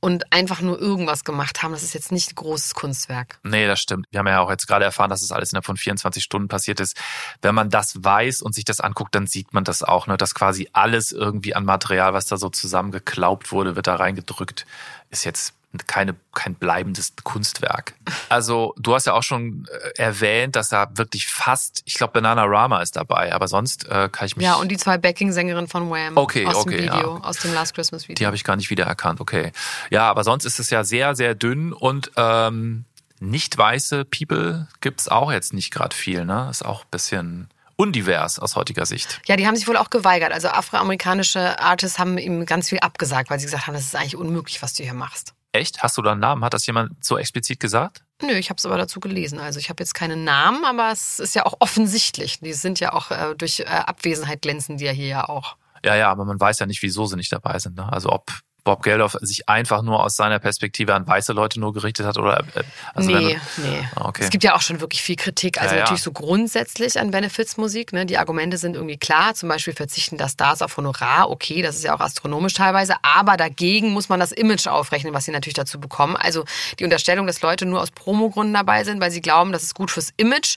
und 0.01 0.33
einfach 0.33 0.63
nur 0.63 0.81
irgendwas 0.81 1.23
gemacht 1.23 1.63
haben. 1.63 1.73
Das 1.73 1.83
ist 1.83 1.93
jetzt 1.93 2.11
nicht 2.11 2.33
ein 2.33 2.35
großes 2.37 2.73
Kunstwerk. 2.73 3.39
Nee, 3.43 3.67
das 3.67 3.79
stimmt. 3.79 4.07
Wir 4.11 4.21
haben 4.21 4.27
ja 4.27 4.41
auch 4.41 4.49
jetzt 4.49 4.67
gerade 4.67 4.87
erfahren, 4.87 5.11
dass 5.11 5.21
das 5.21 5.33
alles 5.33 5.53
innerhalb 5.53 5.67
von 5.67 5.77
24 5.77 6.25
Stunden 6.25 6.49
passiert 6.49 6.81
ist. 6.81 6.97
Wenn 7.43 7.55
man 7.55 7.69
das 7.69 8.03
weiß 8.03 8.41
und 8.41 8.55
sich 8.55 8.65
das 8.65 8.81
anguckt, 8.81 9.15
dann 9.15 9.27
sieht 9.27 9.53
man 9.53 9.65
das 9.65 9.83
auch, 9.83 10.07
ne? 10.07 10.17
dass 10.17 10.35
quasi 10.35 10.71
alles 10.73 11.13
irgendwie 11.13 11.55
an 11.55 11.67
Material, 11.67 12.15
was 12.15 12.25
da 12.25 12.39
so 12.39 12.49
zusammengeklaubt 12.49 13.53
wurde, 13.53 13.77
wird 13.77 13.87
da 13.87 13.97
reingedrückt. 13.97 14.65
Ist 15.11 15.27
jetzt 15.27 15.53
keine, 15.87 16.17
kein 16.35 16.55
bleibendes 16.55 17.13
Kunstwerk. 17.23 17.95
Also 18.29 18.75
du 18.77 18.95
hast 18.95 19.07
ja 19.07 19.13
auch 19.13 19.23
schon 19.23 19.67
äh, 19.71 20.03
erwähnt, 20.03 20.57
dass 20.57 20.69
da 20.69 20.89
wirklich 20.95 21.29
fast, 21.29 21.83
ich 21.85 21.95
glaube 21.95 22.15
Banana 22.15 22.45
Rama 22.45 22.83
ist 22.83 22.97
dabei, 22.97 23.33
aber 23.33 23.47
sonst 23.49 23.87
äh, 23.87 24.09
kann 24.11 24.27
ich 24.27 24.37
mich... 24.37 24.45
Ja, 24.45 24.55
und 24.55 24.69
die 24.69 24.77
zwei 24.77 24.99
Backing-Sängerinnen 24.99 25.69
von 25.69 25.91
Wham 25.91 26.17
okay, 26.17 26.47
aus 26.47 26.57
okay, 26.57 26.77
dem 26.77 26.85
Video, 26.85 27.19
ja. 27.19 27.25
aus 27.25 27.39
dem 27.39 27.55
Last 27.55 27.75
Christmas 27.75 28.09
Video. 28.09 28.17
Die 28.17 28.27
habe 28.27 28.37
ich 28.37 28.45
gar 28.45 28.57
nicht 28.57 28.71
wiedererkannt, 28.71 29.21
okay. 29.21 29.53
Ja, 29.91 30.11
aber 30.11 30.25
sonst 30.25 30.45
ist 30.45 30.59
es 30.59 30.71
ja 30.71 30.83
sehr, 30.83 31.15
sehr 31.15 31.35
dünn 31.35 31.73
und 31.73 32.11
ähm, 32.17 32.85
nicht 33.21 33.57
weiße 33.57 34.07
People 34.07 34.67
gibt's 34.81 35.09
auch 35.09 35.31
jetzt 35.31 35.53
nicht 35.53 35.71
gerade 35.73 35.95
viel, 35.95 36.25
ne? 36.25 36.49
Ist 36.51 36.65
auch 36.65 36.85
ein 36.85 36.91
bisschen 36.91 37.49
undivers 37.77 38.39
aus 38.39 38.57
heutiger 38.57 38.87
Sicht. 38.87 39.21
Ja, 39.27 39.37
die 39.37 39.47
haben 39.47 39.57
sich 39.57 39.69
wohl 39.69 39.77
auch 39.77 39.91
geweigert. 39.91 40.33
Also 40.33 40.49
afroamerikanische 40.49 41.59
Artists 41.61 41.99
haben 41.99 42.19
ihm 42.19 42.45
ganz 42.45 42.69
viel 42.69 42.81
abgesagt, 42.81 43.31
weil 43.31 43.39
sie 43.39 43.47
gesagt 43.47 43.67
haben, 43.67 43.75
das 43.75 43.85
ist 43.85 43.97
eigentlich 43.97 44.17
unmöglich, 44.17 44.63
was 44.63 44.75
du 44.75 44.83
hier 44.83 44.95
machst. 44.95 45.35
Echt? 45.53 45.83
Hast 45.83 45.99
du 45.99 46.03
da 46.03 46.13
einen 46.13 46.21
Namen? 46.21 46.45
Hat 46.45 46.55
das 46.55 46.67
jemand 46.67 47.05
so 47.05 47.19
explizit 47.19 47.59
gesagt? 47.59 48.05
Nö, 48.23 48.33
ich 48.33 48.51
habe 48.51 48.59
es 48.59 48.67
aber 48.67 48.77
dazu 48.77 49.01
gelesen. 49.01 49.41
Also 49.41 49.59
ich 49.59 49.69
habe 49.69 49.83
jetzt 49.83 49.95
keinen 49.95 50.25
Namen, 50.25 50.65
aber 50.65 50.91
es 50.93 51.19
ist 51.19 51.35
ja 51.35 51.45
auch 51.45 51.55
offensichtlich. 51.59 52.41
Die 52.41 52.53
sind 52.53 52.79
ja 52.79 52.93
auch 52.93 53.11
äh, 53.11 53.35
durch 53.37 53.61
äh, 53.61 53.65
Abwesenheit 53.65 54.43
glänzen 54.43 54.77
die 54.77 54.85
ja 54.85 54.93
hier 54.93 55.07
ja 55.07 55.29
auch. 55.29 55.57
Ja, 55.85 55.97
ja, 55.97 56.11
aber 56.11 56.25
man 56.25 56.39
weiß 56.39 56.59
ja 56.59 56.67
nicht, 56.67 56.83
wieso 56.83 57.07
sie 57.07 57.17
nicht 57.17 57.33
dabei 57.33 57.59
sind. 57.59 57.77
Ne? 57.77 57.91
Also 57.91 58.11
ob 58.11 58.31
Bob 58.65 58.83
Geldof 58.83 59.17
sich 59.21 59.49
einfach 59.49 59.83
nur 59.83 60.03
aus 60.03 60.17
seiner 60.17 60.39
Perspektive 60.39 60.95
an 60.95 61.07
weiße 61.07 61.33
Leute 61.33 61.61
nur 61.61 61.73
gerichtet 61.73 62.07
hat? 62.07 62.19
Oder, 62.19 62.41
äh, 62.55 62.63
also 62.95 63.11
nee, 63.11 63.39
du, 63.57 63.63
nee. 63.63 63.89
Ah, 63.95 64.09
okay. 64.09 64.23
Es 64.25 64.31
gibt 64.31 64.45
ja 64.45 64.55
auch 64.55 64.61
schon 64.61 64.81
wirklich 64.81 65.03
viel 65.03 65.17
Kritik. 65.17 65.61
Also 65.61 65.75
Ja, 65.75 65.79
ja. 65.79 65.85
natürlich 65.85 66.03
so 66.03 66.13
grundsätzlich 66.13 66.99
an 66.99 67.11
Benefizmusik. 67.11 67.93
Ne? 67.93 68.07
Die 68.07 68.19
Argumente 68.19 68.59
sind 68.59 68.75
irgendwie 68.75 68.99
klar. 68.99 69.35
Zum 69.35 69.49
Beispiel 69.49 69.75
verzichten 69.75 70.17
da 70.17 70.29
Stars 70.29 70.63
auf 70.63 70.77
Honorar. 70.77 71.31
Okay, 71.31 71.63
das 71.63 71.77
ist 71.77 71.85
ja 71.85 71.95
auch 71.95 72.01
astronomisch 72.01 72.55
teilweise. 72.55 72.95
Aber 73.03 73.37
dagegen 73.37 73.91
muss 73.93 74.09
man 74.09 74.21
das 74.21 74.33
Image 74.33 74.67
aufrechnen, 74.67 75.15
was 75.15 75.25
sie 75.25 75.33
natürlich 75.33 75.55
dazu 75.55 75.81
bekommen. 75.81 76.17
Also 76.17 76.45
die 76.79 76.85
Unterstellung, 76.85 77.27
dass 77.27 77.41
Leute 77.43 77.67
nur 77.67 77.81
aus 77.81 77.91
Promogründen 77.91 78.55
dabei 78.55 78.85
sind, 78.85 79.01
weil 79.01 79.11
sie 79.11 79.21
glauben, 79.21 79.53
das 79.53 79.63
ist 79.63 79.75
gut 79.75 79.91
fürs 79.91 80.13
Image. 80.17 80.57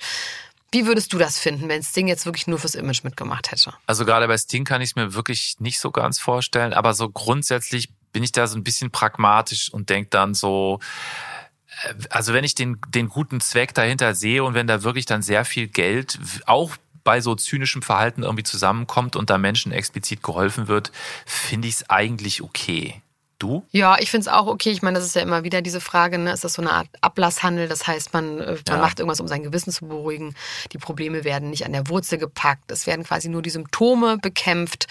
Wie 0.73 0.88
würdest 0.88 1.13
du 1.13 1.19
das 1.19 1.38
finden, 1.38 1.69
wenn 1.69 1.83
Sting 1.83 2.07
jetzt 2.07 2.25
wirklich 2.25 2.47
nur 2.47 2.57
fürs 2.57 2.73
Image 2.73 3.03
mitgemacht 3.03 3.51
hätte? 3.51 3.75
Also 3.86 4.05
gerade 4.05 4.27
bei 4.27 4.36
Sting 4.39 4.65
kann 4.65 4.81
ich 4.81 4.89
es 4.89 4.95
mir 4.95 5.13
wirklich 5.13 5.57
nicht 5.59 5.79
so 5.79 5.91
ganz 5.91 6.17
vorstellen, 6.17 6.73
aber 6.73 6.95
so 6.95 7.09
grundsätzlich 7.09 7.89
bin 8.12 8.23
ich 8.23 8.31
da 8.31 8.47
so 8.47 8.57
ein 8.57 8.63
bisschen 8.63 8.89
pragmatisch 8.89 9.71
und 9.71 9.91
denke 9.91 10.09
dann 10.09 10.33
so, 10.33 10.79
äh, 11.83 11.93
also 12.09 12.33
wenn 12.33 12.43
ich 12.43 12.55
den, 12.55 12.79
den 12.88 13.07
guten 13.07 13.39
Zweck 13.39 13.75
dahinter 13.75 14.15
sehe 14.15 14.43
und 14.43 14.55
wenn 14.55 14.65
da 14.65 14.81
wirklich 14.81 15.05
dann 15.05 15.21
sehr 15.21 15.45
viel 15.45 15.67
Geld 15.67 16.17
auch 16.47 16.71
bei 17.03 17.21
so 17.21 17.36
zynischem 17.36 17.83
Verhalten 17.83 18.23
irgendwie 18.23 18.43
zusammenkommt 18.43 19.15
und 19.15 19.29
da 19.29 19.38
Menschen 19.38 19.71
explizit 19.71 20.23
geholfen 20.23 20.67
wird, 20.67 20.91
finde 21.27 21.67
ich 21.67 21.75
es 21.75 21.89
eigentlich 21.91 22.41
okay. 22.41 22.99
Du? 23.39 23.63
Ja, 23.72 23.98
ich 24.00 24.10
finde 24.12 24.22
es 24.22 24.28
auch 24.30 24.48
okay. 24.48 24.69
Ich 24.72 24.82
meine, 24.82 24.98
das 24.98 25.06
ist 25.08 25.15
ja 25.15 25.22
immer 25.22 25.43
wieder 25.43 25.62
diese 25.62 25.82
Frage, 25.82 26.17
ne? 26.17 26.32
ist 26.32 26.43
das 26.43 26.54
so 26.54 26.62
eine 26.62 26.72
Art 26.72 26.88
Ablasshandel? 27.02 27.67
Das 27.67 27.88
heißt, 27.88 28.13
man, 28.13 28.39
äh, 28.39 28.52
man 28.67 28.78
Ja. 28.78 28.78
macht 28.78 29.00
irgendwas, 29.00 29.19
um 29.19 29.28
sein 29.28 29.43
Gewissen 29.43 29.72
zu 29.72 29.88
beruhigen. 29.88 30.36
Die 30.72 30.78
Probleme 30.78 31.24
werden 31.24 31.50
nicht 31.50 31.65
an 31.65 31.74
der 31.74 31.88
Wurzel 31.89 32.17
gepackt. 32.17 32.72
Es 32.72 32.88
werden 32.88 33.04
quasi 33.04 33.30
nur 33.30 33.41
die 33.41 33.50
Symptome 33.50 34.17
bekämpft. 34.17 34.88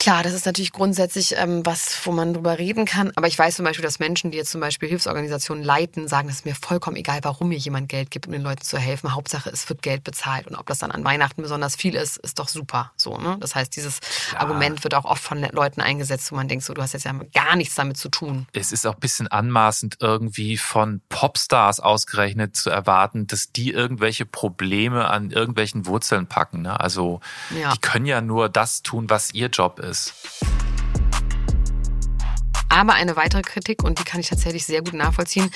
Klar, 0.00 0.22
das 0.22 0.32
ist 0.32 0.46
natürlich 0.46 0.72
grundsätzlich 0.72 1.34
ähm, 1.36 1.60
was, 1.66 2.00
wo 2.04 2.10
man 2.12 2.32
drüber 2.32 2.58
reden 2.58 2.86
kann. 2.86 3.12
Aber 3.16 3.26
ich 3.26 3.38
weiß 3.38 3.56
zum 3.56 3.66
Beispiel, 3.66 3.82
dass 3.82 3.98
Menschen, 3.98 4.30
die 4.30 4.38
jetzt 4.38 4.50
zum 4.50 4.62
Beispiel 4.62 4.88
Hilfsorganisationen 4.88 5.62
leiten, 5.62 6.08
sagen, 6.08 6.30
es 6.30 6.36
ist 6.36 6.46
mir 6.46 6.54
vollkommen 6.54 6.96
egal, 6.96 7.18
warum 7.22 7.50
mir 7.50 7.58
jemand 7.58 7.90
Geld 7.90 8.10
gibt, 8.10 8.26
um 8.26 8.32
den 8.32 8.40
Leuten 8.40 8.62
zu 8.62 8.78
helfen. 8.78 9.14
Hauptsache, 9.14 9.50
es 9.50 9.68
wird 9.68 9.82
Geld 9.82 10.02
bezahlt. 10.02 10.46
Und 10.46 10.54
ob 10.56 10.66
das 10.66 10.78
dann 10.78 10.90
an 10.90 11.04
Weihnachten 11.04 11.42
besonders 11.42 11.76
viel 11.76 11.94
ist, 11.94 12.16
ist 12.16 12.38
doch 12.38 12.48
super. 12.48 12.92
So, 12.96 13.18
ne? 13.18 13.36
Das 13.40 13.54
heißt, 13.54 13.76
dieses 13.76 14.00
Argument 14.38 14.82
wird 14.84 14.94
auch 14.94 15.04
oft 15.04 15.22
von 15.22 15.42
Leuten 15.52 15.82
eingesetzt, 15.82 16.32
wo 16.32 16.36
man 16.36 16.48
denkt, 16.48 16.64
so, 16.64 16.72
du 16.72 16.80
hast 16.80 16.94
jetzt 16.94 17.04
ja 17.04 17.12
gar 17.34 17.56
nichts 17.56 17.74
damit 17.74 17.98
zu 17.98 18.08
tun. 18.08 18.46
Es 18.54 18.72
ist 18.72 18.86
auch 18.86 18.94
ein 18.94 19.00
bisschen 19.00 19.28
anmaßend, 19.28 19.98
irgendwie 20.00 20.56
von 20.56 21.02
Popstars 21.10 21.78
ausgerechnet 21.78 22.56
zu 22.56 22.70
erwarten, 22.70 23.26
dass 23.26 23.52
die 23.52 23.70
irgendwelche 23.72 24.24
Probleme 24.24 25.10
an 25.10 25.30
irgendwelchen 25.30 25.84
Wurzeln 25.84 26.26
packen. 26.26 26.62
Ne? 26.62 26.80
Also 26.80 27.20
Ja. 27.54 27.74
die 27.74 27.78
können 27.80 28.06
ja 28.06 28.22
nur 28.22 28.48
das 28.48 28.80
tun, 28.80 29.10
was 29.10 29.34
ihr 29.34 29.48
Job 29.48 29.78
ist. 29.78 29.89
Aber 32.68 32.94
eine 32.94 33.16
weitere 33.16 33.42
Kritik, 33.42 33.82
und 33.82 33.98
die 33.98 34.04
kann 34.04 34.20
ich 34.20 34.28
tatsächlich 34.28 34.64
sehr 34.64 34.82
gut 34.82 34.94
nachvollziehen, 34.94 35.50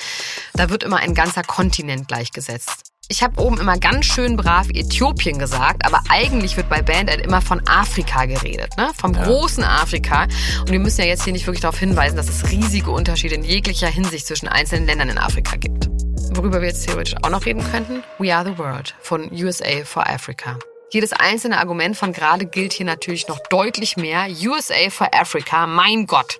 da 0.53 0.69
wird 0.69 0.83
immer 0.83 0.97
ein 0.97 1.13
ganzer 1.13 1.43
Kontinent 1.43 2.07
gleichgesetzt. 2.07 2.91
Ich 3.07 3.21
habe 3.21 3.39
oben 3.39 3.59
immer 3.59 3.77
ganz 3.77 4.05
schön 4.05 4.35
brav 4.35 4.67
Äthiopien 4.69 5.37
gesagt, 5.37 5.85
aber 5.85 6.01
eigentlich 6.09 6.57
wird 6.57 6.69
bei 6.69 6.81
Band 6.81 7.09
Aid 7.09 7.21
immer 7.21 7.39
von 7.39 7.61
Afrika 7.67 8.25
geredet, 8.25 8.75
ne? 8.77 8.89
vom 8.97 9.13
großen 9.13 9.63
Afrika. 9.63 10.23
Und 10.61 10.71
wir 10.71 10.79
müssen 10.79 11.01
ja 11.01 11.07
jetzt 11.07 11.23
hier 11.23 11.33
nicht 11.33 11.45
wirklich 11.45 11.61
darauf 11.61 11.77
hinweisen, 11.77 12.15
dass 12.17 12.29
es 12.29 12.49
riesige 12.49 12.89
Unterschiede 12.89 13.35
in 13.35 13.43
jeglicher 13.43 13.87
Hinsicht 13.87 14.25
zwischen 14.25 14.47
einzelnen 14.47 14.87
Ländern 14.87 15.09
in 15.09 15.17
Afrika 15.19 15.55
gibt. 15.55 15.87
Worüber 16.35 16.61
wir 16.61 16.67
jetzt 16.67 16.87
theoretisch 16.87 17.15
auch 17.21 17.29
noch 17.29 17.45
reden 17.45 17.63
könnten, 17.71 18.03
We 18.17 18.35
Are 18.35 18.43
the 18.43 18.57
World 18.57 18.95
von 19.01 19.31
USA 19.31 19.85
for 19.85 20.07
Africa. 20.07 20.57
Jedes 20.95 21.11
einzelne 21.11 21.57
Argument 21.57 21.97
von 21.97 22.13
gerade 22.13 22.45
gilt 22.45 22.71
hier 22.71 22.85
natürlich 22.85 23.27
noch 23.27 23.39
deutlich 23.49 23.97
mehr. 23.97 24.27
USA 24.29 24.89
for 24.89 25.09
Africa, 25.13 25.67
mein 25.67 26.07
Gott. 26.07 26.39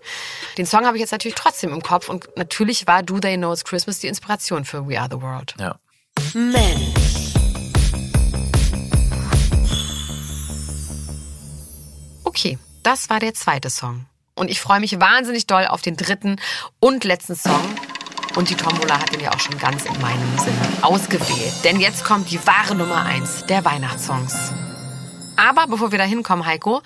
Den 0.58 0.65
Song 0.65 0.86
habe 0.86 0.96
ich 0.96 1.02
jetzt 1.02 1.12
natürlich 1.12 1.36
trotzdem 1.36 1.74
im 1.74 1.84
Kopf 1.84 2.08
und 2.08 2.30
natürlich 2.38 2.88
war 2.88 3.04
Do 3.04 3.20
They 3.20 3.36
Know 3.36 3.52
It's 3.52 3.65
Christmas 3.65 4.00
die 4.00 4.08
Inspiration 4.08 4.63
für 4.63 4.88
We 4.88 4.98
Are 4.98 5.10
the 5.12 5.22
World. 5.22 5.56
Ja. 5.60 5.76
Mensch. 6.34 7.34
Okay, 12.24 12.58
das 12.82 13.10
war 13.10 13.20
der 13.20 13.34
zweite 13.34 13.70
Song. 13.70 14.06
Und 14.36 14.50
ich 14.50 14.62
freue 14.62 14.80
mich 14.80 14.98
wahnsinnig 15.02 15.48
doll 15.48 15.68
auf 15.68 15.82
den 15.82 15.98
dritten 15.98 16.38
und 16.80 17.04
letzten 17.04 17.36
Song. 17.36 17.76
Und 18.36 18.50
die 18.50 18.56
Tombola 18.56 19.00
hat 19.00 19.13
den 19.13 19.21
ja 19.21 19.34
auch 19.34 19.39
schon 19.39 19.58
ganz 19.58 19.86
in 19.86 20.00
meinem 20.02 20.38
Sinne 20.38 20.60
ausgewählt. 20.82 21.54
Denn 21.63 21.80
jetzt 21.80 22.04
kommt 22.04 22.30
die 22.32 22.45
wahre 22.45 22.76
Nummer 22.76 23.06
eins 23.06 23.45
der 23.45 23.63
Weihnachtssongs. 23.63 24.54
Aber 25.38 25.67
bevor 25.67 25.91
wir 25.91 26.00
da 26.00 26.04
hinkommen, 26.04 26.45
Heiko, 26.45 26.82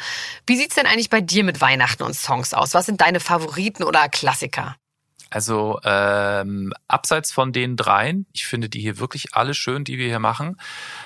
wie 0.46 0.56
sieht's 0.56 0.76
denn 0.76 0.86
eigentlich 0.86 1.10
bei 1.10 1.22
dir 1.22 1.44
mit 1.44 1.60
Weihnachten 1.60 2.04
und 2.04 2.14
Songs 2.14 2.54
aus? 2.54 2.74
Was 2.74 2.86
sind 2.86 3.02
deine 3.02 3.20
Favoriten 3.20 3.84
oder 3.84 4.10
Klassiker? 4.10 4.76
Also 5.32 5.80
ähm, 5.84 6.74
abseits 6.88 7.32
von 7.32 7.52
den 7.52 7.76
dreien, 7.76 8.26
ich 8.34 8.48
finde 8.48 8.70
die 8.70 8.80
hier 8.80 9.00
wirklich 9.00 9.36
alle 9.36 9.54
schön, 9.54 9.84
die 9.84 9.98
wir 9.98 10.08
hier 10.08 10.20
machen. 10.20 10.56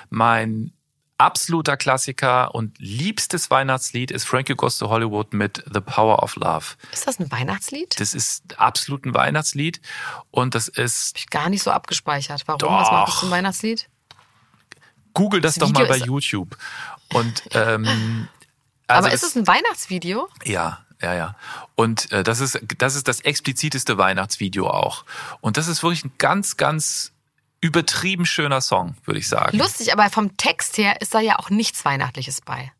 Mein 0.08 0.72
absoluter 1.18 1.76
Klassiker 1.76 2.54
und 2.54 2.78
liebstes 2.78 3.50
Weihnachtslied 3.50 4.10
ist 4.10 4.24
Frankie 4.24 4.54
Goes 4.54 4.78
to 4.78 4.88
Hollywood 4.88 5.32
mit 5.32 5.62
The 5.72 5.80
Power 5.80 6.22
of 6.22 6.36
Love. 6.36 6.64
Ist 6.92 7.06
das 7.06 7.20
ein 7.20 7.30
Weihnachtslied? 7.30 7.98
Das 7.98 8.14
ist 8.14 8.58
absolut 8.58 9.06
ein 9.06 9.14
Weihnachtslied 9.14 9.80
und 10.30 10.54
das 10.54 10.68
ist 10.68 11.14
Hab 11.14 11.18
ich 11.18 11.30
gar 11.30 11.48
nicht 11.48 11.62
so 11.62 11.70
abgespeichert. 11.70 12.42
Warum? 12.46 12.60
Was 12.62 12.90
macht 12.90 13.08
das 13.08 13.14
Doch. 13.14 13.20
zum 13.20 13.30
Weihnachtslied? 13.30 13.88
Google 15.14 15.40
das, 15.40 15.54
Das 15.54 15.68
doch 15.68 15.72
mal 15.72 15.86
bei 15.86 15.98
YouTube. 15.98 16.56
Und 17.12 17.44
ähm, 17.52 18.28
also 18.86 19.06
Aber 19.06 19.14
ist 19.14 19.22
es 19.22 19.36
ein 19.36 19.46
Weihnachtsvideo? 19.46 20.28
Ja, 20.44 20.84
ja, 21.00 21.14
ja. 21.14 21.36
Und 21.76 22.10
äh, 22.12 22.22
das 22.22 22.40
ist 22.40 22.60
das 22.78 22.96
ist 22.96 23.08
das 23.08 23.20
expliziteste 23.20 23.96
Weihnachtsvideo 23.98 24.68
auch. 24.68 25.04
Und 25.40 25.56
das 25.56 25.68
ist 25.68 25.82
wirklich 25.82 26.04
ein 26.04 26.12
ganz, 26.18 26.56
ganz 26.56 27.13
übertrieben 27.64 28.26
schöner 28.26 28.60
Song, 28.60 28.94
würde 29.06 29.18
ich 29.18 29.26
sagen. 29.26 29.56
Lustig, 29.56 29.90
aber 29.94 30.10
vom 30.10 30.36
Text 30.36 30.76
her 30.76 31.00
ist 31.00 31.14
da 31.14 31.20
ja 31.20 31.38
auch 31.38 31.48
nichts 31.48 31.82
Weihnachtliches 31.86 32.42
bei. 32.42 32.70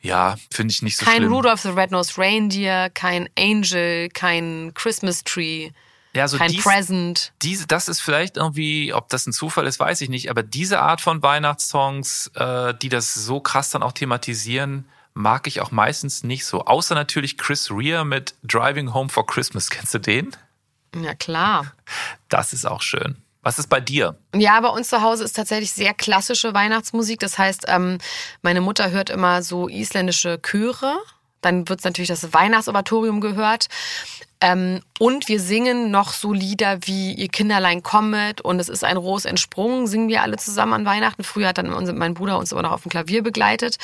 Ja, 0.00 0.36
finde 0.52 0.72
ich 0.72 0.82
nicht 0.82 0.96
so 0.96 1.04
kein 1.04 1.18
schlimm. 1.18 1.32
Rudolph 1.32 1.60
the 1.60 1.68
Red-Nosed 1.68 2.18
Reindeer, 2.18 2.90
kein 2.90 3.28
Angel, 3.38 4.08
kein 4.08 4.72
Christmas 4.74 5.22
Tree, 5.22 5.70
ja, 6.16 6.26
so 6.26 6.36
kein 6.36 6.50
dies, 6.50 6.64
Present. 6.64 7.32
diese, 7.42 7.68
das 7.68 7.86
ist 7.86 8.00
vielleicht 8.00 8.36
irgendwie, 8.36 8.92
ob 8.92 9.08
das 9.08 9.24
ein 9.26 9.32
Zufall 9.32 9.68
ist, 9.68 9.78
weiß 9.78 10.00
ich 10.00 10.08
nicht. 10.08 10.28
Aber 10.28 10.42
diese 10.42 10.80
Art 10.80 11.00
von 11.00 11.22
Weihnachtssongs, 11.22 12.32
äh, 12.34 12.74
die 12.74 12.88
das 12.88 13.14
so 13.14 13.38
krass 13.38 13.70
dann 13.70 13.84
auch 13.84 13.92
thematisieren, 13.92 14.88
mag 15.14 15.46
ich 15.46 15.60
auch 15.60 15.70
meistens 15.70 16.24
nicht 16.24 16.44
so. 16.44 16.64
Außer 16.64 16.96
natürlich 16.96 17.38
Chris 17.38 17.70
Rea 17.70 18.02
mit 18.02 18.34
Driving 18.42 18.92
Home 18.92 19.08
for 19.08 19.26
Christmas. 19.26 19.70
Kennst 19.70 19.94
du 19.94 19.98
den? 20.00 20.36
Ja, 21.02 21.14
klar. 21.14 21.72
Das 22.28 22.52
ist 22.52 22.66
auch 22.66 22.82
schön. 22.82 23.16
Was 23.42 23.58
ist 23.58 23.68
bei 23.68 23.80
dir? 23.80 24.16
Ja, 24.34 24.58
bei 24.60 24.68
uns 24.68 24.88
zu 24.88 25.02
Hause 25.02 25.24
ist 25.24 25.36
tatsächlich 25.36 25.70
sehr 25.70 25.92
klassische 25.92 26.54
Weihnachtsmusik. 26.54 27.20
Das 27.20 27.36
heißt, 27.36 27.66
ähm, 27.68 27.98
meine 28.40 28.62
Mutter 28.62 28.90
hört 28.90 29.10
immer 29.10 29.42
so 29.42 29.68
isländische 29.68 30.40
Chöre. 30.40 30.96
Dann 31.42 31.68
wird 31.68 31.84
natürlich 31.84 32.08
das 32.08 32.32
Weihnachtsoratorium 32.32 33.20
gehört. 33.20 33.66
Ähm, 34.44 34.82
und 34.98 35.26
wir 35.28 35.40
singen 35.40 35.90
noch 35.90 36.12
so 36.12 36.34
Lieder 36.34 36.78
wie 36.82 37.14
Ihr 37.14 37.28
Kinderlein 37.28 37.82
kommet 37.82 38.42
und 38.42 38.60
es 38.60 38.68
ist 38.68 38.84
ein 38.84 38.98
Ros 38.98 39.24
entsprungen, 39.24 39.86
singen 39.86 40.08
wir 40.08 40.20
alle 40.20 40.36
zusammen 40.36 40.74
an 40.74 40.84
Weihnachten. 40.84 41.24
Früher 41.24 41.48
hat 41.48 41.56
dann 41.58 41.70
mein 41.96 42.12
Bruder 42.12 42.38
uns 42.38 42.52
immer 42.52 42.60
noch 42.60 42.72
auf 42.72 42.82
dem 42.82 42.90
Klavier 42.90 43.22
begleitet. 43.22 43.78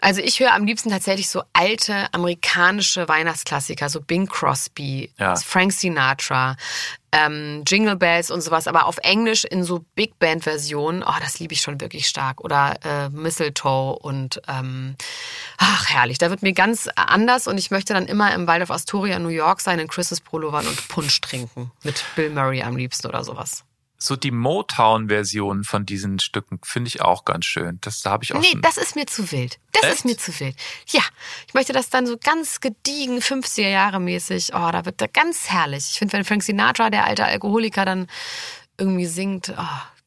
Also 0.00 0.20
ich 0.20 0.38
höre 0.38 0.52
am 0.52 0.66
liebsten 0.66 0.90
tatsächlich 0.90 1.30
so 1.30 1.42
alte 1.54 2.12
amerikanische 2.12 3.08
Weihnachtsklassiker, 3.08 3.88
so 3.88 4.02
Bing 4.02 4.26
Crosby, 4.26 5.10
Ja. 5.18 5.34
Frank 5.36 5.72
Sinatra, 5.72 6.56
ähm, 7.10 7.62
Jingle 7.66 7.96
Bells 7.96 8.30
und 8.30 8.42
sowas, 8.42 8.66
aber 8.66 8.86
auf 8.86 8.98
Englisch 8.98 9.44
in 9.44 9.64
so 9.64 9.84
Big 9.94 10.18
Band 10.18 10.42
Versionen. 10.42 11.02
Oh, 11.02 11.14
das 11.20 11.38
liebe 11.38 11.54
ich 11.54 11.62
schon 11.62 11.80
wirklich 11.80 12.06
stark. 12.06 12.42
Oder 12.42 12.74
äh, 12.84 13.08
Mistletoe 13.08 13.96
und 13.98 14.42
ähm, 14.46 14.96
ach 15.56 15.88
herrlich. 15.88 16.18
Da 16.18 16.28
wird 16.28 16.42
mir 16.42 16.52
ganz 16.52 16.88
anders 16.96 17.46
und 17.46 17.56
ich 17.56 17.70
möchte 17.70 17.94
dann 17.94 18.06
immer 18.06 18.34
im 18.34 18.46
Waldorf 18.46 18.72
Astoria 18.72 19.16
in 19.16 19.22
New 19.22 19.28
York 19.28 19.60
sein, 19.60 19.78
in 19.78 19.88
Christmas 19.94 20.20
Pullovern 20.20 20.66
und 20.66 20.88
Punsch 20.88 21.20
trinken 21.20 21.70
mit 21.82 22.04
Bill 22.16 22.30
Murray 22.30 22.62
am 22.62 22.76
liebsten 22.76 23.06
oder 23.06 23.22
sowas. 23.24 23.64
So 23.96 24.16
die 24.16 24.32
Motown-Version 24.32 25.64
von 25.64 25.86
diesen 25.86 26.18
Stücken 26.18 26.58
finde 26.62 26.88
ich 26.88 27.00
auch 27.00 27.24
ganz 27.24 27.46
schön. 27.46 27.78
Das 27.80 28.02
da 28.02 28.10
habe 28.10 28.24
ich 28.24 28.34
auch 28.34 28.40
Nee, 28.40 28.48
schon. 28.50 28.60
das 28.62 28.76
ist 28.76 28.96
mir 28.96 29.06
zu 29.06 29.30
wild. 29.32 29.58
Das 29.72 29.84
Echt? 29.84 29.94
ist 29.94 30.04
mir 30.04 30.18
zu 30.18 30.38
wild. 30.40 30.56
Ja, 30.88 31.00
ich 31.46 31.54
möchte 31.54 31.72
das 31.72 31.90
dann 31.90 32.06
so 32.06 32.16
ganz 32.22 32.60
gediegen, 32.60 33.18
50er 33.20 33.68
Jahre 33.68 34.00
mäßig. 34.00 34.50
Oh, 34.52 34.70
da 34.72 34.84
wird 34.84 35.00
da 35.00 35.06
ganz 35.06 35.48
herrlich. 35.48 35.88
Ich 35.92 35.98
finde, 35.98 36.14
wenn 36.14 36.24
Frank 36.24 36.42
Sinatra, 36.42 36.90
der 36.90 37.06
alte 37.06 37.24
Alkoholiker, 37.24 37.84
dann 37.84 38.08
irgendwie 38.76 39.06
singt, 39.06 39.54
oh, 39.56 39.62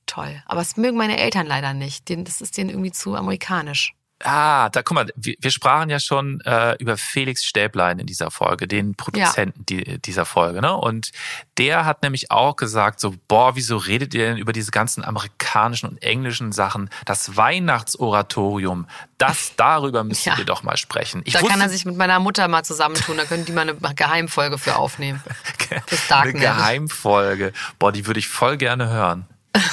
toll. 0.05 0.43
Aber 0.45 0.61
es 0.61 0.77
mögen 0.77 0.97
meine 0.97 1.17
Eltern 1.17 1.47
leider 1.47 1.73
nicht. 1.73 2.09
Das 2.09 2.41
ist 2.41 2.57
denen 2.57 2.69
irgendwie 2.69 2.91
zu 2.91 3.15
amerikanisch. 3.15 3.93
Ah, 4.23 4.69
da 4.69 4.81
guck 4.81 4.95
mal, 4.95 5.07
wir, 5.15 5.35
wir 5.39 5.51
sprachen 5.51 5.91
ja 5.91 5.99
schon 5.99 6.41
äh, 6.41 6.75
über 6.79 6.97
Felix 6.97 7.45
Stäblein 7.45 7.99
in 7.99 8.07
dieser 8.07 8.31
Folge, 8.31 8.67
den 8.67 8.95
Produzenten 8.95 9.63
die, 9.67 9.99
dieser 10.01 10.25
Folge, 10.25 10.59
ne? 10.59 10.75
Und 10.75 11.11
der 11.59 11.85
hat 11.85 12.01
nämlich 12.01 12.31
auch 12.31 12.55
gesagt, 12.55 12.99
so, 12.99 13.13
boah, 13.27 13.55
wieso 13.55 13.77
redet 13.77 14.15
ihr 14.15 14.25
denn 14.29 14.37
über 14.37 14.53
diese 14.53 14.71
ganzen 14.71 15.05
amerikanischen 15.05 15.87
und 15.89 16.01
englischen 16.01 16.51
Sachen? 16.51 16.89
Das 17.05 17.37
Weihnachtsoratorium, 17.37 18.87
das 19.19 19.51
darüber 19.55 20.03
müsst 20.03 20.25
Ja. 20.25 20.35
ihr 20.39 20.45
doch 20.45 20.63
mal 20.63 20.77
sprechen. 20.77 21.21
Ich 21.25 21.33
da 21.33 21.39
kann 21.39 21.49
wusste- 21.49 21.61
er 21.61 21.69
sich 21.69 21.85
mit 21.85 21.95
meiner 21.97 22.19
Mutter 22.19 22.47
mal 22.47 22.63
zusammentun, 22.63 23.17
da 23.17 23.25
können 23.25 23.45
die 23.45 23.51
mal 23.51 23.61
eine 23.69 23.75
Geheimfolge 23.95 24.57
für 24.57 24.77
aufnehmen. 24.77 25.21
Fürs 25.85 26.11
eine 26.11 26.23
Darknet. 26.33 26.41
Geheimfolge. 26.41 27.53
Boah, 27.77 27.91
die 27.91 28.07
würde 28.07 28.19
ich 28.19 28.27
voll 28.29 28.57
gerne 28.57 28.89
hören. 28.89 29.27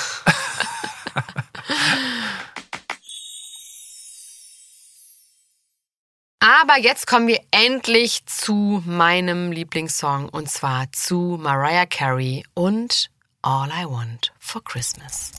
Aber 6.45 6.77
jetzt 6.77 7.07
kommen 7.07 7.27
wir 7.27 7.40
endlich 7.53 8.27
zu 8.27 8.83
meinem 8.85 9.51
Lieblingssong 9.51 10.29
und 10.29 10.51
zwar 10.51 10.92
zu 10.92 11.38
Mariah 11.40 11.87
Carey 11.87 12.45
und 12.53 13.09
All 13.40 13.71
I 13.71 13.87
Want 13.87 14.31
for 14.40 14.63
Christmas. 14.63 15.33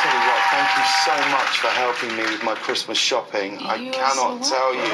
Tell 0.00 0.10
you 0.10 0.20
what, 0.24 0.40
thank 0.50 0.68
you 0.78 0.84
so 1.04 1.12
much 1.28 1.58
for 1.60 1.68
helping 1.68 2.16
me 2.16 2.22
with 2.22 2.42
my 2.42 2.54
Christmas 2.54 2.96
shopping. 2.96 3.58
I 3.60 3.76
You're 3.76 3.92
cannot 3.92 4.42
so 4.42 4.56
tell 4.56 4.72
you. 4.74 4.88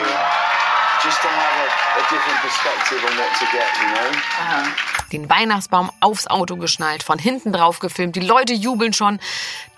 Just 1.04 1.22
to 1.22 1.28
have 1.28 1.56
a, 1.62 1.68
a 2.00 2.02
different 2.10 2.40
perspective 2.42 2.98
on 3.06 3.16
what 3.16 3.30
to 3.38 3.46
get, 3.52 3.70
you 3.78 3.86
know? 3.86 5.01
Den 5.12 5.28
Weihnachtsbaum 5.28 5.90
aufs 6.00 6.26
Auto 6.26 6.56
geschnallt, 6.56 7.02
von 7.02 7.18
hinten 7.18 7.52
drauf 7.52 7.78
gefilmt, 7.78 8.16
die 8.16 8.20
Leute 8.20 8.54
jubeln 8.54 8.92
schon. 8.92 9.20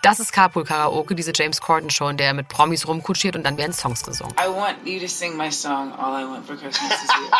Das 0.02 0.20
ist 0.20 0.32
Carpool 0.32 0.64
Karaoke, 0.64 1.14
diese 1.14 1.32
James 1.34 1.60
Corden 1.60 1.90
Show, 1.90 2.08
in 2.08 2.16
der 2.16 2.28
er 2.28 2.34
mit 2.34 2.48
Promis 2.48 2.86
rumkutschiert 2.86 3.36
und 3.36 3.44
dann 3.44 3.56
werden 3.56 3.72
Songs 3.72 4.02
gesungen. 4.02 4.34
I 4.40 4.48
want 4.48 4.76
you 4.84 5.00
to 5.00 5.08
sing 5.08 5.36
my 5.36 5.50
song, 5.50 5.92
All 5.92 6.22
I 6.22 6.26
Want 6.28 6.46
for 6.46 6.56
Christmas 6.56 6.92
Is 6.92 7.08
You. 7.08 7.30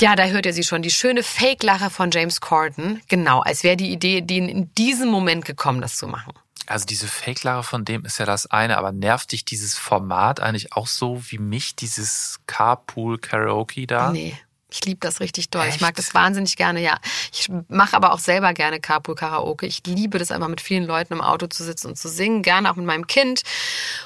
Ja, 0.00 0.16
da 0.16 0.24
hört 0.24 0.46
ihr 0.46 0.54
sie 0.54 0.64
schon, 0.64 0.80
die 0.80 0.90
schöne 0.90 1.22
Fake-Lache 1.22 1.90
von 1.90 2.10
James 2.10 2.40
Corden. 2.40 3.02
Genau, 3.08 3.40
als 3.40 3.64
wäre 3.64 3.76
die 3.76 3.92
Idee 3.92 4.22
denen 4.22 4.48
in 4.48 4.74
diesem 4.74 5.10
Moment 5.10 5.44
gekommen, 5.44 5.82
das 5.82 5.96
zu 5.96 6.06
machen. 6.08 6.32
Also 6.66 6.86
diese 6.86 7.06
Fake-Lache 7.06 7.64
von 7.64 7.84
dem 7.84 8.06
ist 8.06 8.18
ja 8.18 8.24
das 8.24 8.46
eine, 8.46 8.78
aber 8.78 8.92
nervt 8.92 9.32
dich 9.32 9.44
dieses 9.44 9.76
Format 9.76 10.40
eigentlich 10.40 10.72
auch 10.72 10.86
so 10.86 11.20
wie 11.28 11.36
mich, 11.36 11.76
dieses 11.76 12.40
Carpool-Karaoke 12.46 13.86
da? 13.86 14.10
Nee. 14.10 14.38
Ich 14.72 14.84
liebe 14.84 15.00
das 15.00 15.20
richtig 15.20 15.50
doll. 15.50 15.66
Ich 15.66 15.74
Echt? 15.74 15.80
mag 15.80 15.94
das 15.96 16.14
wahnsinnig 16.14 16.56
gerne, 16.56 16.80
ja. 16.80 16.98
Ich 17.32 17.48
mache 17.68 17.96
aber 17.96 18.12
auch 18.12 18.18
selber 18.18 18.52
gerne 18.54 18.80
Carpool 18.80 19.14
Karaoke. 19.14 19.66
Ich 19.66 19.82
liebe 19.86 20.18
das 20.18 20.30
einfach 20.30 20.48
mit 20.48 20.60
vielen 20.60 20.84
Leuten 20.84 21.14
im 21.14 21.20
Auto 21.20 21.46
zu 21.46 21.64
sitzen 21.64 21.88
und 21.88 21.96
zu 21.96 22.08
singen, 22.08 22.42
gerne 22.42 22.70
auch 22.70 22.76
mit 22.76 22.86
meinem 22.86 23.06
Kind 23.06 23.42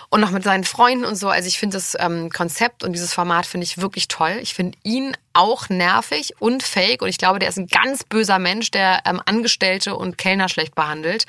und 0.08 0.20
noch 0.20 0.30
mit 0.30 0.44
seinen 0.44 0.64
Freunden 0.64 1.04
und 1.04 1.16
so. 1.16 1.28
Also 1.28 1.48
ich 1.48 1.58
finde 1.58 1.76
das 1.76 1.96
ähm, 1.98 2.30
Konzept 2.30 2.84
und 2.84 2.92
dieses 2.92 3.12
Format 3.12 3.46
finde 3.46 3.64
ich 3.64 3.78
wirklich 3.78 4.08
toll. 4.08 4.38
Ich 4.40 4.54
finde 4.54 4.78
ihn 4.82 5.16
auch 5.32 5.68
nervig 5.68 6.34
und 6.38 6.62
fake 6.62 7.02
und 7.02 7.08
ich 7.08 7.18
glaube, 7.18 7.38
der 7.38 7.48
ist 7.48 7.58
ein 7.58 7.66
ganz 7.66 8.04
böser 8.04 8.38
Mensch, 8.38 8.70
der 8.70 9.02
ähm, 9.04 9.20
Angestellte 9.24 9.96
und 9.96 10.18
Kellner 10.18 10.48
schlecht 10.48 10.74
behandelt. 10.74 11.26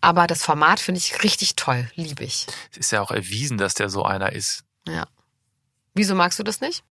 Aber 0.00 0.26
das 0.26 0.42
Format 0.42 0.80
finde 0.80 0.98
ich 0.98 1.22
richtig 1.22 1.54
toll, 1.54 1.88
liebe 1.94 2.24
ich. 2.24 2.46
Es 2.72 2.76
ist 2.76 2.92
ja 2.92 3.00
auch 3.00 3.12
erwiesen, 3.12 3.56
dass 3.56 3.74
der 3.74 3.88
so 3.88 4.02
einer 4.02 4.32
ist. 4.32 4.64
Ja. 4.86 5.06
Wieso 5.94 6.14
magst 6.14 6.38
du 6.38 6.42
das 6.42 6.60
nicht? 6.60 6.82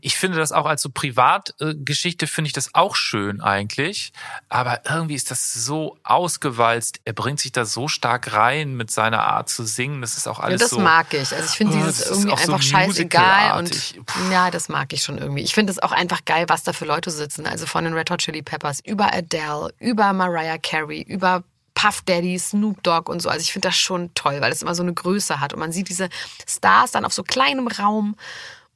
Ich 0.00 0.16
finde 0.16 0.38
das 0.38 0.52
auch 0.52 0.66
als 0.66 0.82
so 0.82 0.90
Privatgeschichte 0.90 2.26
finde 2.26 2.48
ich 2.48 2.52
das 2.52 2.74
auch 2.74 2.96
schön 2.96 3.40
eigentlich, 3.40 4.12
aber 4.48 4.80
irgendwie 4.88 5.14
ist 5.14 5.30
das 5.30 5.52
so 5.52 5.98
ausgewalzt. 6.04 7.00
Er 7.04 7.12
bringt 7.12 7.40
sich 7.40 7.52
da 7.52 7.64
so 7.64 7.88
stark 7.88 8.32
rein 8.32 8.74
mit 8.76 8.90
seiner 8.90 9.24
Art 9.24 9.48
zu 9.48 9.64
singen. 9.64 10.00
Das 10.00 10.16
ist 10.16 10.26
auch 10.28 10.38
Ja, 10.38 10.44
alles 10.44 10.60
das 10.60 10.70
so. 10.70 10.80
mag 10.80 11.12
ich. 11.12 11.32
Also 11.32 11.44
ich 11.44 11.50
finde 11.56 11.74
Oh, 11.74 11.76
dieses 11.78 11.98
das 11.98 12.06
ist 12.06 12.10
irgendwie 12.18 12.32
auch 12.32 12.38
so 12.38 12.52
einfach 12.52 12.62
scheißegal 12.62 13.58
und. 13.58 14.06
Puh. 14.06 14.30
ja, 14.30 14.50
das 14.50 14.68
mag 14.68 14.92
ich 14.92 15.02
schon 15.02 15.18
irgendwie. 15.18 15.42
Ich 15.42 15.54
finde 15.54 15.72
es 15.72 15.78
auch 15.78 15.92
einfach 15.92 16.24
geil, 16.24 16.46
was 16.48 16.62
da 16.62 16.72
für 16.72 16.84
Leute 16.84 17.10
sitzen. 17.10 17.46
Also 17.46 17.66
von 17.66 17.84
den 17.84 17.94
Red 17.94 18.10
Hot 18.10 18.20
Chili 18.20 18.42
Peppers 18.42 18.80
über 18.84 19.12
Adele, 19.12 19.72
über 19.78 20.12
Mariah 20.12 20.58
Carey, 20.58 21.02
über 21.02 21.42
Puff 21.74 22.00
Daddy, 22.02 22.38
Snoop 22.38 22.82
Dogg 22.82 23.10
und 23.10 23.20
so. 23.20 23.28
Also 23.28 23.42
ich 23.42 23.52
finde 23.52 23.68
das 23.68 23.76
schon 23.76 24.12
toll, 24.14 24.40
weil 24.40 24.50
es 24.50 24.62
immer 24.62 24.74
so 24.74 24.82
eine 24.82 24.94
Größe 24.94 25.40
hat 25.40 25.52
und 25.52 25.58
man 25.60 25.72
sieht 25.72 25.88
diese 25.90 26.08
Stars 26.48 26.92
dann 26.92 27.04
auf 27.04 27.12
so 27.12 27.22
kleinem 27.22 27.68
Raum 27.68 28.16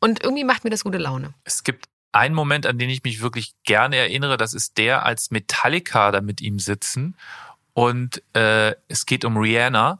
und 0.01 0.23
irgendwie 0.23 0.45
macht 0.45 0.65
mir 0.65 0.71
das 0.71 0.85
gute 0.85 0.99
Laune. 0.99 1.35
Es 1.45 1.63
gibt 1.65 1.87
einen 2.13 2.35
Moment, 2.35 2.67
an 2.67 2.79
den 2.79 2.91
ich 2.91 3.05
mich 3.05 3.21
wirklich 3.21 3.55
gerne 3.65 3.97
erinnere. 3.97 4.37
Das 4.37 4.55
ist 4.55 4.79
der, 4.79 5.05
als 5.05 5.31
Metallica 5.31 6.11
da 6.11 6.21
mit 6.21 6.41
ihm 6.41 6.59
sitzen 6.59 7.17
und 7.73 8.23
äh, 8.35 8.75
es 8.89 9.07
geht 9.07 9.25
um 9.25 9.37
Rihanna. 9.37 9.99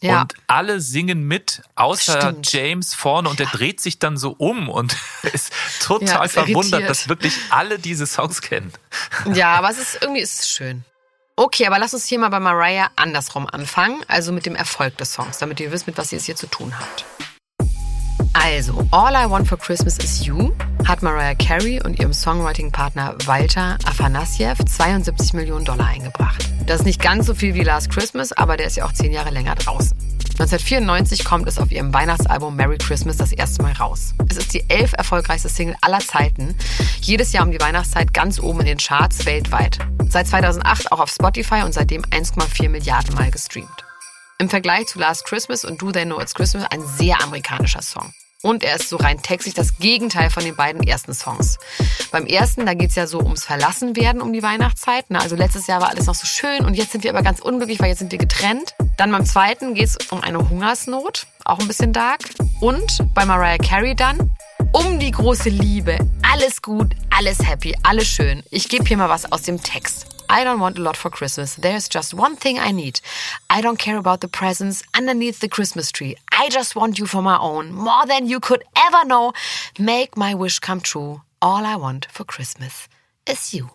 Ja. 0.00 0.22
Und 0.22 0.34
alle 0.48 0.80
singen 0.80 1.28
mit, 1.28 1.62
außer 1.76 2.20
Stimmt. 2.20 2.52
James 2.52 2.92
vorne 2.92 3.28
und 3.28 3.38
der 3.38 3.46
dreht 3.46 3.80
sich 3.80 4.00
dann 4.00 4.16
so 4.16 4.34
um 4.36 4.68
und 4.68 4.96
ist 5.32 5.52
total 5.80 6.08
Ja, 6.08 6.24
ist 6.24 6.32
verwundert, 6.32 6.72
irritiert. 6.72 6.90
dass 6.90 7.08
wirklich 7.08 7.38
alle 7.50 7.78
diese 7.78 8.06
Songs 8.06 8.42
kennen. 8.42 8.72
Ja, 9.32 9.54
aber 9.54 9.70
es 9.70 9.78
ist 9.78 9.98
irgendwie 10.02 10.20
ist 10.20 10.40
es 10.40 10.50
schön. 10.50 10.84
Okay, 11.36 11.66
aber 11.66 11.78
lass 11.78 11.94
uns 11.94 12.06
hier 12.06 12.18
mal 12.18 12.30
bei 12.30 12.40
Mariah 12.40 12.90
andersrum 12.96 13.46
anfangen, 13.46 14.04
also 14.08 14.32
mit 14.32 14.44
dem 14.44 14.56
Erfolg 14.56 14.98
des 14.98 15.12
Songs, 15.12 15.38
damit 15.38 15.60
ihr 15.60 15.70
wisst, 15.70 15.86
mit 15.86 15.96
was 15.96 16.10
ihr 16.10 16.18
es 16.18 16.24
hier 16.24 16.36
zu 16.36 16.48
tun 16.48 16.74
habt. 16.78 17.04
Also, 18.34 18.86
All 18.90 19.14
I 19.14 19.30
Want 19.30 19.46
for 19.46 19.58
Christmas 19.58 19.98
is 19.98 20.26
You 20.26 20.52
hat 20.86 21.02
Mariah 21.02 21.34
Carey 21.34 21.80
und 21.82 21.98
ihrem 22.00 22.12
Songwriting-Partner 22.12 23.16
Walter 23.26 23.78
Afanasiev 23.84 24.58
72 24.64 25.34
Millionen 25.34 25.64
Dollar 25.64 25.86
eingebracht. 25.86 26.48
Das 26.66 26.80
ist 26.80 26.86
nicht 26.86 27.00
ganz 27.00 27.26
so 27.26 27.34
viel 27.34 27.54
wie 27.54 27.62
Last 27.62 27.90
Christmas, 27.90 28.32
aber 28.32 28.56
der 28.56 28.66
ist 28.66 28.76
ja 28.76 28.86
auch 28.86 28.92
zehn 28.92 29.12
Jahre 29.12 29.30
länger 29.30 29.54
draußen. 29.54 29.96
1994 30.32 31.24
kommt 31.24 31.46
es 31.46 31.58
auf 31.58 31.70
ihrem 31.70 31.92
Weihnachtsalbum 31.92 32.56
Merry 32.56 32.78
Christmas 32.78 33.18
das 33.18 33.32
erste 33.32 33.62
Mal 33.62 33.72
raus. 33.72 34.14
Es 34.28 34.38
ist 34.38 34.54
die 34.54 34.64
elf 34.68 34.92
erfolgreichste 34.94 35.48
Single 35.48 35.76
aller 35.82 36.00
Zeiten. 36.00 36.56
Jedes 37.00 37.32
Jahr 37.32 37.44
um 37.44 37.52
die 37.52 37.60
Weihnachtszeit 37.60 38.14
ganz 38.14 38.40
oben 38.40 38.60
in 38.60 38.66
den 38.66 38.78
Charts 38.78 39.26
weltweit. 39.26 39.78
Seit 40.08 40.26
2008 40.26 40.90
auch 40.90 41.00
auf 41.00 41.10
Spotify 41.10 41.62
und 41.64 41.74
seitdem 41.74 42.02
1,4 42.02 42.70
Milliarden 42.70 43.14
Mal 43.14 43.30
gestreamt. 43.30 43.84
Im 44.38 44.48
Vergleich 44.48 44.86
zu 44.86 44.98
Last 44.98 45.26
Christmas 45.26 45.64
und 45.64 45.80
Do 45.80 45.92
They 45.92 46.04
Know 46.04 46.20
It's 46.20 46.34
Christmas 46.34 46.64
ein 46.70 46.82
sehr 46.96 47.22
amerikanischer 47.22 47.82
Song. 47.82 48.12
Und 48.42 48.64
er 48.64 48.76
ist 48.76 48.88
so 48.88 48.96
rein 48.96 49.22
textlich 49.22 49.54
das 49.54 49.78
Gegenteil 49.78 50.28
von 50.28 50.44
den 50.44 50.56
beiden 50.56 50.82
ersten 50.82 51.14
Songs. 51.14 51.58
Beim 52.10 52.26
ersten, 52.26 52.66
da 52.66 52.74
geht's 52.74 52.96
ja 52.96 53.06
so 53.06 53.20
ums 53.20 53.44
Verlassenwerden 53.44 54.20
um 54.20 54.32
die 54.32 54.42
Weihnachtszeit. 54.42 55.10
Ne? 55.10 55.20
Also 55.20 55.36
letztes 55.36 55.68
Jahr 55.68 55.80
war 55.80 55.90
alles 55.90 56.06
noch 56.06 56.16
so 56.16 56.26
schön 56.26 56.64
und 56.64 56.74
jetzt 56.74 56.92
sind 56.92 57.04
wir 57.04 57.10
aber 57.10 57.22
ganz 57.22 57.40
unglücklich, 57.40 57.78
weil 57.78 57.88
jetzt 57.88 58.00
sind 58.00 58.10
wir 58.10 58.18
getrennt. 58.18 58.74
Dann 58.96 59.12
beim 59.12 59.24
zweiten 59.24 59.74
geht's 59.74 59.96
um 60.10 60.20
eine 60.20 60.48
Hungersnot, 60.50 61.26
auch 61.44 61.60
ein 61.60 61.68
bisschen 61.68 61.92
dark. 61.92 62.20
Und 62.60 63.14
bei 63.14 63.24
Mariah 63.24 63.58
Carey 63.58 63.94
dann 63.94 64.32
um 64.72 64.98
die 64.98 65.10
große 65.12 65.48
Liebe. 65.48 65.98
Alles 66.32 66.62
gut, 66.62 66.94
alles 67.10 67.38
happy, 67.38 67.76
alles 67.82 68.08
schön. 68.08 68.42
Ich 68.50 68.68
gebe 68.68 68.84
hier 68.84 68.96
mal 68.96 69.08
was 69.08 69.30
aus 69.30 69.42
dem 69.42 69.62
Text. 69.62 70.11
I 70.28 70.44
don't 70.44 70.60
want 70.60 70.78
a 70.78 70.82
lot 70.82 70.96
for 70.96 71.10
Christmas. 71.10 71.56
There's 71.56 71.88
just 71.88 72.14
one 72.14 72.36
thing 72.36 72.58
I 72.58 72.70
need. 72.70 73.00
I 73.50 73.60
don't 73.60 73.78
care 73.78 73.98
about 73.98 74.20
the 74.20 74.28
presents 74.28 74.82
underneath 74.96 75.40
the 75.40 75.48
Christmas 75.48 75.92
tree. 75.92 76.16
I 76.32 76.48
just 76.48 76.74
want 76.74 76.98
you 76.98 77.06
for 77.06 77.22
my 77.22 77.38
own, 77.38 77.72
more 77.72 78.06
than 78.06 78.26
you 78.26 78.40
could 78.40 78.64
ever 78.76 79.04
know. 79.04 79.32
Make 79.78 80.16
my 80.16 80.34
wish 80.34 80.58
come 80.58 80.80
true. 80.80 81.22
All 81.40 81.64
I 81.66 81.76
want 81.76 82.06
for 82.10 82.24
Christmas 82.24 82.88
is 83.26 83.52
you. 83.52 83.70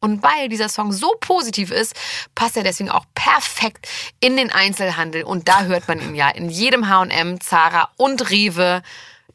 Und 0.00 0.22
weil 0.22 0.48
dieser 0.48 0.68
Song 0.68 0.92
so 0.92 1.14
positiv 1.20 1.70
ist, 1.70 1.94
passt 2.34 2.56
er 2.56 2.64
deswegen 2.64 2.90
auch 2.90 3.04
perfekt 3.14 3.88
in 4.18 4.36
den 4.36 4.50
Einzelhandel. 4.50 5.22
Und 5.22 5.48
da 5.48 5.62
hört 5.62 5.86
man 5.86 6.00
ihn 6.00 6.16
ja 6.16 6.28
in 6.28 6.50
jedem 6.50 6.88
H&M, 6.88 7.40
Zara 7.40 7.90
und 7.96 8.30
Rewe. 8.30 8.82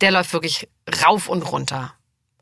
Der 0.02 0.12
läuft 0.12 0.34
wirklich 0.34 0.68
rauf 1.06 1.30
und 1.30 1.44
runter. 1.44 1.94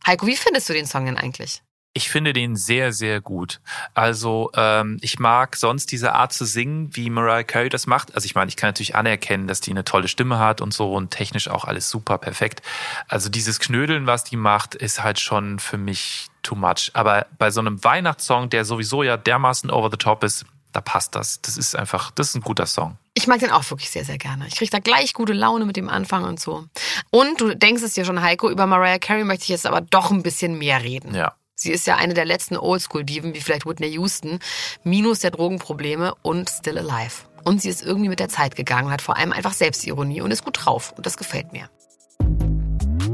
Heiko, 0.05 0.25
wie 0.25 0.35
findest 0.35 0.69
du 0.69 0.73
den 0.73 0.87
Song 0.87 1.05
denn 1.05 1.17
eigentlich? 1.17 1.61
Ich 1.97 2.09
finde 2.09 2.33
den 2.33 2.57
sehr, 2.57 2.91
sehr 2.91 3.21
gut. 3.21 3.61
Also 3.93 4.51
ähm, 4.53 4.97
ich 4.99 5.17
mag 5.17 5.55
sonst 5.55 5.93
diese 5.93 6.11
Art 6.11 6.33
zu 6.33 6.43
singen, 6.43 6.89
wie 6.93 7.09
Mariah 7.09 7.43
Carey 7.43 7.69
das 7.69 7.87
macht. 7.87 8.13
Also 8.15 8.25
ich 8.25 8.35
meine, 8.35 8.49
ich 8.49 8.57
kann 8.57 8.67
natürlich 8.67 8.95
anerkennen, 8.95 9.47
dass 9.47 9.61
die 9.61 9.71
eine 9.71 9.85
tolle 9.85 10.09
Stimme 10.09 10.37
hat 10.37 10.59
und 10.59 10.73
so 10.73 10.93
und 10.93 11.11
technisch 11.11 11.47
auch 11.47 11.63
alles 11.63 11.89
super 11.89 12.17
perfekt. 12.17 12.61
Also 13.07 13.29
dieses 13.29 13.61
Knödeln, 13.61 14.07
was 14.07 14.25
die 14.25 14.35
macht, 14.35 14.75
ist 14.75 15.03
halt 15.03 15.21
schon 15.21 15.57
für 15.57 15.77
mich 15.77 16.27
too 16.43 16.55
much. 16.55 16.91
Aber 16.91 17.27
bei 17.37 17.49
so 17.49 17.61
einem 17.61 17.81
Weihnachtssong, 17.81 18.49
der 18.49 18.65
sowieso 18.65 19.01
ja 19.01 19.15
dermaßen 19.15 19.71
over 19.71 19.89
the 19.89 19.95
top 19.95 20.25
ist, 20.25 20.45
da 20.73 20.81
passt 20.81 21.15
das. 21.15 21.39
Das 21.43 21.55
ist 21.55 21.77
einfach, 21.77 22.11
das 22.11 22.27
ist 22.27 22.35
ein 22.35 22.41
guter 22.41 22.65
Song. 22.65 22.97
Ich 23.13 23.27
mag 23.27 23.39
den 23.39 23.51
auch 23.51 23.69
wirklich 23.71 23.89
sehr, 23.89 24.03
sehr 24.03 24.17
gerne. 24.17 24.47
Ich 24.47 24.57
kriege 24.57 24.69
da 24.69 24.79
gleich 24.79 25.13
gute 25.13 25.31
Laune 25.31 25.63
mit 25.63 25.77
dem 25.77 25.87
Anfang 25.87 26.25
und 26.25 26.41
so. 26.41 26.65
Und 27.09 27.39
du 27.39 27.55
denkst 27.55 27.83
es 27.83 27.93
dir 27.93 28.03
schon, 28.03 28.21
Heiko, 28.21 28.49
über 28.49 28.65
Mariah 28.65 28.99
Carey 28.99 29.23
möchte 29.23 29.43
ich 29.43 29.49
jetzt 29.49 29.65
aber 29.65 29.79
doch 29.79 30.11
ein 30.11 30.23
bisschen 30.23 30.57
mehr 30.57 30.83
reden. 30.83 31.15
Ja. 31.15 31.35
Sie 31.57 31.71
ist 31.71 31.87
ja 31.87 31.95
eine 31.95 32.13
der 32.13 32.25
letzten 32.25 32.57
Oldschool-Diven, 32.57 33.33
wie 33.33 33.39
vielleicht 33.39 33.65
Whitney 33.65 33.87
Houston, 33.93 34.39
minus 34.83 35.19
der 35.19 35.31
Drogenprobleme 35.31 36.13
und 36.21 36.49
still 36.49 36.77
alive. 36.77 37.23
Und 37.45 37.61
sie 37.61 37.69
ist 37.69 37.81
irgendwie 37.81 38.09
mit 38.09 38.19
der 38.19 38.27
Zeit 38.27 38.57
gegangen, 38.57 38.91
hat 38.91 39.01
vor 39.01 39.15
allem 39.15 39.31
einfach 39.31 39.53
Selbstironie 39.53 40.19
und 40.19 40.31
ist 40.31 40.43
gut 40.43 40.65
drauf. 40.65 40.93
Und 40.97 41.05
das 41.05 41.15
gefällt 41.15 41.53
mir. 41.53 41.69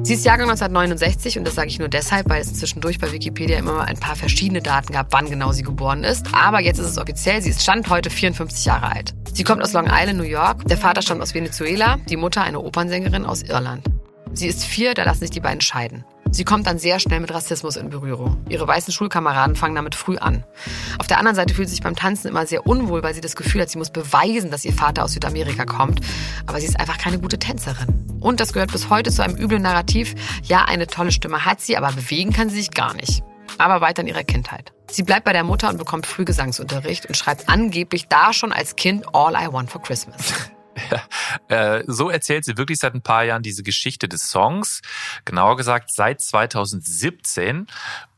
Sie 0.04 0.16
ist 0.16 0.26
Jahrgang 0.26 0.50
1969 0.50 1.38
und 1.38 1.46
das 1.46 1.54
sage 1.54 1.68
ich 1.68 1.78
nur 1.78 1.88
deshalb, 1.88 2.30
weil 2.30 2.42
es 2.42 2.56
zwischendurch 2.56 2.98
bei 2.98 3.12
Wikipedia 3.12 3.60
immer 3.60 3.74
mal 3.74 3.86
ein 3.86 4.00
paar 4.00 4.16
verschiedene 4.16 4.64
Daten 4.64 4.92
gab, 4.92 5.14
wann 5.14 5.30
genau 5.30 5.52
sie 5.52 5.62
geboren 5.62 6.04
ist. 6.04 6.34
Aber 6.34 6.60
jetzt 6.60 6.80
ist 6.80 6.88
es 6.88 6.98
offiziell, 6.98 7.44
sie 7.44 7.52
ist 7.52 7.62
Stand 7.62 7.90
heute 7.92 8.10
54 8.10 8.66
Jahre 8.66 8.92
alt. 8.92 9.14
Sie 9.32 9.44
kommt 9.44 9.62
aus 9.62 9.74
Long 9.74 9.86
Island, 9.88 10.18
New 10.18 10.24
York. 10.24 10.66
Der 10.68 10.78
Vater 10.78 11.04
stammt 11.04 11.22
aus 11.22 11.36
Venezuela, 11.36 11.98
die 12.10 12.18
Mutter 12.18 12.42
eine 12.42 12.60
Opernsängerin 12.60 13.26
aus 13.26 13.44
Irland. 13.44 13.86
Sie 14.34 14.48
ist 14.48 14.66
vier, 14.66 14.96
da 14.96 15.04
lassen 15.04 15.20
sich 15.20 15.30
die 15.30 15.42
beiden 15.42 15.62
scheiden. 15.62 16.04
Sie 16.34 16.46
kommt 16.46 16.66
dann 16.66 16.80
sehr 16.80 17.00
schnell 17.00 17.20
mit 17.20 17.34
Rassismus 17.34 17.76
in 17.76 17.90
Berührung. 17.90 18.38
Ihre 18.48 18.66
weißen 18.66 18.94
Schulkameraden 18.94 19.58
fangen 19.58 19.76
damit 19.76 19.96
früh 19.96 20.18
an. 20.18 20.46
Auf 20.98 21.08
der 21.08 21.18
anderen 21.18 21.36
Seite 21.36 21.54
fühlt 21.54 21.68
sie 21.68 21.76
sich 21.76 21.84
beim 21.84 21.98
Tanzen 21.98 22.30
immer 22.30 22.46
sehr 22.48 22.66
unwohl, 22.66 23.04
weil 23.04 23.14
sie 23.14 23.20
das 23.20 23.36
Gefühl 23.36 23.62
hat, 23.62 23.70
sie 23.70 23.78
muss 23.78 23.90
beweisen, 23.90 24.50
dass 24.50 24.64
ihr 24.64 24.72
Vater 24.72 25.04
aus 25.04 25.12
Südamerika 25.12 25.66
kommt. 25.66 26.00
Aber 26.48 26.62
sie 26.62 26.68
ist 26.68 26.80
einfach 26.80 26.98
keine 26.98 27.20
gute 27.20 27.38
Tänzerin. 27.38 28.18
Und 28.22 28.40
das 28.40 28.54
gehört 28.54 28.72
bis 28.72 28.90
heute 28.90 29.12
zu 29.12 29.22
einem 29.22 29.36
üblen 29.36 29.62
Narrativ. 29.62 30.16
Ja, 30.44 30.64
eine 30.64 30.88
tolle 30.88 31.12
Stimme 31.12 31.44
hat 31.44 31.60
sie, 31.60 31.76
aber 31.76 31.92
bewegen 31.92 32.32
kann 32.32 32.50
sie 32.50 32.58
sich 32.58 32.72
gar 32.72 32.94
nicht. 32.94 33.24
Aber 33.58 33.82
weiter 33.82 34.02
in 34.02 34.08
ihrer 34.08 34.24
Kindheit. 34.24 34.72
Sie 34.90 35.04
bleibt 35.04 35.26
bei 35.26 35.34
der 35.34 35.44
Mutter 35.44 35.70
und 35.70 35.78
bekommt 35.78 36.06
früh 36.06 36.24
Gesangsunterricht 36.24 37.08
und 37.08 37.18
schreibt 37.18 37.50
angeblich 37.50 38.08
da 38.08 38.32
schon 38.32 38.54
als 38.54 38.78
Kind 38.78 39.06
All 39.14 39.34
I 39.34 39.52
Want 39.52 39.70
for 39.70 39.82
Christmas. 39.82 40.34
Äh, 41.48 41.84
so 41.88 42.10
erzählt 42.10 42.46
sie 42.46 42.58
wirklich 42.58 42.80
seit 42.80 42.94
ein 42.94 43.02
paar 43.02 43.24
Jahren 43.24 43.42
diese 43.42 43.64
Geschichte 43.64 44.08
des 44.08 44.30
Songs. 44.30 44.82
Genauer 45.26 45.58
gesagt 45.58 45.92
seit 45.92 46.22
2017. 46.22 47.68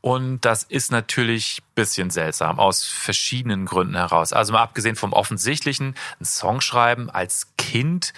Und 0.00 0.44
das 0.44 0.62
ist 0.64 0.92
natürlich 0.92 1.62
bisschen 1.74 2.10
seltsam 2.10 2.58
aus 2.58 2.84
verschiedenen 2.84 3.66
Gründen 3.66 3.94
heraus. 3.94 4.32
Also 4.32 4.52
mal 4.52 4.62
abgesehen 4.62 4.96
vom 4.96 5.12
offensichtlichen, 5.12 5.94
ein 6.20 6.24
Song 6.24 6.60
schreiben 6.60 7.10
als 7.10 7.48
Kind 7.56 8.12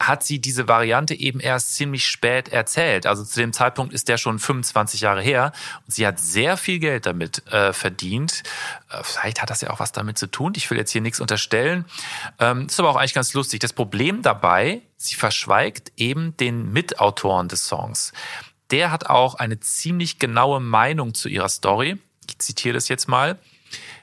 hat 0.00 0.22
sie 0.22 0.40
diese 0.40 0.68
Variante 0.68 1.14
eben 1.14 1.40
erst 1.40 1.74
ziemlich 1.74 2.06
spät 2.06 2.48
erzählt. 2.48 3.06
Also 3.06 3.24
zu 3.24 3.40
dem 3.40 3.52
Zeitpunkt 3.52 3.92
ist 3.92 4.08
der 4.08 4.16
schon 4.16 4.38
25 4.38 5.00
Jahre 5.00 5.22
her 5.22 5.52
und 5.84 5.92
sie 5.92 6.06
hat 6.06 6.20
sehr 6.20 6.56
viel 6.56 6.78
Geld 6.78 7.06
damit 7.06 7.46
äh, 7.48 7.72
verdient. 7.72 8.42
Äh, 8.90 9.02
vielleicht 9.02 9.42
hat 9.42 9.50
das 9.50 9.60
ja 9.60 9.70
auch 9.70 9.80
was 9.80 9.92
damit 9.92 10.16
zu 10.16 10.28
tun. 10.28 10.52
Ich 10.56 10.70
will 10.70 10.78
jetzt 10.78 10.92
hier 10.92 11.00
nichts 11.00 11.20
unterstellen. 11.20 11.84
Ähm, 12.38 12.66
ist 12.66 12.78
aber 12.78 12.90
auch 12.90 12.96
eigentlich 12.96 13.14
ganz 13.14 13.34
lustig. 13.34 13.60
Das 13.60 13.72
Problem 13.72 14.22
dabei, 14.22 14.82
sie 14.96 15.16
verschweigt 15.16 15.92
eben 15.96 16.36
den 16.36 16.72
Mitautoren 16.72 17.48
des 17.48 17.66
Songs. 17.66 18.12
Der 18.70 18.92
hat 18.92 19.06
auch 19.06 19.34
eine 19.34 19.58
ziemlich 19.58 20.18
genaue 20.18 20.60
Meinung 20.60 21.14
zu 21.14 21.28
ihrer 21.28 21.48
Story. 21.48 21.98
Ich 22.28 22.38
zitiere 22.38 22.74
das 22.74 22.88
jetzt 22.88 23.08
mal. 23.08 23.38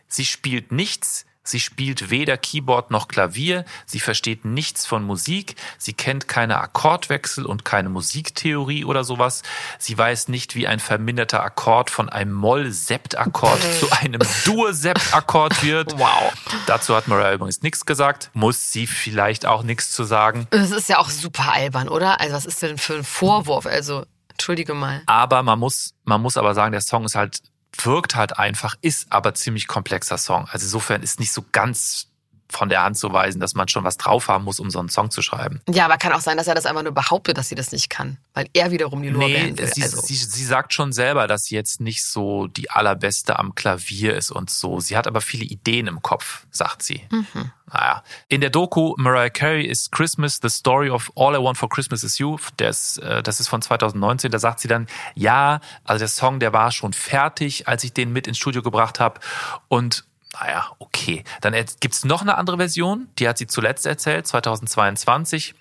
Sie 0.07 0.25
spielt 0.25 0.71
nichts, 0.71 1.24
Sie 1.47 1.59
spielt 1.59 2.09
weder 2.09 2.37
Keyboard 2.37 2.89
noch 2.89 3.07
Klavier, 3.07 3.65
sie 3.85 3.99
versteht 3.99 4.45
nichts 4.45 4.87
von 4.87 5.03
Musik, 5.03 5.55
sie 5.77 5.93
kennt 5.93 6.27
keine 6.27 6.57
Akkordwechsel 6.57 7.45
und 7.45 7.63
keine 7.63 7.89
Musiktheorie 7.89 8.83
oder 8.83 9.03
sowas. 9.03 9.43
Sie 9.77 9.95
weiß 9.95 10.27
nicht, 10.27 10.55
wie 10.55 10.67
ein 10.67 10.79
verminderter 10.79 11.43
Akkord 11.43 11.91
von 11.91 12.09
einem 12.09 12.33
Moll-Sept-Akkord 12.33 13.61
zu 13.79 13.91
einem 13.91 14.21
Dur-Sept-Akkord 14.45 15.63
wird. 15.63 15.99
Wow. 15.99 16.33
Dazu 16.65 16.95
hat 16.95 17.07
Mariah 17.07 17.33
übrigens 17.33 17.61
nichts 17.61 17.85
gesagt. 17.85 18.31
Muss 18.33 18.71
sie 18.71 18.87
vielleicht 18.87 19.45
auch 19.45 19.61
nichts 19.61 19.91
zu 19.91 20.03
sagen. 20.03 20.47
Das 20.49 20.71
ist 20.71 20.89
ja 20.89 20.97
auch 20.97 21.11
super 21.11 21.53
albern, 21.53 21.89
oder? 21.89 22.19
Also 22.19 22.33
was 22.33 22.45
ist 22.45 22.61
denn 22.63 22.79
für 22.79 22.95
ein 22.95 23.03
Vorwurf? 23.03 23.67
Also, 23.67 24.05
entschuldige 24.29 24.73
mal. 24.73 25.03
Aber 25.05 25.43
man 25.43 25.59
muss, 25.59 25.93
man 26.05 26.21
muss 26.21 26.37
aber 26.37 26.55
sagen, 26.55 26.71
der 26.71 26.81
Song 26.81 27.05
ist 27.05 27.13
halt 27.13 27.39
wirkt 27.83 28.15
halt 28.15 28.37
einfach, 28.37 28.75
ist 28.81 29.07
aber 29.11 29.33
ziemlich 29.33 29.67
komplexer 29.67 30.17
Song. 30.17 30.47
Also 30.51 30.65
insofern 30.65 31.03
ist 31.03 31.19
nicht 31.19 31.31
so 31.31 31.43
ganz 31.51 32.07
von 32.49 32.69
der 32.69 32.83
Hand 32.83 32.97
zu 32.97 33.11
weisen, 33.11 33.39
dass 33.41 33.55
man 33.55 33.67
schon 33.67 33.83
was 33.83 33.97
drauf 33.97 34.27
haben 34.27 34.43
muss, 34.43 34.59
um 34.59 34.69
so 34.69 34.79
einen 34.79 34.89
Song 34.89 35.09
zu 35.11 35.21
schreiben. 35.21 35.61
Ja, 35.69 35.85
aber 35.85 35.97
kann 35.97 36.13
auch 36.13 36.21
sein, 36.21 36.37
dass 36.37 36.47
er 36.47 36.55
das 36.55 36.65
einfach 36.65 36.83
nur 36.83 36.91
behauptet, 36.93 37.37
dass 37.37 37.49
sie 37.49 37.55
das 37.55 37.71
nicht 37.71 37.89
kann, 37.89 38.17
weil 38.33 38.47
er 38.53 38.71
wiederum 38.71 39.01
die 39.01 39.09
Lorbeeren 39.09 39.53
Nee, 39.53 39.57
will. 39.57 39.73
sie, 39.73 39.83
also. 39.83 40.01
sie, 40.01 40.15
sie 40.15 40.45
sagt 40.45 40.73
schon 40.73 40.93
selber, 40.93 41.27
dass 41.27 41.45
sie 41.45 41.55
jetzt 41.55 41.81
nicht 41.81 42.05
so 42.05 42.47
die 42.47 42.69
allerbeste 42.69 43.39
am 43.39 43.55
Klavier 43.55 44.15
ist 44.15 44.31
und 44.31 44.49
so. 44.49 44.79
Sie 44.79 44.95
hat 44.95 45.07
aber 45.07 45.21
viele 45.21 45.43
Ideen 45.45 45.87
im 45.87 46.01
Kopf, 46.01 46.45
sagt 46.51 46.83
sie. 46.83 47.01
Mhm. 47.11 47.51
Naja. 47.73 48.03
In 48.29 48.41
der 48.41 48.51
Doku 48.51 48.93
Mariah 48.97 49.31
Carey 49.31 49.65
ist 49.65 49.91
Christmas, 49.91 50.39
the 50.41 50.49
story 50.49 50.89
of 50.89 51.11
all 51.15 51.33
I 51.33 51.39
want 51.43 51.57
for 51.57 51.67
Christmas 51.67 52.03
is 52.03 52.19
you. 52.19 52.37
Ist, 52.61 52.99
äh, 52.99 53.23
das 53.23 53.39
ist 53.39 53.47
von 53.47 53.61
2019. 53.61 54.29
Da 54.31 54.37
sagt 54.37 54.59
sie 54.59 54.67
dann, 54.67 54.85
ja, 55.15 55.59
also 55.83 55.99
der 55.99 56.07
Song, 56.07 56.39
der 56.39 56.53
war 56.53 56.71
schon 56.71 56.93
fertig, 56.93 57.67
als 57.67 57.83
ich 57.83 57.91
den 57.91 58.13
mit 58.13 58.27
ins 58.27 58.37
Studio 58.37 58.61
gebracht 58.61 58.99
habe. 58.99 59.19
Und 59.67 60.05
naja, 60.39 60.71
okay. 60.79 61.23
Dann 61.41 61.53
gibt's 61.79 62.05
noch 62.05 62.21
eine 62.21 62.37
andere 62.37 62.57
Version, 62.57 63.07
die 63.19 63.27
hat 63.27 63.37
sie 63.37 63.47
zuletzt 63.47 63.85
erzählt, 63.85 64.27
2022. 64.27 65.55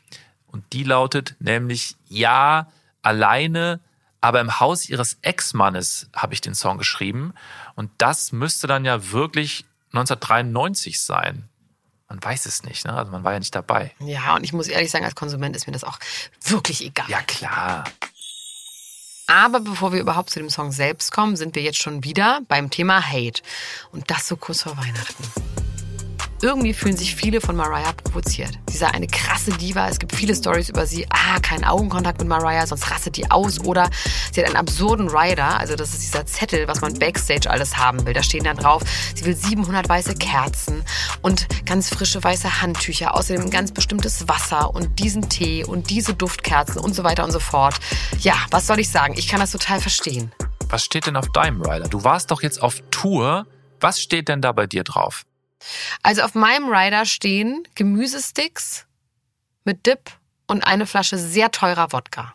Und 0.47 0.65
die 0.73 0.85
lautet 0.85 1.37
nämlich, 1.41 1.97
ja, 2.09 2.69
alleine, 3.03 3.81
aber 4.21 4.41
im 4.41 4.61
Haus 4.61 4.89
ihres 4.89 5.19
Ex-Mannes 5.23 6.09
habe 6.15 6.35
ich 6.35 6.41
den 6.41 6.55
Song 6.55 6.79
geschrieben. 6.79 7.35
Und 7.75 7.91
das 7.99 8.33
müsste 8.33 8.67
dann 8.67 8.85
ja 8.85 9.11
wirklich 9.11 9.65
1993 9.93 11.01
sein. 11.01 11.49
Man 12.09 12.23
weiß 12.23 12.47
es 12.47 12.63
nicht, 12.63 12.85
ne? 12.85 12.93
Also 12.93 13.11
man 13.11 13.25
war 13.25 13.33
ja 13.33 13.39
nicht 13.39 13.55
dabei. 13.55 13.93
Ja, 13.99 14.37
und 14.37 14.45
ich 14.45 14.53
muss 14.53 14.69
ehrlich 14.69 14.91
sagen, 14.91 15.05
als 15.05 15.15
Konsument 15.15 15.57
ist 15.57 15.67
mir 15.67 15.73
das 15.73 15.85
auch 15.85 15.99
wirklich 16.41 16.85
egal. 16.85 17.09
Ja, 17.09 17.23
klar. 17.23 17.85
Aber 19.27 19.61
bevor 19.61 19.93
wir 19.93 20.01
überhaupt 20.01 20.31
zu 20.31 20.39
dem 20.39 20.51
Song 20.51 20.71
selbst 20.71 21.13
kommen, 21.13 21.37
sind 21.37 21.55
wir 21.55 21.63
jetzt 21.63 21.79
schon 21.79 22.05
wieder 22.05 22.41
beim 22.49 22.71
Thema 22.71 23.01
Hate. 23.01 23.43
Und 23.93 24.11
das 24.11 24.29
so 24.29 24.37
kurz 24.37 24.63
vor 24.63 24.77
Weihnachten. 24.77 25.25
Irgendwie 26.45 26.75
fühlen 26.75 26.95
sich 26.95 27.15
viele 27.15 27.41
von 27.41 27.57
Mariah 27.57 27.95
provoziert. 27.95 28.51
Sie 28.69 28.77
sei 28.77 28.89
eine 28.89 29.07
krasse 29.07 29.51
Diva. 29.53 29.89
Es 29.89 29.99
gibt 29.99 30.15
viele 30.15 30.37
Stories 30.37 30.69
über 30.69 30.85
sie. 30.85 31.07
Ah, 31.09 31.41
kein 31.41 31.65
Augenkontakt 31.65 32.19
mit 32.19 32.29
Mariah, 32.29 32.67
sonst 32.67 32.91
rastet 32.91 33.17
die 33.17 33.31
aus. 33.31 33.61
Oder 33.61 33.89
sie 34.31 34.43
hat 34.43 34.49
einen 34.49 34.57
absurden 34.57 35.09
Rider. 35.09 35.59
Also 35.59 35.75
das 35.75 35.95
ist 35.95 36.03
dieser 36.03 36.27
Zettel, 36.27 36.69
was 36.69 36.83
man 36.83 36.93
backstage 36.99 37.51
alles 37.51 37.79
haben 37.79 38.05
will. 38.05 38.13
Da 38.13 38.23
stehen 38.23 38.45
dann 38.45 38.59
drauf, 38.59 38.83
sie 39.15 39.25
will 39.25 39.35
700 39.35 39.89
weiße 39.89 40.17
Kerzen 40.17 40.85
und 41.23 41.47
ganz 41.65 41.89
frische 41.89 42.23
weiße 42.23 42.61
Handtücher. 42.61 43.15
Außerdem 43.15 43.49
ganz 43.49 43.73
bestimmtes 43.73 44.29
Wasser 44.29 44.75
und 44.75 44.99
diesen 44.99 45.31
Tee 45.31 45.65
und 45.65 45.89
diese 45.89 46.13
Duftkerzen 46.13 46.79
und 46.79 46.95
so 46.95 47.05
weiter 47.05 47.25
und 47.25 47.33
so 47.33 47.41
fort. 47.41 47.77
Ja, 48.19 48.35
was 48.51 48.67
soll 48.67 48.81
ich 48.81 48.91
sagen? 48.91 49.15
Ich 49.17 49.29
kann 49.29 49.41
das 49.41 49.53
total 49.53 49.81
verstehen. 49.81 50.31
Was 50.69 50.85
steht 50.85 51.07
denn 51.07 51.17
auf 51.17 51.33
deinem 51.33 51.63
Rider? 51.63 51.89
Du 51.89 52.05
warst 52.05 52.31
doch 52.31 52.43
jetzt 52.43 52.61
auf 52.61 52.83
Tour. 52.91 53.47
Was 53.81 53.99
steht 53.99 54.29
denn 54.29 54.43
da 54.43 54.53
bei 54.53 54.67
dir 54.67 54.85
drauf? 54.85 55.25
Also 56.03 56.23
auf 56.23 56.35
meinem 56.35 56.69
Rider 56.69 57.05
stehen 57.07 57.67
Gemüsesticks 57.75 58.87
mit 59.65 59.87
Dip 59.87 60.11
und 60.47 60.67
eine 60.67 60.87
Flasche 60.87 61.19
sehr 61.19 61.51
teurer 61.51 61.93
Wodka. 61.93 62.35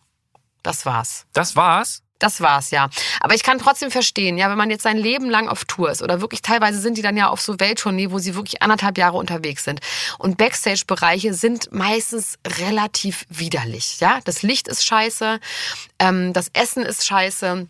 Das 0.63 0.85
war's. 0.85 1.25
Das 1.33 1.55
war's? 1.55 2.01
Das 2.19 2.41
war's, 2.41 2.71
ja. 2.71 2.89
Aber 3.21 3.33
ich 3.33 3.43
kann 3.43 3.59
trotzdem 3.59 3.91
verstehen, 3.91 4.37
ja, 4.37 4.49
wenn 4.49 4.57
man 4.57 4.69
jetzt 4.69 4.83
sein 4.83 4.97
Leben 4.97 5.29
lang 5.29 5.47
auf 5.47 5.63
Tour 5.63 5.89
ist 5.89 6.03
oder 6.03 6.19
wirklich 6.19 6.41
teilweise 6.41 6.79
sind 6.79 6.97
die 6.97 7.01
dann 7.01 7.15
ja 7.15 7.29
auf 7.29 7.39
so 7.39 7.57
Welttournee, 7.61 8.11
wo 8.11 8.19
sie 8.19 8.35
wirklich 8.35 8.61
anderthalb 8.61 8.97
Jahre 8.97 9.15
unterwegs 9.17 9.63
sind. 9.63 9.79
Und 10.17 10.37
Backstage-Bereiche 10.37 11.33
sind 11.33 11.71
meistens 11.71 12.37
relativ 12.45 13.25
widerlich, 13.29 14.01
ja. 14.01 14.19
Das 14.25 14.43
Licht 14.43 14.67
ist 14.67 14.85
scheiße, 14.85 15.39
ähm, 15.99 16.33
das 16.33 16.49
Essen 16.51 16.83
ist 16.83 17.05
scheiße. 17.05 17.67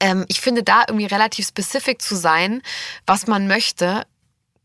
Ähm, 0.00 0.24
ich 0.28 0.40
finde 0.40 0.62
da 0.62 0.84
irgendwie 0.88 1.06
relativ 1.06 1.46
specific 1.46 2.00
zu 2.00 2.16
sein, 2.16 2.62
was 3.06 3.26
man 3.26 3.46
möchte, 3.46 4.06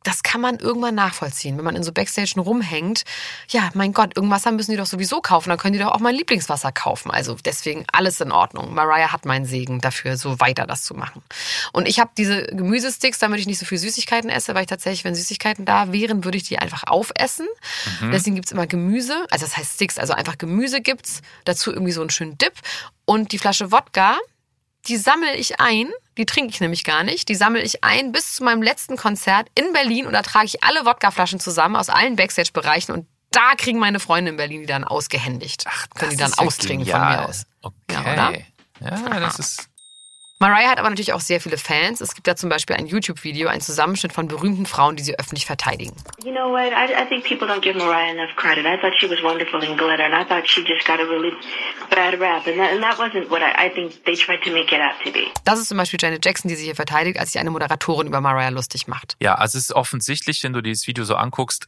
das 0.04 0.24
kann 0.24 0.41
man 0.41 0.58
irgendwann 0.58 0.95
nachvollziehen. 0.95 1.58
Wenn 1.58 1.66
man 1.66 1.76
in 1.76 1.84
so 1.84 1.91
Backstage 1.91 2.34
rumhängt, 2.38 3.04
ja, 3.50 3.70
mein 3.74 3.93
Gott, 3.93 4.16
irgendwas 4.16 4.45
müssen 4.45 4.72
die 4.72 4.78
doch 4.78 4.86
sowieso 4.86 5.22
kaufen. 5.22 5.50
Dann 5.50 5.58
können 5.58 5.74
die 5.74 5.80
doch 5.80 5.91
auch 5.91 6.00
mein 6.00 6.16
Lieblingswasser 6.16 6.72
kaufen. 6.72 7.12
Also 7.12 7.36
deswegen 7.43 7.86
alles 7.91 8.22
in 8.22 8.32
Ordnung. 8.32 8.74
Mariah 8.74 9.12
hat 9.12 9.26
meinen 9.26 9.45
Segen 9.45 9.82
dafür, 9.82 10.18
so 10.18 10.39
weiter 10.39 10.66
das 10.66 10.84
zu 10.84 10.93
machen. 10.93 11.22
Und 11.74 11.88
ich 11.88 12.00
habe 12.00 12.12
diese 12.18 12.43
Gemüsesticks, 12.43 13.20
damit 13.20 13.39
ich 13.39 13.47
nicht 13.47 13.60
so 13.60 13.66
viel 13.66 13.78
Süßigkeiten 13.78 14.30
esse, 14.30 14.56
weil 14.56 14.62
ich 14.62 14.68
tatsächlich, 14.68 15.04
wenn 15.04 15.16
Süßigkeiten 15.16 15.66
da 15.66 15.91
wären, 15.91 16.24
würde 16.24 16.38
ich 16.38 16.43
die 16.43 16.60
einfach 16.60 16.86
aufessen. 16.86 17.47
Mhm. 18.02 18.12
Deswegen 18.12 18.36
gibt's 18.36 18.52
immer 18.52 18.68
Gemüse. 18.68 19.26
Also 19.30 19.45
das 19.45 19.58
heißt 19.58 19.76
Sticks, 19.76 19.97
also 19.97 20.14
einfach 20.14 20.38
Gemüse 20.38 20.82
gibt's. 20.82 21.22
Dazu 21.45 21.72
irgendwie 21.72 21.91
so 21.91 22.02
einen 22.02 22.10
schönen 22.10 22.38
Dip. 22.38 22.54
Und 23.06 23.32
die 23.32 23.39
Flasche 23.39 23.72
Wodka, 23.72 24.18
die 24.88 24.97
sammle 24.97 25.36
ich 25.36 25.59
ein. 25.59 25.89
Die 26.17 26.25
trinke 26.25 26.51
ich 26.53 26.59
nämlich 26.59 26.84
gar 26.84 27.03
nicht. 27.03 27.30
Die 27.30 27.36
sammle 27.36 27.61
ich 27.61 27.84
ein 27.84 28.11
bis 28.11 28.36
zu 28.36 28.43
meinem 28.43 28.61
letzten 28.61 28.97
Konzert 28.97 29.47
in 29.55 29.71
Berlin 29.73 30.05
und 30.05 30.13
da 30.13 30.21
trage 30.21 30.45
ich 30.45 30.63
alle 30.63 30.86
Wodkaflaschen 30.86 31.39
zusammen 31.39 31.75
aus 31.75 31.89
allen 31.89 32.15
Backstage-Bereichen 32.15 32.91
und 32.93 33.07
da 33.32 33.53
kriegen 33.55 33.80
meine 33.80 33.99
Freunde 33.99 34.32
in 34.32 34.38
Berlin 34.38 34.61
die 34.61 34.65
dann 34.65 34.84
ausgehändigt. 34.84 35.65
Ach, 35.67 35.88
Können 35.95 36.11
die 36.11 36.17
dann 36.17 36.32
ja 36.32 36.43
austrinken 36.43 36.88
von 36.88 36.99
genial. 36.99 37.17
mir 37.21 37.30
aus. 37.30 37.45
Okay. 37.61 38.45
Ja, 38.82 38.89
Ja, 38.89 39.19
das 39.19 39.39
ist. 39.39 39.69
Mariah 40.42 40.70
hat 40.70 40.80
aber 40.80 40.90
natürlich 40.90 41.12
auch 41.12 41.20
sehr 41.20 41.42
viele 41.42 41.58
Fans. 41.58 42.00
Es 42.00 42.16
gibt 42.16 42.26
da 42.26 42.34
zum 42.34 42.48
Beispiel 42.48 42.78
ein 42.78 42.88
YouTube-Video, 42.88 43.50
ein 43.50 43.60
Zusammenschnitt 43.60 44.14
von 44.14 44.30
berühmten 44.30 44.66
Frauen, 44.66 44.96
die 44.96 45.04
sie 45.04 45.20
öffentlich 45.20 45.46
verteidigen. 45.46 45.94
You 46.24 46.32
know 46.32 46.50
what? 46.50 46.72
I, 46.72 46.94
I 46.94 47.06
think 47.10 47.26
people 47.26 47.46
don't 47.46 47.60
give 47.60 47.78
Mariah 47.78 48.12
enough 48.12 48.34
credit. 48.38 48.66
I 48.66 48.78
thought 48.80 48.94
she 48.98 49.10
was 49.10 49.22
wonderful 49.22 49.62
in 49.62 49.76
Glitter, 49.76 50.02
and 50.02 50.14
I 50.16 50.24
thought 50.24 50.48
she 50.48 50.64
just 50.64 50.88
got 50.88 51.02
a 51.02 51.04
really 51.04 51.34
bad 51.90 52.18
rap, 52.22 52.48
and 52.48 52.58
that, 52.58 52.72
and 52.72 52.82
that 52.82 52.98
wasn't 52.98 53.30
what 53.30 53.42
I, 53.42 53.66
I 53.66 53.70
think 53.70 54.06
they 54.06 54.16
tried 54.16 54.42
to 54.46 54.52
make 54.52 54.74
it 54.74 54.80
out 54.80 54.96
to 55.04 55.12
be. 55.12 55.28
Das 55.44 55.60
ist 55.60 55.68
zum 55.68 55.78
Beispiel 55.78 56.00
Janet 56.02 56.24
Jackson, 56.24 56.48
die 56.48 56.56
sich 56.56 56.68
hier 56.68 56.76
verteidigt, 56.76 57.20
als 57.20 57.34
sich 57.34 57.42
eine 57.42 57.52
Moderatorin 57.52 58.08
über 58.08 58.22
Mariah 58.22 58.48
lustig 58.48 58.88
macht. 58.88 59.18
Ja, 59.20 59.36
also 59.36 59.58
es 59.58 59.66
ist 59.66 59.74
offensichtlich, 59.74 60.42
wenn 60.44 60.54
du 60.54 60.62
dieses 60.62 60.88
Video 60.88 61.04
so 61.04 61.16
anguckst, 61.16 61.68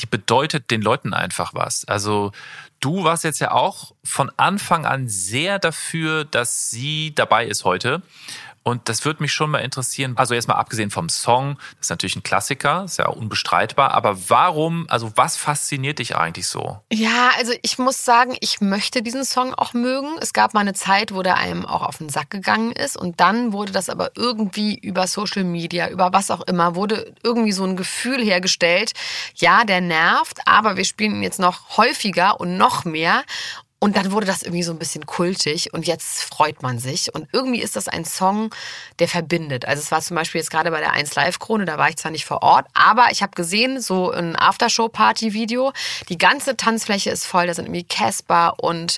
die 0.00 0.06
bedeutet 0.06 0.70
den 0.70 0.82
Leuten 0.82 1.14
einfach 1.14 1.54
was. 1.54 1.86
Also 1.86 2.32
du 2.84 3.02
warst 3.02 3.24
jetzt 3.24 3.40
ja 3.40 3.52
auch 3.52 3.92
von 4.04 4.30
Anfang 4.36 4.84
an 4.84 5.08
sehr 5.08 5.58
dafür, 5.58 6.24
dass 6.24 6.70
sie 6.70 7.14
dabei 7.14 7.46
ist 7.46 7.64
heute. 7.64 8.02
Und 8.64 8.88
das 8.88 9.04
würde 9.04 9.22
mich 9.22 9.32
schon 9.32 9.50
mal 9.50 9.58
interessieren. 9.58 10.14
Also 10.16 10.34
erstmal 10.34 10.56
abgesehen 10.56 10.90
vom 10.90 11.10
Song, 11.10 11.58
das 11.72 11.86
ist 11.86 11.90
natürlich 11.90 12.16
ein 12.16 12.22
Klassiker, 12.22 12.84
ist 12.84 12.98
ja 12.98 13.08
unbestreitbar. 13.08 13.92
Aber 13.92 14.30
warum, 14.30 14.86
also 14.88 15.12
was 15.16 15.36
fasziniert 15.36 15.98
dich 15.98 16.16
eigentlich 16.16 16.46
so? 16.46 16.80
Ja, 16.90 17.30
also 17.36 17.52
ich 17.60 17.76
muss 17.78 18.06
sagen, 18.06 18.36
ich 18.40 18.62
möchte 18.62 19.02
diesen 19.02 19.26
Song 19.26 19.52
auch 19.52 19.74
mögen. 19.74 20.16
Es 20.20 20.32
gab 20.32 20.54
mal 20.54 20.60
eine 20.60 20.72
Zeit, 20.72 21.12
wo 21.12 21.22
der 21.22 21.36
einem 21.36 21.66
auch 21.66 21.82
auf 21.82 21.98
den 21.98 22.08
Sack 22.08 22.30
gegangen 22.30 22.72
ist. 22.72 22.96
Und 22.96 23.20
dann 23.20 23.52
wurde 23.52 23.70
das 23.70 23.90
aber 23.90 24.12
irgendwie 24.16 24.78
über 24.78 25.06
Social 25.06 25.44
Media, 25.44 25.90
über 25.90 26.14
was 26.14 26.30
auch 26.30 26.40
immer, 26.40 26.74
wurde 26.74 27.14
irgendwie 27.22 27.52
so 27.52 27.64
ein 27.64 27.76
Gefühl 27.76 28.24
hergestellt. 28.24 28.92
Ja, 29.34 29.64
der 29.64 29.82
nervt, 29.82 30.40
aber 30.46 30.78
wir 30.78 30.86
spielen 30.86 31.16
ihn 31.16 31.22
jetzt 31.22 31.38
noch 31.38 31.76
häufiger 31.76 32.40
und 32.40 32.56
noch 32.56 32.86
mehr. 32.86 33.24
Und 33.84 33.96
dann 33.96 34.12
wurde 34.12 34.24
das 34.26 34.42
irgendwie 34.42 34.62
so 34.62 34.72
ein 34.72 34.78
bisschen 34.78 35.04
kultig 35.04 35.74
und 35.74 35.86
jetzt 35.86 36.22
freut 36.22 36.62
man 36.62 36.78
sich. 36.78 37.14
Und 37.14 37.28
irgendwie 37.34 37.60
ist 37.60 37.76
das 37.76 37.86
ein 37.86 38.06
Song, 38.06 38.48
der 38.98 39.08
verbindet. 39.08 39.66
Also 39.66 39.82
es 39.82 39.90
war 39.90 40.00
zum 40.00 40.14
Beispiel 40.14 40.38
jetzt 40.40 40.50
gerade 40.50 40.70
bei 40.70 40.80
der 40.80 40.92
1 40.92 41.14
Live 41.16 41.38
Krone, 41.38 41.66
da 41.66 41.76
war 41.76 41.90
ich 41.90 41.98
zwar 41.98 42.10
nicht 42.10 42.24
vor 42.24 42.42
Ort, 42.42 42.66
aber 42.72 43.08
ich 43.10 43.22
habe 43.22 43.32
gesehen, 43.32 43.82
so 43.82 44.10
ein 44.10 44.36
Aftershow-Party-Video, 44.36 45.74
die 46.08 46.16
ganze 46.16 46.56
Tanzfläche 46.56 47.10
ist 47.10 47.26
voll, 47.26 47.46
da 47.46 47.52
sind 47.52 47.66
irgendwie 47.66 47.84
Casper 47.84 48.54
und 48.56 48.96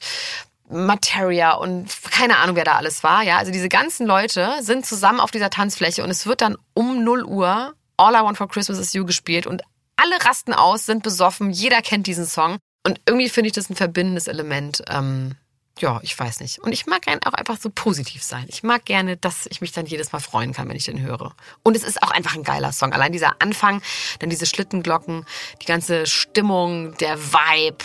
Materia 0.68 1.54
und 1.54 1.88
keine 2.12 2.36
Ahnung, 2.36 2.54
wer 2.54 2.62
da 2.62 2.76
alles 2.76 3.02
war. 3.02 3.24
Ja, 3.24 3.38
also 3.38 3.50
diese 3.50 3.68
ganzen 3.68 4.06
Leute 4.06 4.52
sind 4.60 4.86
zusammen 4.86 5.18
auf 5.18 5.32
dieser 5.32 5.50
Tanzfläche 5.50 6.04
und 6.04 6.10
es 6.10 6.26
wird 6.26 6.42
dann 6.42 6.56
um 6.74 7.02
0 7.02 7.24
Uhr 7.24 7.74
All 7.96 8.14
I 8.14 8.22
Want 8.22 8.38
for 8.38 8.46
Christmas 8.46 8.78
is 8.78 8.92
You 8.92 9.04
gespielt 9.04 9.48
und 9.48 9.62
alle 9.96 10.24
rasten 10.24 10.52
aus, 10.52 10.86
sind 10.86 11.02
besoffen, 11.02 11.50
jeder 11.50 11.82
kennt 11.82 12.06
diesen 12.06 12.26
Song. 12.26 12.58
Und 12.86 13.00
irgendwie 13.04 13.28
finde 13.28 13.48
ich 13.48 13.52
das 13.52 13.68
ein 13.68 13.74
verbindendes 13.74 14.28
Element. 14.28 14.80
Ähm, 14.88 15.34
ja, 15.80 15.98
ich 16.02 16.16
weiß 16.16 16.38
nicht. 16.38 16.60
Und 16.60 16.70
ich 16.70 16.86
mag 16.86 17.02
gerne 17.02 17.20
auch 17.26 17.32
einfach 17.32 17.58
so 17.58 17.68
positiv 17.68 18.22
sein. 18.22 18.44
Ich 18.46 18.62
mag 18.62 18.84
gerne, 18.84 19.16
dass 19.16 19.46
ich 19.50 19.60
mich 19.60 19.72
dann 19.72 19.86
jedes 19.86 20.12
Mal 20.12 20.20
freuen 20.20 20.52
kann, 20.52 20.68
wenn 20.68 20.76
ich 20.76 20.84
den 20.84 21.00
höre. 21.00 21.34
Und 21.64 21.76
es 21.76 21.82
ist 21.82 22.00
auch 22.00 22.12
einfach 22.12 22.36
ein 22.36 22.44
geiler 22.44 22.70
Song. 22.70 22.92
Allein 22.92 23.10
dieser 23.10 23.42
Anfang, 23.42 23.82
dann 24.20 24.30
diese 24.30 24.46
Schlittenglocken, 24.46 25.26
die 25.60 25.66
ganze 25.66 26.06
Stimmung, 26.06 26.96
der 26.98 27.18
Vibe. 27.18 27.84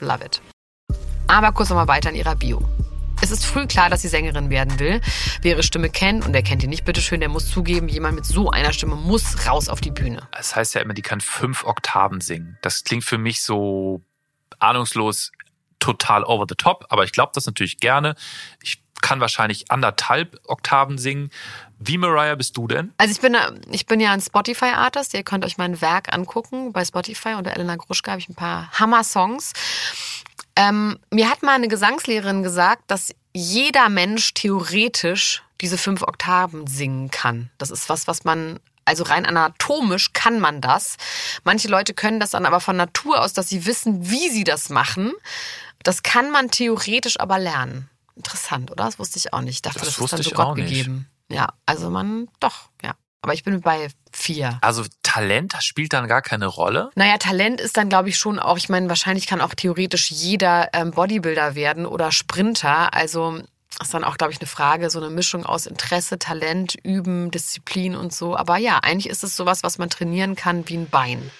Love 0.00 0.26
it. 0.26 0.42
Aber 1.26 1.52
kurz 1.52 1.70
nochmal 1.70 1.88
weiter 1.88 2.10
in 2.10 2.16
ihrer 2.16 2.36
Bio. 2.36 2.62
Es 3.22 3.30
ist 3.30 3.46
früh 3.46 3.68
klar, 3.68 3.88
dass 3.88 4.02
sie 4.02 4.08
Sängerin 4.08 4.50
werden 4.50 4.80
will. 4.80 5.00
Wer 5.42 5.52
ihre 5.52 5.62
Stimme 5.62 5.88
kennt 5.88 6.26
und 6.26 6.32
wer 6.32 6.42
kennt 6.42 6.60
die 6.62 6.66
nicht, 6.66 6.84
bitteschön, 6.84 7.20
der 7.20 7.28
muss 7.28 7.48
zugeben, 7.48 7.88
jemand 7.88 8.16
mit 8.16 8.26
so 8.26 8.50
einer 8.50 8.72
Stimme 8.72 8.96
muss 8.96 9.46
raus 9.46 9.68
auf 9.68 9.80
die 9.80 9.92
Bühne. 9.92 10.26
Das 10.32 10.56
heißt 10.56 10.74
ja 10.74 10.80
immer, 10.80 10.92
die 10.92 11.02
kann 11.02 11.20
fünf 11.20 11.62
Oktaven 11.62 12.20
singen. 12.20 12.58
Das 12.62 12.82
klingt 12.82 13.04
für 13.04 13.18
mich 13.18 13.40
so 13.42 14.02
ahnungslos 14.58 15.30
total 15.78 16.24
over 16.24 16.46
the 16.48 16.56
top, 16.56 16.86
aber 16.88 17.04
ich 17.04 17.12
glaube 17.12 17.30
das 17.36 17.46
natürlich 17.46 17.78
gerne. 17.78 18.16
Ich 18.60 18.82
kann 19.02 19.20
wahrscheinlich 19.20 19.70
anderthalb 19.70 20.40
Oktaven 20.48 20.98
singen. 20.98 21.30
Wie 21.78 21.98
Mariah 21.98 22.34
bist 22.34 22.56
du 22.56 22.66
denn? 22.66 22.92
Also 22.98 23.12
ich 23.12 23.20
bin, 23.20 23.36
ich 23.70 23.86
bin 23.86 24.00
ja 24.00 24.12
ein 24.12 24.20
Spotify-Artist. 24.20 25.14
Ihr 25.14 25.22
könnt 25.22 25.44
euch 25.44 25.58
mein 25.58 25.80
Werk 25.80 26.12
angucken. 26.12 26.72
Bei 26.72 26.84
Spotify 26.84 27.34
unter 27.34 27.52
Elena 27.52 27.76
Gruschka 27.76 28.12
habe 28.12 28.20
ich 28.20 28.28
ein 28.28 28.34
paar 28.34 28.68
Hammer-Songs. 28.78 29.52
Ähm, 30.56 30.98
mir 31.10 31.30
hat 31.30 31.42
mal 31.42 31.54
eine 31.54 31.68
Gesangslehrerin 31.68 32.42
gesagt, 32.42 32.84
dass 32.88 33.14
jeder 33.34 33.88
Mensch 33.88 34.34
theoretisch 34.34 35.42
diese 35.60 35.78
fünf 35.78 36.02
Oktaven 36.02 36.66
singen 36.66 37.10
kann. 37.10 37.50
Das 37.58 37.70
ist 37.70 37.88
was, 37.88 38.06
was 38.06 38.24
man 38.24 38.60
also 38.84 39.04
rein 39.04 39.26
anatomisch 39.26 40.12
kann 40.12 40.40
man 40.40 40.60
das. 40.60 40.96
Manche 41.44 41.68
Leute 41.68 41.94
können 41.94 42.20
das 42.20 42.30
dann 42.30 42.46
aber 42.46 42.60
von 42.60 42.76
Natur 42.76 43.20
aus, 43.20 43.32
dass 43.32 43.48
sie 43.48 43.64
wissen, 43.64 44.10
wie 44.10 44.28
sie 44.28 44.44
das 44.44 44.70
machen. 44.70 45.12
Das 45.82 46.02
kann 46.02 46.30
man 46.30 46.50
theoretisch 46.50 47.18
aber 47.20 47.38
lernen. 47.38 47.88
Interessant, 48.16 48.70
oder? 48.70 48.84
Das 48.84 48.98
wusste 48.98 49.18
ich 49.18 49.32
auch 49.32 49.40
nicht. 49.40 49.56
Ich 49.56 49.62
dachte, 49.62 49.78
das, 49.78 49.96
Das 49.96 49.98
ist 49.98 50.12
dann 50.12 50.22
so 50.22 50.30
Gott 50.32 50.56
gegeben. 50.56 51.08
Ja, 51.28 51.48
also 51.64 51.90
man, 51.90 52.28
doch, 52.40 52.68
ja. 52.82 52.94
Aber 53.22 53.34
ich 53.34 53.44
bin 53.44 53.60
bei 53.60 53.88
vier. 54.12 54.58
Also 54.60 54.84
Talent 55.02 55.54
spielt 55.60 55.92
dann 55.92 56.08
gar 56.08 56.22
keine 56.22 56.46
Rolle. 56.46 56.90
Naja, 56.96 57.16
Talent 57.18 57.60
ist 57.60 57.76
dann, 57.76 57.88
glaube 57.88 58.08
ich, 58.08 58.18
schon 58.18 58.38
auch, 58.38 58.58
ich 58.58 58.68
meine, 58.68 58.88
wahrscheinlich 58.88 59.26
kann 59.26 59.40
auch 59.40 59.54
theoretisch 59.54 60.10
jeder 60.10 60.68
ähm, 60.72 60.90
Bodybuilder 60.90 61.54
werden 61.54 61.86
oder 61.86 62.10
Sprinter. 62.10 62.92
Also 62.92 63.40
ist 63.80 63.94
dann 63.94 64.04
auch, 64.04 64.16
glaube 64.18 64.32
ich, 64.32 64.40
eine 64.40 64.48
Frage, 64.48 64.90
so 64.90 65.00
eine 65.00 65.08
Mischung 65.08 65.46
aus 65.46 65.66
Interesse, 65.66 66.18
Talent, 66.18 66.76
Üben, 66.82 67.30
Disziplin 67.30 67.94
und 67.94 68.12
so. 68.12 68.36
Aber 68.36 68.56
ja, 68.58 68.80
eigentlich 68.82 69.08
ist 69.08 69.24
es 69.24 69.36
sowas, 69.36 69.62
was 69.62 69.78
man 69.78 69.88
trainieren 69.88 70.34
kann 70.34 70.68
wie 70.68 70.76
ein 70.76 70.88
Bein. 70.88 71.30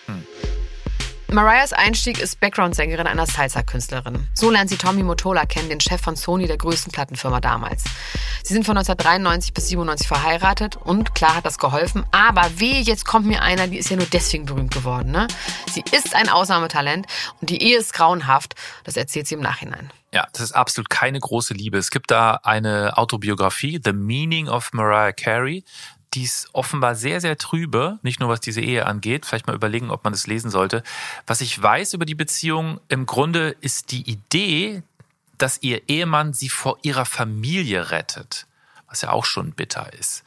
Mariahs 1.32 1.72
Einstieg 1.72 2.20
ist 2.20 2.40
Background-Sängerin 2.40 3.06
einer 3.06 3.26
Salsa-Künstlerin. 3.26 4.28
So 4.34 4.50
lernt 4.50 4.68
sie 4.68 4.76
Tommy 4.76 5.02
Motola 5.02 5.46
kennen, 5.46 5.70
den 5.70 5.80
Chef 5.80 5.98
von 5.98 6.14
Sony, 6.14 6.46
der 6.46 6.58
größten 6.58 6.92
Plattenfirma 6.92 7.40
damals. 7.40 7.84
Sie 8.42 8.52
sind 8.52 8.66
von 8.66 8.76
1993 8.76 9.54
bis 9.54 9.68
97 9.68 10.06
verheiratet 10.06 10.76
und 10.76 11.14
klar 11.14 11.36
hat 11.36 11.46
das 11.46 11.56
geholfen. 11.56 12.04
Aber 12.10 12.60
weh, 12.60 12.80
jetzt 12.80 13.06
kommt 13.06 13.26
mir 13.26 13.40
einer, 13.40 13.66
die 13.66 13.78
ist 13.78 13.88
ja 13.88 13.96
nur 13.96 14.06
deswegen 14.06 14.44
berühmt 14.44 14.74
geworden. 14.74 15.10
Ne? 15.10 15.26
Sie 15.70 15.82
ist 15.92 16.14
ein 16.14 16.28
Ausnahmetalent 16.28 17.06
und 17.40 17.48
die 17.48 17.62
Ehe 17.62 17.78
ist 17.78 17.94
grauenhaft. 17.94 18.54
Das 18.84 18.98
erzählt 18.98 19.26
sie 19.26 19.34
im 19.34 19.40
Nachhinein. 19.40 19.90
Ja, 20.14 20.26
das 20.32 20.42
ist 20.42 20.52
absolut 20.52 20.90
keine 20.90 21.18
große 21.18 21.54
Liebe. 21.54 21.78
Es 21.78 21.90
gibt 21.90 22.10
da 22.10 22.40
eine 22.42 22.98
Autobiografie, 22.98 23.80
The 23.82 23.94
Meaning 23.94 24.46
of 24.46 24.70
Mariah 24.74 25.12
Carey. 25.12 25.64
Die 26.14 26.24
ist 26.24 26.50
offenbar 26.52 26.94
sehr, 26.94 27.20
sehr 27.20 27.38
trübe, 27.38 27.98
nicht 28.02 28.20
nur 28.20 28.28
was 28.28 28.40
diese 28.40 28.60
Ehe 28.60 28.86
angeht. 28.86 29.24
Vielleicht 29.24 29.46
mal 29.46 29.56
überlegen, 29.56 29.90
ob 29.90 30.04
man 30.04 30.12
das 30.12 30.26
lesen 30.26 30.50
sollte. 30.50 30.82
Was 31.26 31.40
ich 31.40 31.60
weiß 31.60 31.94
über 31.94 32.04
die 32.04 32.14
Beziehung, 32.14 32.80
im 32.88 33.06
Grunde 33.06 33.56
ist 33.60 33.90
die 33.92 34.08
Idee, 34.08 34.82
dass 35.38 35.62
ihr 35.62 35.88
Ehemann 35.88 36.34
sie 36.34 36.48
vor 36.48 36.78
ihrer 36.82 37.04
Familie 37.04 37.90
rettet, 37.90 38.46
was 38.88 39.00
ja 39.00 39.10
auch 39.10 39.24
schon 39.24 39.52
bitter 39.52 39.92
ist. 39.94 40.22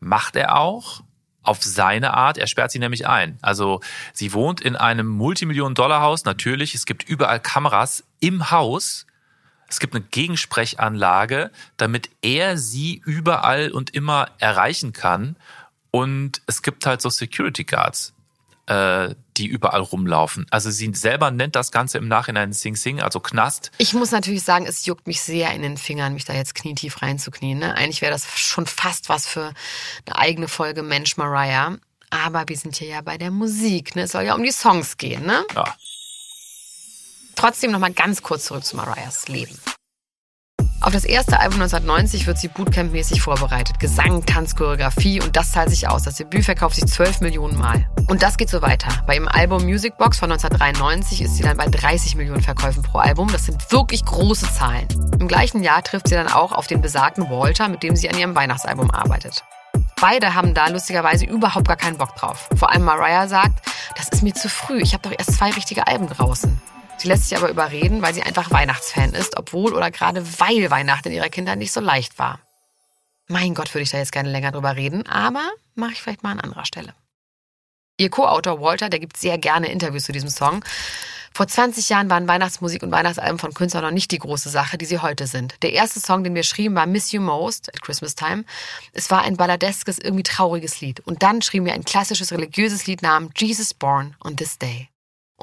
Macht 0.00 0.36
er 0.36 0.56
auch 0.56 1.02
auf 1.42 1.62
seine 1.62 2.14
Art. 2.14 2.38
Er 2.38 2.46
sperrt 2.46 2.70
sie 2.70 2.78
nämlich 2.78 3.06
ein. 3.06 3.38
Also 3.42 3.80
sie 4.12 4.32
wohnt 4.32 4.60
in 4.60 4.76
einem 4.76 5.06
Multimillionen-Dollar-Haus. 5.06 6.24
Natürlich, 6.24 6.74
es 6.74 6.86
gibt 6.86 7.04
überall 7.04 7.40
Kameras 7.40 8.04
im 8.20 8.50
Haus. 8.50 9.06
Es 9.68 9.80
gibt 9.80 9.94
eine 9.94 10.04
Gegensprechanlage, 10.04 11.50
damit 11.76 12.10
er 12.22 12.58
sie 12.58 13.02
überall 13.04 13.70
und 13.70 13.90
immer 13.94 14.30
erreichen 14.38 14.92
kann. 14.92 15.36
Und 15.90 16.42
es 16.46 16.62
gibt 16.62 16.86
halt 16.86 17.00
so 17.00 17.08
Security 17.08 17.64
Guards, 17.64 18.14
äh, 18.66 19.14
die 19.36 19.46
überall 19.46 19.80
rumlaufen. 19.80 20.46
Also 20.50 20.70
sie 20.70 20.92
selber 20.94 21.30
nennt 21.30 21.56
das 21.56 21.70
Ganze 21.70 21.98
im 21.98 22.08
Nachhinein 22.08 22.52
Sing 22.52 22.76
Sing, 22.76 23.00
also 23.00 23.20
Knast. 23.20 23.70
Ich 23.78 23.94
muss 23.94 24.10
natürlich 24.10 24.42
sagen, 24.42 24.66
es 24.66 24.86
juckt 24.86 25.06
mich 25.06 25.20
sehr 25.20 25.52
in 25.52 25.62
den 25.62 25.76
Fingern, 25.76 26.14
mich 26.14 26.24
da 26.24 26.32
jetzt 26.32 26.54
knietief 26.54 27.02
reinzuknien. 27.02 27.58
Ne? 27.58 27.74
Eigentlich 27.74 28.00
wäre 28.00 28.12
das 28.12 28.26
schon 28.38 28.66
fast 28.66 29.08
was 29.08 29.26
für 29.26 29.52
eine 30.06 30.18
eigene 30.18 30.48
Folge 30.48 30.82
Mensch 30.82 31.16
Mariah. 31.16 31.76
Aber 32.10 32.44
wir 32.46 32.56
sind 32.56 32.76
hier 32.76 32.88
ja 32.88 33.00
bei 33.00 33.18
der 33.18 33.30
Musik. 33.30 33.96
Ne? 33.96 34.02
Es 34.02 34.12
soll 34.12 34.22
ja 34.22 34.34
um 34.34 34.42
die 34.42 34.52
Songs 34.52 34.96
gehen. 34.96 35.26
Ne? 35.26 35.44
Ja. 35.54 35.74
Trotzdem 37.34 37.70
noch 37.72 37.78
mal 37.78 37.92
ganz 37.92 38.22
kurz 38.22 38.46
zurück 38.46 38.64
zu 38.64 38.76
Mariahs 38.76 39.28
Leben. 39.28 39.58
Auf 40.84 40.92
das 40.92 41.06
erste 41.06 41.40
Album 41.40 41.62
1990 41.62 42.26
wird 42.26 42.36
sie 42.36 42.48
Bootcamp-mäßig 42.48 43.22
vorbereitet. 43.22 43.80
Gesang, 43.80 44.26
Tanz, 44.26 44.54
Choreografie 44.54 45.18
und 45.22 45.34
das 45.34 45.52
zahlt 45.52 45.70
sich 45.70 45.88
aus. 45.88 46.02
Das 46.02 46.16
Debüt 46.16 46.44
verkauft 46.44 46.76
sich 46.76 46.84
12 46.84 47.22
Millionen 47.22 47.58
Mal. 47.58 47.88
Und 48.06 48.22
das 48.22 48.36
geht 48.36 48.50
so 48.50 48.60
weiter. 48.60 48.88
Bei 49.06 49.14
ihrem 49.14 49.26
Album 49.26 49.64
Music 49.64 49.96
Box 49.96 50.18
von 50.18 50.30
1993 50.30 51.22
ist 51.22 51.36
sie 51.36 51.42
dann 51.42 51.56
bei 51.56 51.68
30 51.68 52.16
Millionen 52.16 52.42
Verkäufen 52.42 52.82
pro 52.82 52.98
Album. 52.98 53.32
Das 53.32 53.46
sind 53.46 53.72
wirklich 53.72 54.04
große 54.04 54.52
Zahlen. 54.52 54.86
Im 55.18 55.26
gleichen 55.26 55.62
Jahr 55.62 55.82
trifft 55.82 56.08
sie 56.08 56.16
dann 56.16 56.28
auch 56.28 56.52
auf 56.52 56.66
den 56.66 56.82
besagten 56.82 57.30
Walter, 57.30 57.70
mit 57.70 57.82
dem 57.82 57.96
sie 57.96 58.10
an 58.10 58.18
ihrem 58.18 58.34
Weihnachtsalbum 58.34 58.90
arbeitet. 58.90 59.42
Beide 59.98 60.34
haben 60.34 60.52
da 60.52 60.68
lustigerweise 60.68 61.24
überhaupt 61.24 61.66
gar 61.66 61.78
keinen 61.78 61.96
Bock 61.96 62.14
drauf. 62.14 62.50
Vor 62.56 62.70
allem 62.70 62.82
Mariah 62.82 63.26
sagt, 63.26 63.66
das 63.96 64.08
ist 64.08 64.22
mir 64.22 64.34
zu 64.34 64.50
früh. 64.50 64.82
Ich 64.82 64.92
habe 64.92 65.08
doch 65.08 65.14
erst 65.16 65.38
zwei 65.38 65.48
richtige 65.50 65.86
Alben 65.86 66.08
draußen. 66.08 66.60
Sie 66.96 67.08
lässt 67.08 67.28
sich 67.28 67.36
aber 67.36 67.50
überreden, 67.50 68.02
weil 68.02 68.14
sie 68.14 68.22
einfach 68.22 68.50
Weihnachtsfan 68.50 69.14
ist, 69.14 69.36
obwohl 69.36 69.74
oder 69.74 69.90
gerade 69.90 70.24
weil 70.38 70.70
Weihnachten 70.70 71.08
in 71.08 71.14
ihrer 71.14 71.28
Kindheit 71.28 71.58
nicht 71.58 71.72
so 71.72 71.80
leicht 71.80 72.18
war. 72.18 72.40
Mein 73.26 73.54
Gott, 73.54 73.72
würde 73.74 73.82
ich 73.82 73.90
da 73.90 73.98
jetzt 73.98 74.12
gerne 74.12 74.30
länger 74.30 74.52
drüber 74.52 74.76
reden, 74.76 75.06
aber 75.06 75.42
mache 75.74 75.92
ich 75.92 76.02
vielleicht 76.02 76.22
mal 76.22 76.32
an 76.32 76.40
anderer 76.40 76.64
Stelle. 76.66 76.94
Ihr 77.96 78.10
Co-Autor 78.10 78.60
Walter, 78.60 78.88
der 78.88 79.00
gibt 79.00 79.16
sehr 79.16 79.38
gerne 79.38 79.70
Interviews 79.70 80.04
zu 80.04 80.12
diesem 80.12 80.28
Song. 80.28 80.64
Vor 81.32 81.48
20 81.48 81.88
Jahren 81.88 82.10
waren 82.10 82.28
Weihnachtsmusik 82.28 82.82
und 82.84 82.92
Weihnachtsalben 82.92 83.38
von 83.38 83.54
Künstlern 83.54 83.82
noch 83.82 83.90
nicht 83.90 84.12
die 84.12 84.18
große 84.18 84.48
Sache, 84.50 84.78
die 84.78 84.84
sie 84.84 85.00
heute 85.00 85.26
sind. 85.26 85.54
Der 85.62 85.72
erste 85.72 85.98
Song, 85.98 86.22
den 86.22 86.34
wir 86.34 86.44
schrieben, 86.44 86.76
war 86.76 86.86
Miss 86.86 87.10
You 87.10 87.20
Most 87.20 87.74
at 87.74 87.82
Christmas 87.82 88.14
Time. 88.14 88.44
Es 88.92 89.10
war 89.10 89.22
ein 89.22 89.36
balladeskes, 89.36 89.98
irgendwie 89.98 90.22
trauriges 90.22 90.80
Lied. 90.80 91.00
Und 91.00 91.24
dann 91.24 91.42
schrieben 91.42 91.66
wir 91.66 91.74
ein 91.74 91.84
klassisches 91.84 92.30
religiöses 92.30 92.86
Lied 92.86 93.02
namens 93.02 93.32
Jesus 93.36 93.74
Born 93.74 94.14
on 94.22 94.36
This 94.36 94.58
Day. 94.58 94.88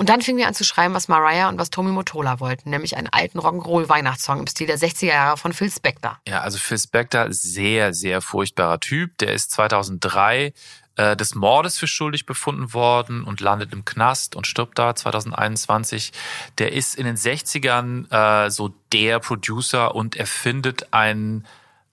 Und 0.01 0.09
dann 0.09 0.23
fingen 0.23 0.39
wir 0.39 0.47
an 0.47 0.55
zu 0.55 0.63
schreiben, 0.63 0.95
was 0.95 1.09
Mariah 1.09 1.47
und 1.47 1.59
was 1.59 1.69
Tommy 1.69 1.91
Motola 1.91 2.39
wollten, 2.39 2.71
nämlich 2.71 2.97
einen 2.97 3.09
alten 3.11 3.37
Rock'n'Roll-Weihnachtssong 3.37 4.39
im 4.39 4.47
Stil 4.47 4.65
der 4.65 4.79
60er 4.79 5.05
Jahre 5.05 5.37
von 5.37 5.53
Phil 5.53 5.69
Spector. 5.69 6.17
Ja, 6.27 6.41
also 6.41 6.57
Phil 6.57 6.79
Spector, 6.79 7.27
sehr, 7.29 7.93
sehr 7.93 8.19
furchtbarer 8.21 8.79
Typ. 8.79 9.15
Der 9.19 9.31
ist 9.31 9.51
2003 9.51 10.53
äh, 10.95 11.15
des 11.15 11.35
Mordes 11.35 11.77
für 11.77 11.85
schuldig 11.85 12.25
befunden 12.25 12.73
worden 12.73 13.23
und 13.23 13.41
landet 13.41 13.73
im 13.73 13.85
Knast 13.85 14.35
und 14.35 14.47
stirbt 14.47 14.79
da 14.79 14.95
2021. 14.95 16.13
Der 16.57 16.73
ist 16.73 16.95
in 16.95 17.05
den 17.05 17.15
60ern 17.15 18.09
äh, 18.09 18.49
so 18.49 18.73
der 18.91 19.19
Producer 19.19 19.93
und 19.93 20.15
erfindet 20.15 20.91
einen 20.91 21.45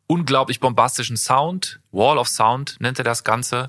unglaublich 0.07 0.61
bombastischen 0.61 1.19
Sound. 1.19 1.79
Wall 1.93 2.17
of 2.17 2.29
Sound 2.29 2.77
nennt 2.81 2.99
er 2.99 3.05
das 3.05 3.23
Ganze. 3.23 3.69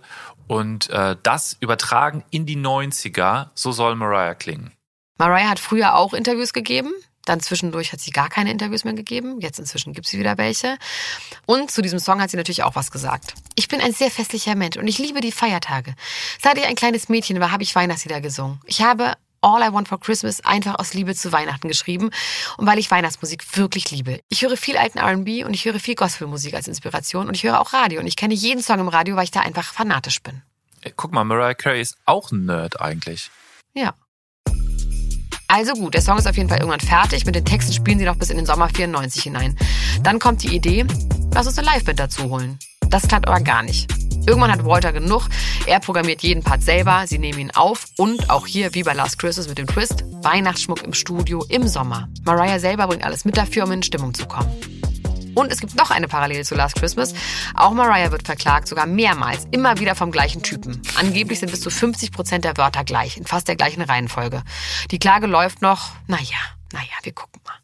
Und 0.49 0.89
äh, 0.89 1.15
das 1.21 1.55
übertragen 1.59 2.23
in 2.31 2.47
die 2.47 2.57
90er, 2.57 3.49
so 3.53 3.71
soll 3.71 3.95
Mariah 3.95 4.33
klingen. 4.33 4.71
Mariah 5.19 5.47
hat 5.47 5.59
früher 5.59 5.93
auch 5.93 6.15
Interviews 6.15 6.53
gegeben. 6.53 6.91
Dann 7.25 7.39
zwischendurch 7.39 7.93
hat 7.93 7.99
sie 7.99 8.09
gar 8.09 8.29
keine 8.29 8.49
Interviews 8.49 8.83
mehr 8.83 8.95
gegeben. 8.95 9.39
Jetzt 9.41 9.59
inzwischen 9.59 9.93
gibt 9.93 10.07
sie 10.07 10.17
wieder 10.17 10.39
welche. 10.39 10.79
Und 11.45 11.69
zu 11.69 11.83
diesem 11.83 11.99
Song 11.99 12.19
hat 12.19 12.31
sie 12.31 12.37
natürlich 12.37 12.63
auch 12.63 12.75
was 12.75 12.89
gesagt. 12.89 13.35
Ich 13.53 13.67
bin 13.67 13.79
ein 13.79 13.93
sehr 13.93 14.09
festlicher 14.09 14.55
Mensch 14.55 14.77
und 14.77 14.87
ich 14.87 14.97
liebe 14.97 15.21
die 15.21 15.31
Feiertage. 15.31 15.93
Seit 16.41 16.57
ich 16.57 16.65
ein 16.65 16.75
kleines 16.75 17.09
Mädchen 17.09 17.39
war, 17.39 17.51
habe 17.51 17.61
ich 17.61 17.75
Weihnachtslieder 17.75 18.19
gesungen. 18.19 18.59
Ich 18.65 18.81
habe 18.81 19.13
All 19.41 19.61
I 19.61 19.73
Want 19.73 19.87
for 19.87 19.99
Christmas 19.99 20.41
einfach 20.41 20.79
aus 20.79 20.93
Liebe 20.93 21.15
zu 21.15 21.31
Weihnachten 21.31 21.67
geschrieben 21.67 22.09
und 22.57 22.67
weil 22.67 22.79
ich 22.79 22.91
Weihnachtsmusik 22.91 23.57
wirklich 23.57 23.89
liebe. 23.91 24.19
Ich 24.29 24.41
höre 24.41 24.57
viel 24.57 24.77
alten 24.77 24.97
R&B 24.97 25.43
und 25.43 25.53
ich 25.53 25.65
höre 25.65 25.79
viel 25.79 25.95
Gospelmusik 25.95 26.53
als 26.53 26.67
Inspiration 26.67 27.27
und 27.27 27.35
ich 27.35 27.43
höre 27.43 27.59
auch 27.59 27.73
Radio 27.73 27.99
und 28.01 28.07
ich 28.07 28.15
kenne 28.15 28.33
jeden 28.33 28.61
Song 28.61 28.79
im 28.79 28.87
Radio, 28.87 29.15
weil 29.15 29.23
ich 29.23 29.31
da 29.31 29.41
einfach 29.41 29.73
fanatisch 29.73 30.21
bin. 30.21 30.41
Ey, 30.81 30.93
Guck 30.95 31.13
mal, 31.13 31.23
Mariah 31.23 31.53
Carey 31.53 31.81
ist 31.81 31.97
auch 32.05 32.31
ein 32.31 32.45
Nerd 32.45 32.81
eigentlich. 32.81 33.31
Ja. 33.73 33.93
Also 35.47 35.73
gut, 35.73 35.93
der 35.95 36.01
Song 36.01 36.17
ist 36.17 36.27
auf 36.27 36.37
jeden 36.37 36.47
Fall 36.47 36.59
irgendwann 36.59 36.79
fertig. 36.79 37.25
Mit 37.25 37.35
den 37.35 37.45
Texten 37.45 37.73
spielen 37.73 37.97
sie 37.97 38.05
noch 38.05 38.17
bis 38.17 38.29
in 38.29 38.37
den 38.37 38.45
Sommer 38.45 38.69
94 38.69 39.23
hinein. 39.23 39.57
Dann 40.03 40.19
kommt 40.19 40.43
die 40.43 40.55
Idee, 40.55 40.85
lass 41.33 41.47
uns 41.47 41.57
eine 41.57 41.67
Liveband 41.69 41.99
dazu 41.99 42.23
holen. 42.29 42.59
Das 42.89 43.07
klappt 43.07 43.27
aber 43.27 43.39
gar 43.41 43.63
nicht. 43.63 44.08
Irgendwann 44.25 44.51
hat 44.51 44.65
Walter 44.65 44.91
genug. 44.91 45.27
Er 45.65 45.79
programmiert 45.79 46.21
jeden 46.21 46.43
Part 46.43 46.61
selber. 46.61 47.05
Sie 47.07 47.19
nehmen 47.19 47.39
ihn 47.39 47.51
auf. 47.51 47.85
Und 47.97 48.29
auch 48.29 48.45
hier, 48.45 48.73
wie 48.75 48.83
bei 48.83 48.93
Last 48.93 49.19
Christmas 49.19 49.47
mit 49.47 49.57
dem 49.57 49.67
Twist, 49.67 50.03
Weihnachtsschmuck 50.23 50.83
im 50.83 50.93
Studio 50.93 51.43
im 51.49 51.67
Sommer. 51.67 52.09
Mariah 52.25 52.59
selber 52.59 52.87
bringt 52.87 53.03
alles 53.03 53.25
mit 53.25 53.37
dafür, 53.37 53.65
um 53.65 53.71
in 53.71 53.83
Stimmung 53.83 54.13
zu 54.13 54.25
kommen. 54.27 54.51
Und 55.35 55.51
es 55.51 55.59
gibt 55.61 55.75
noch 55.75 55.91
eine 55.91 56.07
Parallele 56.07 56.43
zu 56.43 56.55
Last 56.55 56.75
Christmas. 56.75 57.13
Auch 57.55 57.71
Mariah 57.71 58.11
wird 58.11 58.25
verklagt, 58.25 58.67
sogar 58.67 58.85
mehrmals, 58.85 59.47
immer 59.51 59.79
wieder 59.79 59.95
vom 59.95 60.11
gleichen 60.11 60.43
Typen. 60.43 60.81
Angeblich 60.99 61.39
sind 61.39 61.51
bis 61.51 61.61
zu 61.61 61.69
50 61.69 62.11
Prozent 62.11 62.45
der 62.45 62.57
Wörter 62.57 62.83
gleich, 62.83 63.17
in 63.17 63.25
fast 63.25 63.47
der 63.47 63.55
gleichen 63.55 63.81
Reihenfolge. 63.81 64.43
Die 64.91 64.99
Klage 64.99 65.27
läuft 65.27 65.61
noch, 65.61 65.91
naja, 66.07 66.39
naja, 66.73 66.91
wir 67.03 67.13
gucken 67.13 67.41
mal. 67.45 67.58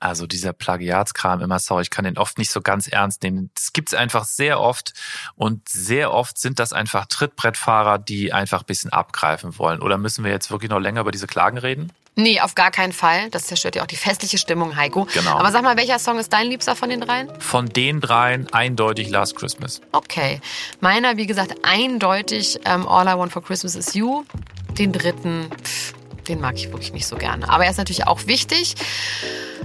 Also 0.00 0.26
dieser 0.26 0.52
Plagiatskram 0.52 1.40
immer, 1.40 1.58
sorry, 1.58 1.82
ich 1.82 1.90
kann 1.90 2.04
den 2.04 2.18
oft 2.18 2.38
nicht 2.38 2.50
so 2.50 2.60
ganz 2.60 2.86
ernst 2.86 3.22
nehmen. 3.22 3.50
Das 3.54 3.72
gibt's 3.72 3.94
einfach 3.94 4.24
sehr 4.24 4.60
oft 4.60 4.94
und 5.34 5.68
sehr 5.68 6.12
oft 6.12 6.38
sind 6.38 6.58
das 6.58 6.72
einfach 6.72 7.06
Trittbrettfahrer, 7.06 7.98
die 7.98 8.32
einfach 8.32 8.60
ein 8.62 8.66
bisschen 8.66 8.92
abgreifen 8.92 9.58
wollen. 9.58 9.80
Oder 9.82 9.98
müssen 9.98 10.24
wir 10.24 10.30
jetzt 10.30 10.50
wirklich 10.50 10.70
noch 10.70 10.78
länger 10.78 11.00
über 11.00 11.10
diese 11.10 11.26
Klagen 11.26 11.58
reden? 11.58 11.92
Nee, 12.18 12.40
auf 12.40 12.56
gar 12.56 12.72
keinen 12.72 12.92
Fall. 12.92 13.30
Das 13.30 13.46
zerstört 13.46 13.76
ja 13.76 13.82
auch 13.82 13.86
die 13.86 13.94
festliche 13.94 14.38
Stimmung, 14.38 14.74
Heiko. 14.74 15.06
Genau. 15.14 15.36
Aber 15.36 15.52
sag 15.52 15.62
mal, 15.62 15.76
welcher 15.76 16.00
Song 16.00 16.18
ist 16.18 16.32
dein 16.32 16.48
Liebster 16.48 16.74
von 16.74 16.88
den 16.88 17.00
dreien? 17.00 17.28
Von 17.38 17.68
den 17.68 18.00
dreien 18.00 18.52
eindeutig 18.52 19.08
Last 19.08 19.36
Christmas. 19.36 19.80
Okay. 19.92 20.40
Meiner, 20.80 21.16
wie 21.16 21.28
gesagt, 21.28 21.54
eindeutig 21.62 22.58
ähm, 22.64 22.88
All 22.88 23.06
I 23.06 23.16
Want 23.16 23.32
for 23.32 23.44
Christmas 23.44 23.76
is 23.76 23.94
You. 23.94 24.24
Den 24.76 24.92
dritten, 24.92 25.48
pff, 25.62 25.94
den 26.28 26.40
mag 26.40 26.56
ich 26.56 26.70
wirklich 26.70 26.92
nicht 26.92 27.06
so 27.06 27.16
gerne. 27.16 27.48
Aber 27.48 27.64
er 27.64 27.70
ist 27.70 27.78
natürlich 27.78 28.06
auch 28.06 28.26
wichtig. 28.26 28.74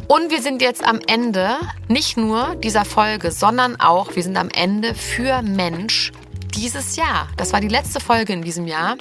Und 0.07 0.31
wir 0.31 0.41
sind 0.41 0.61
jetzt 0.61 0.83
am 0.83 0.99
Ende, 1.07 1.57
nicht 1.87 2.17
nur 2.17 2.55
dieser 2.55 2.85
Folge, 2.85 3.31
sondern 3.31 3.79
auch, 3.79 4.15
wir 4.15 4.23
sind 4.23 4.37
am 4.37 4.49
Ende 4.49 4.95
für 4.95 5.41
Mensch 5.41 6.11
dieses 6.55 6.95
Jahr. 6.95 7.27
Das 7.37 7.53
war 7.53 7.61
die 7.61 7.67
letzte 7.67 7.99
Folge 7.99 8.33
in 8.33 8.41
diesem 8.41 8.67
Jahr. 8.67 8.97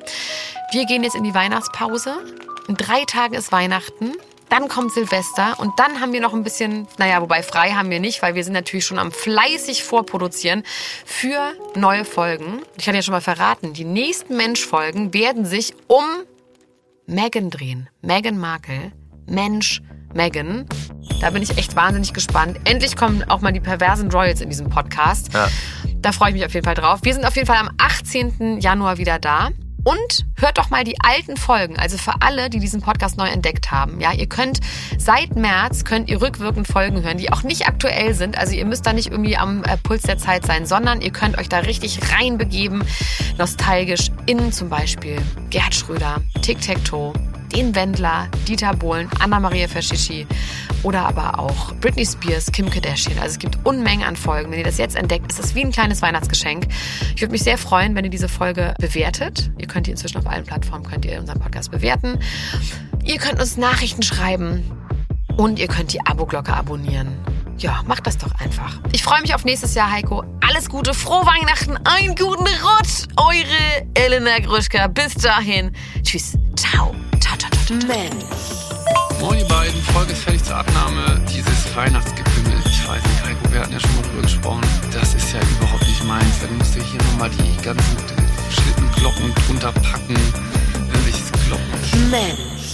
Wir 0.72 0.86
gehen 0.86 1.02
jetzt 1.02 1.16
in 1.16 1.24
die 1.24 1.34
Weihnachtspause. 1.34 2.14
In 2.68 2.76
drei 2.76 3.04
Tagen 3.04 3.34
ist 3.34 3.52
Weihnachten. 3.52 4.12
Dann 4.48 4.68
kommt 4.68 4.92
Silvester 4.92 5.58
und 5.58 5.78
dann 5.78 6.02
haben 6.02 6.12
wir 6.12 6.20
noch 6.20 6.34
ein 6.34 6.44
bisschen, 6.44 6.86
naja, 6.98 7.22
wobei 7.22 7.42
frei 7.42 7.70
haben 7.70 7.88
wir 7.88 8.00
nicht, 8.00 8.20
weil 8.20 8.34
wir 8.34 8.44
sind 8.44 8.52
natürlich 8.52 8.84
schon 8.84 8.98
am 8.98 9.10
fleißig 9.10 9.82
vorproduzieren 9.82 10.62
für 11.06 11.54
neue 11.74 12.04
Folgen. 12.04 12.60
Ich 12.76 12.86
hatte 12.86 12.96
ja 12.96 13.02
schon 13.02 13.12
mal 13.12 13.22
verraten, 13.22 13.72
die 13.72 13.84
nächsten 13.84 14.36
Mensch-Folgen 14.36 15.14
werden 15.14 15.46
sich 15.46 15.72
um 15.86 16.04
Meghan 17.07 17.50
drehen. 17.50 17.88
Meghan 18.00 18.38
Markle. 18.38 18.92
Mensch, 19.28 19.82
Meghan. 20.14 20.66
Da 21.20 21.30
bin 21.30 21.42
ich 21.42 21.57
echt 21.57 21.74
wahnsinnig 21.76 22.12
gespannt. 22.12 22.59
Endlich 22.64 22.96
kommen 22.96 23.22
auch 23.28 23.40
mal 23.40 23.53
die 23.53 23.61
perversen 23.61 24.11
Royals 24.11 24.40
in 24.40 24.48
diesem 24.48 24.68
Podcast. 24.68 25.32
Ja. 25.32 25.48
Da 25.96 26.12
freue 26.12 26.30
ich 26.30 26.34
mich 26.34 26.44
auf 26.44 26.55
jeden 26.55 26.64
Fall 26.64 26.74
drauf. 26.74 27.00
Wir 27.03 27.14
sind 27.14 27.24
auf 27.24 27.36
jeden 27.36 27.46
Fall 27.46 27.59
am 27.59 27.70
18. 27.78 28.61
Januar 28.61 28.98
wieder 28.98 29.18
da. 29.18 29.50
Und 29.85 30.26
hört 30.37 30.59
doch 30.59 30.70
mal 30.70 30.85
die 30.85 31.01
alten 31.01 31.37
Folgen, 31.37 31.78
also 31.78 31.99
für 31.99 32.14
alle, 32.20 32.51
die 32.51 32.61
diesen 32.61 32.80
Podcast 32.80 33.16
neu 33.16 33.26
entdeckt 33.26 33.70
haben. 33.70 34.01
Ja, 34.01 34.12
ihr 34.12 34.28
könnt 34.28 34.61
seit 34.97 35.35
März 35.35 35.85
könnt 35.85 36.09
ihr 36.09 36.22
rückwirkend 36.22 36.68
Folgen 36.68 37.03
hören, 37.03 37.18
die 37.18 37.33
auch 37.33 37.43
nicht 37.43 37.66
aktuell 37.66 38.14
sind. 38.14 38.39
Also 38.39 38.55
ihr 38.55 38.64
müsst 38.64 38.87
da 38.87 38.93
nicht 38.93 39.11
irgendwie 39.11 39.37
am 39.37 39.64
äh, 39.64 39.76
Puls 39.76 40.03
der 40.03 40.18
Zeit 40.18 40.47
sein, 40.47 40.66
sondern 40.66 41.01
ihr 41.01 41.11
könnt 41.11 41.39
euch 41.39 41.49
da 41.49 41.59
richtig 41.59 41.99
reinbegeben, 42.12 42.85
nostalgisch 43.39 44.11
in 44.26 44.53
zum 44.53 44.68
Beispiel 44.68 45.20
Gerhard 45.51 45.74
Schröder, 45.74 46.22
Tic 46.43 46.61
Tac 46.61 46.85
Toe, 46.85 47.12
den 47.55 47.74
Wendler, 47.74 48.28
Dieter 48.49 48.74
Bohlen, 48.74 49.09
Anna-Maria 49.20 49.68
Verschischi 49.68 50.26
oder 50.83 51.07
aber 51.07 51.39
auch 51.39 51.74
Britney 51.76 52.05
Spears, 52.05 52.51
Kim 52.51 52.68
Kardashian. 52.70 53.18
Also 53.18 53.33
es 53.33 53.39
gibt 53.39 53.59
Unmengen 53.64 54.05
an 54.05 54.16
Folgen. 54.16 54.51
Wenn 54.51 54.59
ihr 54.59 54.64
das 54.64 54.78
jetzt 54.78 54.97
entdeckt, 54.97 55.30
ist 55.30 55.39
das 55.39 55.55
wie 55.55 55.64
ein 55.64 55.70
kleines 55.70 56.03
Weihnachtsgeschenk. 56.03 56.66
Ich 57.14 57.20
würde 57.20 57.33
mich 57.33 57.43
sehr 57.43 57.59
freuen, 57.59 57.95
wenn 57.95 58.05
ihr 58.05 58.11
diese 58.11 58.28
Folge 58.28 58.74
bewertet. 58.78 59.51
Ihr 59.59 59.66
könnt 59.72 59.86
die 59.86 59.90
inzwischen 59.92 60.18
auf 60.18 60.26
allen 60.26 60.44
Plattformen, 60.44 60.84
könnt 60.84 61.04
ihr 61.04 61.18
unseren 61.18 61.40
Podcast 61.40 61.70
bewerten. 61.70 62.18
Ihr 63.04 63.18
könnt 63.18 63.40
uns 63.40 63.56
Nachrichten 63.56 64.02
schreiben 64.02 64.62
und 65.36 65.58
ihr 65.58 65.68
könnt 65.68 65.92
die 65.92 66.04
Abo-Glocke 66.04 66.52
abonnieren. 66.52 67.08
Ja, 67.58 67.82
macht 67.86 68.06
das 68.06 68.18
doch 68.18 68.32
einfach. 68.40 68.80
Ich 68.92 69.02
freue 69.02 69.20
mich 69.20 69.34
auf 69.34 69.44
nächstes 69.44 69.74
Jahr, 69.74 69.90
Heiko. 69.90 70.24
Alles 70.46 70.68
Gute, 70.68 70.94
frohe 70.94 71.24
Weihnachten, 71.24 71.78
einen 71.84 72.14
guten 72.14 72.44
Rutsch. 72.44 73.06
Eure 73.16 73.86
Elena 73.94 74.38
Gruschka. 74.40 74.88
Bis 74.88 75.14
dahin. 75.14 75.72
Tschüss. 76.02 76.36
Ciao. 76.56 76.94
Ciao, 77.20 77.36
ciao, 77.36 77.50
ciao, 77.50 77.78
ciao. 77.78 77.88
Mensch, 77.88 78.24
Moin 79.20 79.38
ihr 79.38 79.46
beiden, 79.46 79.80
Folge 79.82 80.12
ist 80.12 80.22
fertig 80.22 80.42
zur 80.42 80.56
Abnahme. 80.56 81.20
Dieses 81.32 81.74
Weihnachtsgefühl, 81.76 82.52
ich 82.66 82.88
weiß 82.88 83.02
nicht, 83.02 83.24
Heiko, 83.24 83.52
wir 83.52 83.60
hatten 83.60 83.72
ja 83.72 83.80
schon 83.80 83.94
mal 83.94 84.02
drüber 84.02 84.22
gesprochen. 84.22 84.62
Das 84.92 85.14
ist 85.14 85.32
ja 85.32 85.40
überhaupt 85.58 85.86
nicht 85.86 86.04
meins. 86.04 86.40
Dann 86.40 86.58
musst 86.58 86.74
du 86.74 86.82
hier 86.82 87.00
nochmal 87.02 87.30
die 87.30 87.62
ganzen 87.62 87.96
Schlittenglocken 88.53 89.34
drunter 89.34 89.72
packen. 89.72 90.16
Irgendwelches 90.92 91.32
Glocken. 91.32 92.11
Mensch, 92.11 92.72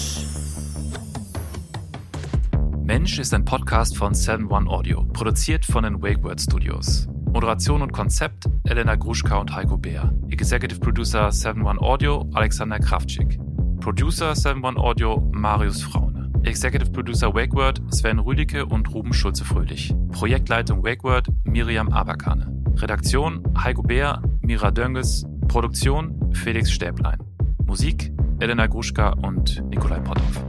Mensch 2.85 3.19
ist 3.19 3.35
ein 3.35 3.45
Podcast 3.45 3.97
von 3.97 4.13
7-One 4.15 4.69
Audio, 4.69 5.05
produziert 5.05 5.65
von 5.65 5.85
den 5.85 6.03
WakeWord 6.03 6.41
Studios. 6.41 7.07
Moderation 7.33 7.83
und 7.83 7.93
Konzept 7.93 8.49
Elena 8.65 8.97
Gruschka 8.97 9.37
und 9.37 9.55
Heiko 9.55 9.77
Beer. 9.77 10.13
Executive 10.31 10.81
Producer 10.81 11.29
7-One 11.29 11.81
Audio 11.81 12.29
Alexander 12.35 12.79
Kraftschick. 12.79 13.39
Producer 13.81 14.33
7-One 14.33 14.79
Audio 14.79 15.21
Marius 15.33 15.83
Fraune. 15.83 16.33
Executive 16.45 16.91
Producer 16.91 17.35
WakeWord 17.35 17.83
Sven 17.93 18.19
Rüdicke 18.19 18.65
und 18.67 18.93
Ruben 18.93 19.13
Schulze-Fröhlich. 19.13 19.95
Projektleitung 20.11 20.83
WakeWord 20.83 21.29
Miriam 21.45 21.91
Aberkane. 21.91 22.51
Redaktion 22.77 23.43
Heiko 23.63 23.83
Beer, 23.83 24.23
Mira 24.41 24.71
Dönges. 24.71 25.27
Produktion 25.49 26.33
Felix 26.35 26.71
Stäblein. 26.71 27.19
Musik 27.65 28.13
Elena 28.39 28.67
Gruschka 28.67 29.15
und 29.23 29.65
Nikolai 29.71 29.99
Potthoff. 30.01 30.45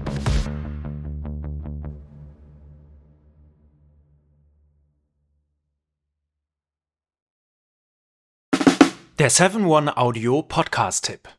Der 9.17 9.31
7-One 9.31 9.97
Audio 9.97 10.43
Podcast-Tipp. 10.43 11.38